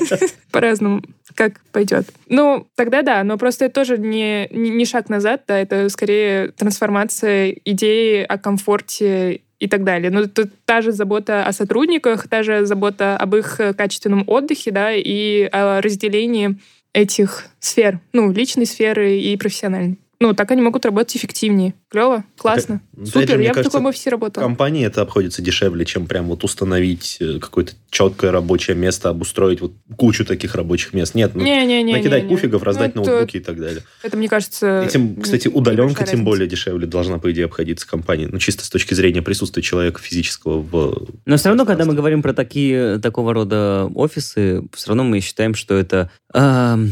По-разному, 0.52 1.02
как 1.34 1.60
пойдет. 1.72 2.06
Ну, 2.28 2.68
тогда 2.76 3.02
да, 3.02 3.24
но 3.24 3.36
просто 3.36 3.66
это 3.66 3.74
тоже 3.74 3.98
не, 3.98 4.48
не 4.50 4.70
не 4.70 4.84
шаг 4.84 5.08
назад, 5.08 5.42
да, 5.48 5.58
это 5.58 5.88
скорее 5.88 6.52
трансформация 6.52 7.56
идеи 7.64 8.22
о 8.22 8.38
комфорте 8.38 9.40
и 9.58 9.66
так 9.66 9.84
далее. 9.84 10.10
Но 10.10 10.20
это 10.20 10.48
та 10.64 10.82
же 10.82 10.92
забота 10.92 11.44
о 11.44 11.52
сотрудниках, 11.52 12.28
та 12.28 12.42
же 12.42 12.64
забота 12.64 13.16
об 13.16 13.34
их 13.34 13.60
качественном 13.76 14.24
отдыхе, 14.26 14.70
да, 14.70 14.92
и 14.92 15.48
о 15.50 15.80
разделении 15.80 16.56
этих 16.92 17.46
сфер, 17.60 18.00
ну, 18.12 18.32
личной 18.32 18.66
сферы 18.66 19.18
и 19.18 19.36
профессиональной. 19.36 19.98
Ну, 20.20 20.34
так 20.34 20.50
они 20.50 20.60
могут 20.62 20.84
работать 20.84 21.16
эффективнее. 21.16 21.74
Клево, 21.90 22.24
классно. 22.36 22.80
Же, 22.96 23.06
Супер, 23.06 23.36
мне 23.36 23.46
я 23.46 23.52
в 23.52 23.54
кажется, 23.54 23.70
таком 23.70 23.86
офисе 23.86 24.10
работала. 24.10 24.42
Компании 24.42 24.84
это 24.84 25.00
обходится 25.02 25.42
дешевле, 25.42 25.84
чем 25.84 26.06
прям 26.06 26.26
вот 26.26 26.42
установить 26.42 27.18
э, 27.20 27.38
какое-то 27.38 27.74
четкое 27.90 28.32
рабочее 28.32 28.76
место, 28.76 29.10
обустроить 29.10 29.60
вот 29.60 29.74
кучу 29.96 30.24
таких 30.24 30.56
рабочих 30.56 30.92
мест. 30.92 31.14
Нет, 31.14 31.36
ну, 31.36 31.44
Не-не-не. 31.44 31.92
накидать 31.92 32.26
пуфигов, 32.26 32.64
раздать 32.64 32.96
Ну, 32.96 33.02
это- 33.02 33.10
ноутбуки 33.12 33.36
и 33.36 33.40
так 33.40 33.60
далее. 33.60 33.82
Это, 34.02 34.16
мне 34.16 34.28
кажется... 34.28 34.82
Этим, 34.82 35.20
кстати, 35.20 35.46
не- 35.46 35.54
удаленка 35.54 36.04
тем 36.04 36.24
более 36.24 36.48
дешевле 36.48 36.88
должна, 36.88 37.18
по 37.20 37.30
идее, 37.30 37.44
обходиться 37.44 37.86
компании. 37.86 38.26
Ну, 38.26 38.38
чисто 38.38 38.64
с 38.64 38.70
точки 38.70 38.94
зрения 38.94 39.22
присутствия 39.22 39.62
человека 39.62 40.00
физического 40.02 40.58
в... 40.60 41.08
Но 41.26 41.36
все 41.36 41.48
равно, 41.50 41.64
когда 41.64 41.84
мы 41.84 41.94
говорим 41.94 42.22
про 42.22 42.32
такие, 42.34 42.98
такого 42.98 43.34
рода 43.34 43.88
офисы, 43.94 44.64
все 44.74 44.88
равно 44.88 45.04
мы 45.04 45.20
считаем, 45.20 45.54
что 45.54 45.74
это 45.74 46.10
эм, 46.34 46.90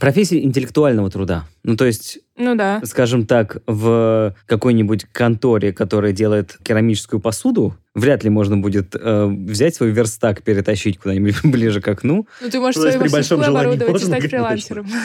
профессия 0.00 0.42
интеллектуального 0.42 1.08
труда. 1.10 1.46
Ну, 1.62 1.76
то 1.76 1.84
есть 1.84 2.18
Ну 2.36 2.54
да. 2.54 2.80
скажем 2.84 3.26
так, 3.26 3.58
в 3.66 4.34
какой-нибудь 4.46 5.06
конторе, 5.12 5.72
которая 5.72 6.12
делает 6.12 6.58
керамическую 6.62 7.20
посуду, 7.20 7.76
вряд 7.96 8.22
ли 8.22 8.30
можно 8.30 8.58
будет 8.58 8.94
э, 8.94 9.24
взять 9.24 9.74
свой 9.74 9.90
верстак, 9.90 10.42
перетащить 10.42 10.98
куда-нибудь 10.98 11.36
ближе 11.44 11.80
к 11.80 11.88
окну. 11.88 12.28
Ну 12.40 12.50
ты 12.50 12.60
можешь 12.60 12.76
есть 12.76 12.92
свою 12.92 13.00
при 13.00 13.08
большом 13.08 13.42
оборудовать 13.42 14.02
и 14.02 14.04
стать 14.04 14.30
фрилансером. 14.30 14.86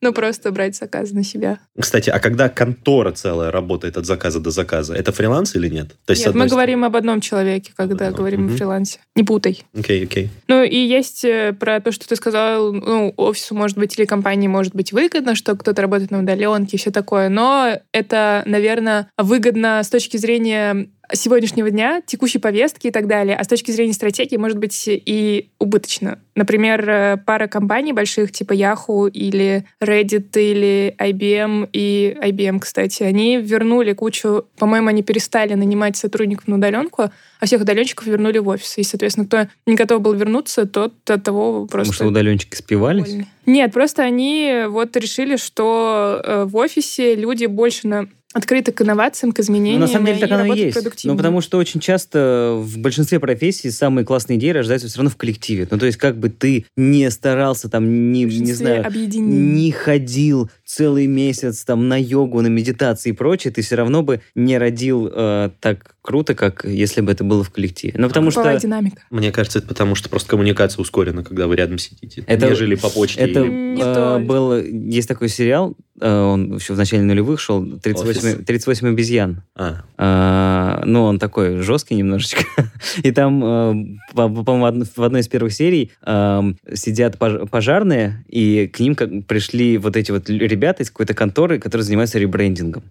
Ну 0.00 0.12
просто 0.12 0.52
брать 0.52 0.76
заказы 0.76 1.14
на 1.14 1.24
себя. 1.24 1.58
Кстати, 1.80 2.10
а 2.10 2.18
когда 2.18 2.50
контора 2.50 3.12
целая 3.12 3.50
работает 3.50 3.96
от 3.96 4.04
заказа 4.04 4.38
до 4.38 4.50
заказа, 4.50 4.94
это 4.94 5.12
фриланс 5.12 5.56
или 5.56 5.70
нет? 5.70 5.96
То 6.04 6.14
с 6.14 6.18
Нет, 6.18 6.28
одной 6.28 6.44
мы 6.44 6.50
говорим 6.50 6.84
об 6.84 6.94
одном 6.94 7.22
человеке, 7.22 7.72
когда 7.74 8.08
одном. 8.08 8.18
говорим 8.18 8.46
о 8.46 8.48
фрилансе. 8.50 8.98
Не 9.16 9.24
путай. 9.24 9.64
Окей, 9.74 10.04
окей. 10.04 10.28
Ну 10.46 10.62
и 10.62 10.76
есть 10.76 11.24
э, 11.24 11.54
про 11.58 11.80
то, 11.80 11.90
что 11.90 12.06
ты 12.06 12.16
сказал, 12.16 12.74
ну, 12.74 13.14
офису, 13.16 13.54
может 13.54 13.78
быть, 13.78 13.98
или 13.98 14.04
компании 14.04 14.46
может 14.46 14.74
быть 14.74 14.92
выгодно, 14.92 15.34
что 15.34 15.56
кто-то 15.56 15.80
работает 15.80 16.10
на 16.10 16.18
удаленке 16.18 16.73
все 16.76 16.90
такое, 16.90 17.28
но 17.28 17.78
это, 17.92 18.42
наверное, 18.46 19.08
выгодно 19.18 19.82
с 19.82 19.88
точки 19.88 20.16
зрения 20.16 20.88
сегодняшнего 21.14 21.70
дня, 21.70 22.02
текущей 22.04 22.38
повестки 22.38 22.88
и 22.88 22.90
так 22.90 23.06
далее, 23.06 23.36
а 23.36 23.44
с 23.44 23.48
точки 23.48 23.70
зрения 23.70 23.92
стратегии 23.92 24.36
может 24.36 24.58
быть 24.58 24.84
и 24.86 25.50
убыточно. 25.58 26.18
Например, 26.34 26.88
э, 26.88 27.16
пара 27.24 27.46
компаний 27.46 27.92
больших, 27.92 28.32
типа 28.32 28.52
Yahoo 28.52 29.08
или 29.10 29.64
Reddit 29.80 30.30
или 30.34 30.94
IBM 30.98 31.68
и 31.72 32.16
IBM, 32.20 32.60
кстати, 32.60 33.02
они 33.02 33.38
вернули 33.38 33.92
кучу, 33.92 34.46
по-моему, 34.58 34.88
они 34.88 35.02
перестали 35.02 35.54
нанимать 35.54 35.96
сотрудников 35.96 36.48
на 36.48 36.56
удаленку, 36.56 37.10
а 37.40 37.46
всех 37.46 37.62
удаленщиков 37.62 38.06
вернули 38.06 38.38
в 38.38 38.48
офис. 38.48 38.78
И, 38.78 38.82
соответственно, 38.82 39.26
кто 39.26 39.46
не 39.66 39.76
готов 39.76 40.00
был 40.00 40.14
вернуться, 40.14 40.66
тот 40.66 40.94
от 41.08 41.22
того 41.22 41.66
Потому 41.66 41.68
просто... 41.68 41.92
что 41.92 42.06
удаленщики 42.06 42.56
спивались. 42.56 43.16
Нет, 43.46 43.72
просто 43.72 44.02
они 44.02 44.64
вот 44.68 44.96
решили, 44.96 45.36
что 45.36 46.20
э, 46.24 46.44
в 46.44 46.56
офисе 46.56 47.14
люди 47.14 47.46
больше 47.46 47.86
на 47.86 48.08
открыты 48.34 48.72
к 48.72 48.82
инновациям, 48.82 49.32
к 49.32 49.38
Ну, 49.38 49.42
изменениям 49.44 49.80
на 49.80 49.86
самом 49.86 50.06
деле 50.06 50.18
так 50.18 50.32
оно 50.32 50.52
и 50.52 50.58
есть. 50.58 51.04
Ну, 51.04 51.16
потому 51.16 51.40
что 51.40 51.56
очень 51.56 51.80
часто 51.80 52.56
в 52.58 52.78
большинстве 52.78 53.20
профессий 53.20 53.70
самые 53.70 54.04
классные 54.04 54.38
идеи 54.38 54.50
рождаются 54.50 54.88
все 54.88 54.98
равно 54.98 55.10
в 55.10 55.16
коллективе. 55.16 55.68
Ну, 55.70 55.78
то 55.78 55.86
есть 55.86 55.98
как 55.98 56.18
бы 56.18 56.28
ты 56.28 56.66
не 56.76 57.08
старался 57.10 57.70
там, 57.70 58.12
не, 58.12 58.24
не 58.24 58.52
знаю, 58.52 58.86
объединений. 58.86 59.62
не 59.62 59.70
ходил 59.70 60.50
целый 60.64 61.06
месяц 61.06 61.64
там 61.64 61.88
на 61.88 62.00
йогу, 62.00 62.40
на 62.40 62.46
медитации 62.46 63.10
и 63.10 63.12
прочее, 63.12 63.52
ты 63.52 63.62
все 63.62 63.76
равно 63.76 64.02
бы 64.02 64.20
не 64.34 64.56
родил 64.58 65.10
э, 65.12 65.50
так 65.60 65.94
круто, 66.00 66.34
как 66.34 66.64
если 66.64 67.00
бы 67.00 67.12
это 67.12 67.24
было 67.24 67.42
в 67.44 67.50
коллективе. 67.50 67.94
Ну, 67.96 68.08
потому 68.08 68.26
Групповая 68.28 68.58
что 68.58 68.66
динамика. 68.66 69.02
Мне 69.10 69.30
кажется, 69.32 69.58
это 69.58 69.68
потому, 69.68 69.94
что 69.94 70.08
просто 70.08 70.28
коммуникация 70.30 70.80
ускорена, 70.82 71.22
когда 71.22 71.46
вы 71.46 71.56
рядом 71.56 71.78
сидите. 71.78 72.24
Это- 72.26 72.46
нежели 72.48 72.74
по 72.74 72.88
почте. 72.90 73.20
это 73.20 73.42
и- 73.42 73.48
Не 73.48 73.80
э, 73.82 74.18
был... 74.20 74.54
Есть 74.56 75.08
такой 75.08 75.28
сериал, 75.28 75.76
э, 76.00 76.10
он 76.10 76.56
еще 76.56 76.74
в 76.74 76.78
начале 76.78 77.02
нулевых 77.02 77.40
шел, 77.40 77.64
38, 77.78 78.10
Офис. 78.34 78.44
38 78.46 78.88
обезьян. 78.88 79.42
А, 79.54 79.84
А, 79.96 80.63
ну, 80.84 81.04
он 81.04 81.18
такой 81.18 81.58
жесткий 81.58 81.94
немножечко. 81.96 82.44
И 83.02 83.10
там, 83.12 83.42
э, 83.44 83.74
по- 84.14 84.28
по-моему, 84.28 84.84
в 84.96 85.02
одной- 85.02 85.20
из 85.20 85.28
первых 85.28 85.52
серий 85.52 85.90
эм, 86.04 86.56
сидят 86.72 87.16
пож- 87.16 87.48
пожарные, 87.48 88.24
и 88.28 88.66
к 88.66 88.80
ним 88.80 88.94
пришли 89.22 89.78
вот 89.78 89.96
эти 89.96 90.10
вот 90.10 90.28
ребята 90.28 90.82
из 90.82 90.90
какой-то 90.90 91.14
конторы, 91.14 91.58
которые 91.58 91.84
занимаются 91.84 92.18
ребрендингом. 92.18 92.82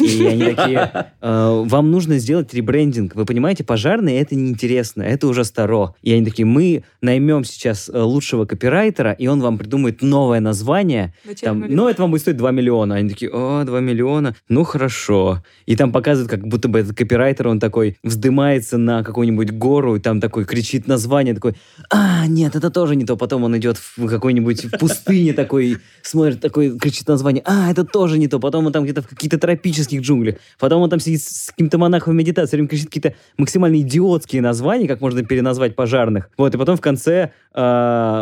И 0.00 0.24
они 0.24 0.44
такие, 0.54 1.12
«Э, 1.20 1.62
вам 1.64 1.90
нужно 1.90 2.18
сделать 2.18 2.52
ребрендинг. 2.54 3.14
Вы 3.14 3.24
понимаете, 3.24 3.64
пожарные 3.64 4.20
это 4.20 4.34
неинтересно, 4.34 5.02
это 5.02 5.26
уже 5.26 5.44
старо. 5.44 5.94
И 6.02 6.12
они 6.12 6.24
такие, 6.24 6.46
мы 6.46 6.84
наймем 7.00 7.44
сейчас 7.44 7.88
э, 7.88 7.98
лучшего 7.98 8.44
копирайтера, 8.44 9.12
и 9.12 9.26
он 9.26 9.40
вам 9.40 9.58
придумает 9.58 10.02
новое 10.02 10.40
название, 10.40 11.14
там, 11.42 11.64
ну, 11.68 11.88
это 11.88 12.02
вам 12.02 12.10
будет 12.10 12.22
стоить 12.22 12.36
2 12.36 12.50
миллиона. 12.50 12.96
Они 12.96 13.08
такие, 13.08 13.30
о, 13.30 13.64
2 13.64 13.80
миллиона, 13.80 14.34
ну, 14.48 14.64
хорошо. 14.64 15.42
И 15.66 15.76
там 15.76 15.92
показывают, 15.92 16.30
как 16.30 16.46
будто 16.46 16.68
бы 16.68 16.80
этот 16.80 16.96
копирайтер, 16.96 17.48
он 17.48 17.60
такой 17.60 17.98
вздымается 18.02 18.78
на 18.78 19.02
какую-нибудь 19.02 19.52
гору, 19.52 19.96
и 19.96 20.00
там 20.00 20.20
такой 20.20 20.44
кричит 20.44 20.86
название, 20.86 21.34
такой, 21.34 21.54
а, 21.90 22.26
нет, 22.26 22.56
это 22.56 22.70
тоже 22.70 22.96
не 22.96 23.04
то. 23.04 23.16
Потом 23.16 23.44
он 23.44 23.56
идет 23.56 23.76
в 23.78 24.06
какой-нибудь 24.06 24.78
пустыне 24.78 25.32
такой, 25.32 25.78
смотрит, 26.02 26.40
такой, 26.40 26.78
кричит 26.78 27.08
название, 27.08 27.42
а, 27.46 27.70
это 27.70 27.84
тоже 27.84 28.18
не 28.18 28.28
то. 28.28 28.38
Потом 28.38 28.66
он 28.66 28.72
там 28.72 28.84
где-то 28.84 29.02
в 29.02 29.08
каких-то 29.08 29.38
тропических 29.86 30.02
джунглях. 30.02 30.36
Потом 30.58 30.82
он 30.82 30.90
там 30.90 31.00
сидит 31.00 31.22
с 31.22 31.50
каким-то 31.50 31.78
монахом 31.78 32.12
в 32.12 32.16
медитации, 32.16 32.56
время 32.56 32.68
кричит 32.68 32.86
какие-то 32.86 33.14
максимально 33.36 33.80
идиотские 33.80 34.42
названия, 34.42 34.88
как 34.88 35.00
можно 35.00 35.22
переназвать 35.24 35.74
пожарных. 35.74 36.28
Вот, 36.36 36.54
и 36.54 36.58
потом 36.58 36.76
в 36.76 36.80
конце 36.80 37.32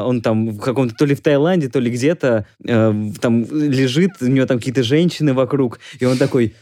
он 0.06 0.20
там 0.22 0.50
в 0.50 0.60
каком-то, 0.60 0.94
то 0.94 1.04
ли 1.04 1.14
в 1.14 1.20
Таиланде, 1.20 1.68
то 1.68 1.80
ли 1.80 1.90
где-то 1.90 2.46
э, 2.66 2.94
там 3.20 3.44
лежит, 3.50 4.10
у 4.20 4.26
него 4.26 4.46
там 4.46 4.58
какие-то 4.58 4.82
женщины 4.82 5.34
вокруг, 5.34 5.80
и 5.98 6.04
он 6.04 6.16
такой, 6.18 6.54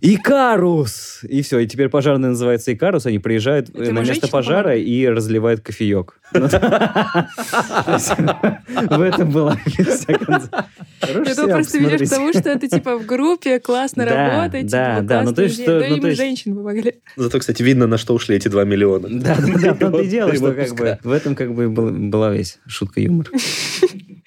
Икарус! 0.00 1.20
И 1.28 1.42
все, 1.42 1.58
и 1.58 1.66
теперь 1.66 1.88
пожарный 1.88 2.28
называется 2.28 2.72
Икарус, 2.72 3.06
они 3.06 3.18
приезжают 3.18 3.70
Это 3.70 3.84
э, 3.90 3.92
на 3.92 4.00
место 4.00 4.28
пожара 4.28 4.62
помогла? 4.62 4.82
и 4.82 5.08
разливают 5.08 5.60
кофеек. 5.60 6.20
Ну, 8.90 8.98
В 8.98 9.02
этом 9.02 9.30
была 9.30 9.56
Это 11.00 11.46
просто 11.48 11.78
ведешь 11.78 12.08
к 12.08 12.10
тому, 12.10 12.32
что 12.32 12.50
это 12.50 12.68
типа 12.68 12.98
в 12.98 13.06
группе 13.06 13.58
классно 13.60 14.04
Да, 14.04 14.38
работать, 14.38 14.70
да, 14.70 14.96
типа, 14.96 15.06
да, 15.06 15.22
ну, 15.22 15.32
то 15.34 15.42
классные 15.42 15.44
есть, 15.46 15.62
что- 15.62 15.80
Да 15.80 15.88
ну, 15.88 15.96
им 15.96 16.14
женщины 16.14 16.54
помогли. 16.56 16.94
Зато, 17.16 17.38
кстати, 17.38 17.62
видно, 17.62 17.86
на 17.86 17.98
что 17.98 18.14
ушли 18.14 18.36
эти 18.36 18.48
2 18.48 18.64
миллиона. 18.64 19.08
Да, 19.10 19.36
да, 19.36 19.74
да, 19.74 20.04
дело, 20.04 20.34
что 20.34 20.52
как 20.52 20.74
бы 20.74 20.98
в 21.02 21.12
этом 21.12 21.34
как 21.34 21.54
бы 21.54 21.68
был- 21.90 22.08
была 22.10 22.30
весь 22.32 22.58
шутка 22.66 23.00
юмор. 23.00 23.28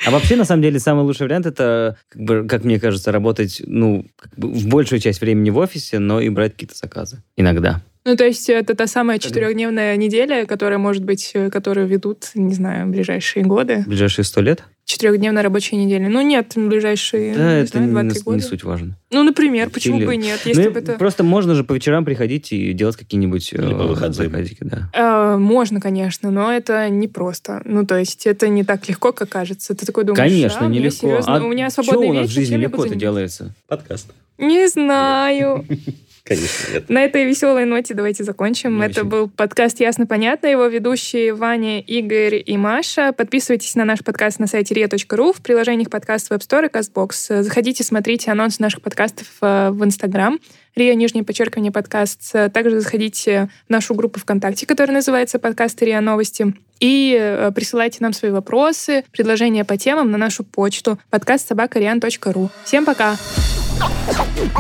А 0.06 0.10
вообще, 0.12 0.36
на 0.36 0.46
самом 0.46 0.64
деле, 0.64 0.80
самый 0.80 1.04
лучший 1.04 1.28
вариант 1.28 1.46
это, 1.46 1.98
как, 2.10 2.22
бы, 2.22 2.48
как 2.48 2.64
мне 2.64 2.80
кажется, 2.80 3.12
работать, 3.12 3.62
ну, 3.66 4.06
как 4.20 4.34
бы 4.38 4.48
в 4.50 4.68
большую 4.68 5.00
часть 5.00 5.22
времени 5.22 5.52
в 5.52 5.58
офисе, 5.58 6.00
но 6.00 6.20
и 6.20 6.30
брать 6.30 6.54
какие-то 6.54 6.76
заказы. 6.76 7.22
Иногда. 7.38 7.82
Ну, 8.04 8.16
то 8.16 8.26
есть 8.26 8.50
это 8.50 8.74
та 8.74 8.88
самая 8.88 9.20
четырехдневная 9.20 9.96
неделя, 9.96 10.48
которая, 10.48 10.80
может 10.80 11.04
быть, 11.04 11.30
э, 11.36 11.52
которую 11.52 11.86
ведут, 11.86 12.32
не 12.34 12.54
знаю, 12.56 12.88
ближайшие 12.88 13.46
годы. 13.46 13.84
Ближайшие 13.86 14.26
сто 14.26 14.42
лет? 14.42 14.64
Четырехдневная 14.86 15.42
рабочая 15.42 15.78
неделя. 15.78 16.10
Ну, 16.10 16.22
нет, 16.22 16.52
ближайшие, 16.56 17.34
Да, 17.34 17.56
не 17.56 17.62
это 17.62 17.72
знаю, 17.72 17.86
не, 17.88 17.92
два-три 17.94 18.12
не 18.20 18.24
года. 18.24 18.42
суть 18.42 18.64
важно. 18.64 18.98
Ну, 19.10 19.24
например, 19.24 19.70
В 19.70 19.72
почему 19.72 20.00
бы 20.00 20.16
и 20.16 20.18
нет, 20.18 20.42
Ну, 20.44 20.50
если 20.50 20.66
и 20.66 20.70
бы 20.70 20.80
это... 20.80 20.94
Просто 20.94 21.24
можно 21.24 21.56
же 21.56 21.64
по 21.64 21.74
вечерам 21.74 22.04
приходить 22.04 22.52
и 22.52 22.74
делать 22.74 22.98
какие-нибудь 22.98 23.54
Или 23.54 23.62
по 23.74 23.84
э, 23.84 23.88
выходным. 23.88 24.14
заказики, 24.14 24.58
да. 24.62 24.90
Э, 24.94 25.38
Можно, 25.38 25.80
конечно, 25.80 26.30
но 26.30 26.52
это 26.52 26.90
непросто. 26.90 27.62
Ну, 27.64 27.86
то 27.86 27.98
есть 27.98 28.28
это 28.28 28.50
не 28.50 28.64
так 28.66 28.90
легко, 28.90 29.14
как 29.14 29.30
кажется. 29.30 29.74
Ты 29.76 29.86
такой 29.86 30.04
думаешь, 30.04 30.30
Конечно, 30.30 30.66
а, 30.66 30.70
нелегко. 30.70 30.98
серьезно, 31.08 31.36
а 31.38 31.44
у 31.44 31.48
меня 31.48 31.70
свободный 31.70 32.08
у 32.10 32.14
нас 32.14 32.26
в 32.26 32.30
вечер, 32.30 32.42
жизни 32.42 32.54
я 32.58 32.70
буду 32.70 32.78
легко 32.84 32.86
это 32.88 32.96
делается? 33.00 33.56
Подкаст. 33.68 34.12
Не 34.38 34.68
знаю. 34.68 35.66
Конечно, 36.24 36.74
нет. 36.74 36.90
На 36.90 37.04
этой 37.04 37.26
веселой 37.26 37.66
ноте 37.66 37.94
давайте 37.94 38.24
закончим. 38.24 38.78
Не 38.78 38.86
Это 38.86 39.02
очень. 39.02 39.10
был 39.10 39.30
подкаст 39.30 39.80
«Ясно-понятно». 39.80 40.48
Его 40.48 40.68
ведущие 40.68 41.34
Ваня, 41.34 41.82
Игорь 41.82 42.42
и 42.46 42.58
Маша. 42.58 43.12
Подписывайтесь 43.12 43.76
на 43.76 43.86
наш 43.86 44.04
подкаст 44.04 44.40
на 44.40 44.48
сайте 44.48 44.76
ria.ru, 44.76 45.34
в 45.34 45.42
приложениях 45.42 45.90
подкаст 45.90 46.32
Web 46.32 46.40
Store 46.40 46.68
и 46.68 46.70
CastBox. 46.70 47.42
Заходите, 47.42 47.84
смотрите 47.84 48.32
анонсы 48.32 48.62
наших 48.62 48.82
подкастов 48.82 49.28
э, 49.42 49.70
в 49.72 49.84
Инстаграм. 49.84 50.40
Риа, 50.76 50.94
нижнее 50.96 51.24
подчеркивание, 51.24 51.72
подкаст. 51.72 52.32
Также 52.54 52.80
заходите 52.80 53.50
в 53.68 53.70
нашу 53.70 53.94
группу 53.94 54.20
ВКонтакте, 54.20 54.66
которая 54.66 54.96
называется 54.96 55.38
«Подкасты 55.40 55.86
Риа 55.86 56.02
Новости». 56.02 56.54
И 56.80 57.16
э, 57.20 57.52
присылайте 57.54 57.98
нам 58.00 58.14
свои 58.14 58.32
вопросы, 58.32 59.04
предложения 59.12 59.66
по 59.66 59.78
темам 59.78 60.12
на 60.12 60.18
нашу 60.18 60.44
почту 60.44 61.00
подкастсобакариан.ру. 61.10 62.50
Всем 62.64 62.86
пока! 62.86 63.18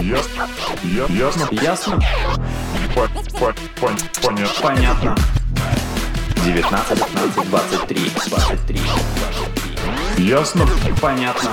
Ясно. 0.02 0.48
Я- 0.84 1.06
Ясно. 1.26 1.48
Ясно? 1.52 2.00
По- 2.96 3.08
по- 3.40 3.54
пон- 3.80 4.00
Понятно. 4.22 4.62
Понятно. 4.62 5.16
19, 6.46 6.98
15, 6.98 7.50
23, 7.50 8.12
23, 8.30 8.80
23. 10.16 10.26
Ясно. 10.28 10.68
Понятно. 11.00 11.50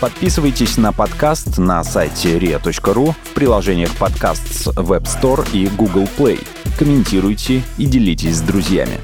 Подписывайтесь 0.00 0.78
на 0.78 0.92
подкаст 0.92 1.58
на 1.58 1.84
сайте 1.84 2.38
ria.ru 2.38 3.12
в 3.22 3.34
приложениях 3.34 3.94
подкаст 3.96 4.42
с 4.48 4.66
Web 4.68 5.02
Store 5.02 5.46
и 5.52 5.66
Google 5.68 6.08
Play. 6.18 6.46
Комментируйте 6.78 7.62
и 7.76 7.84
делитесь 7.84 8.36
с 8.36 8.40
друзьями. 8.40 8.98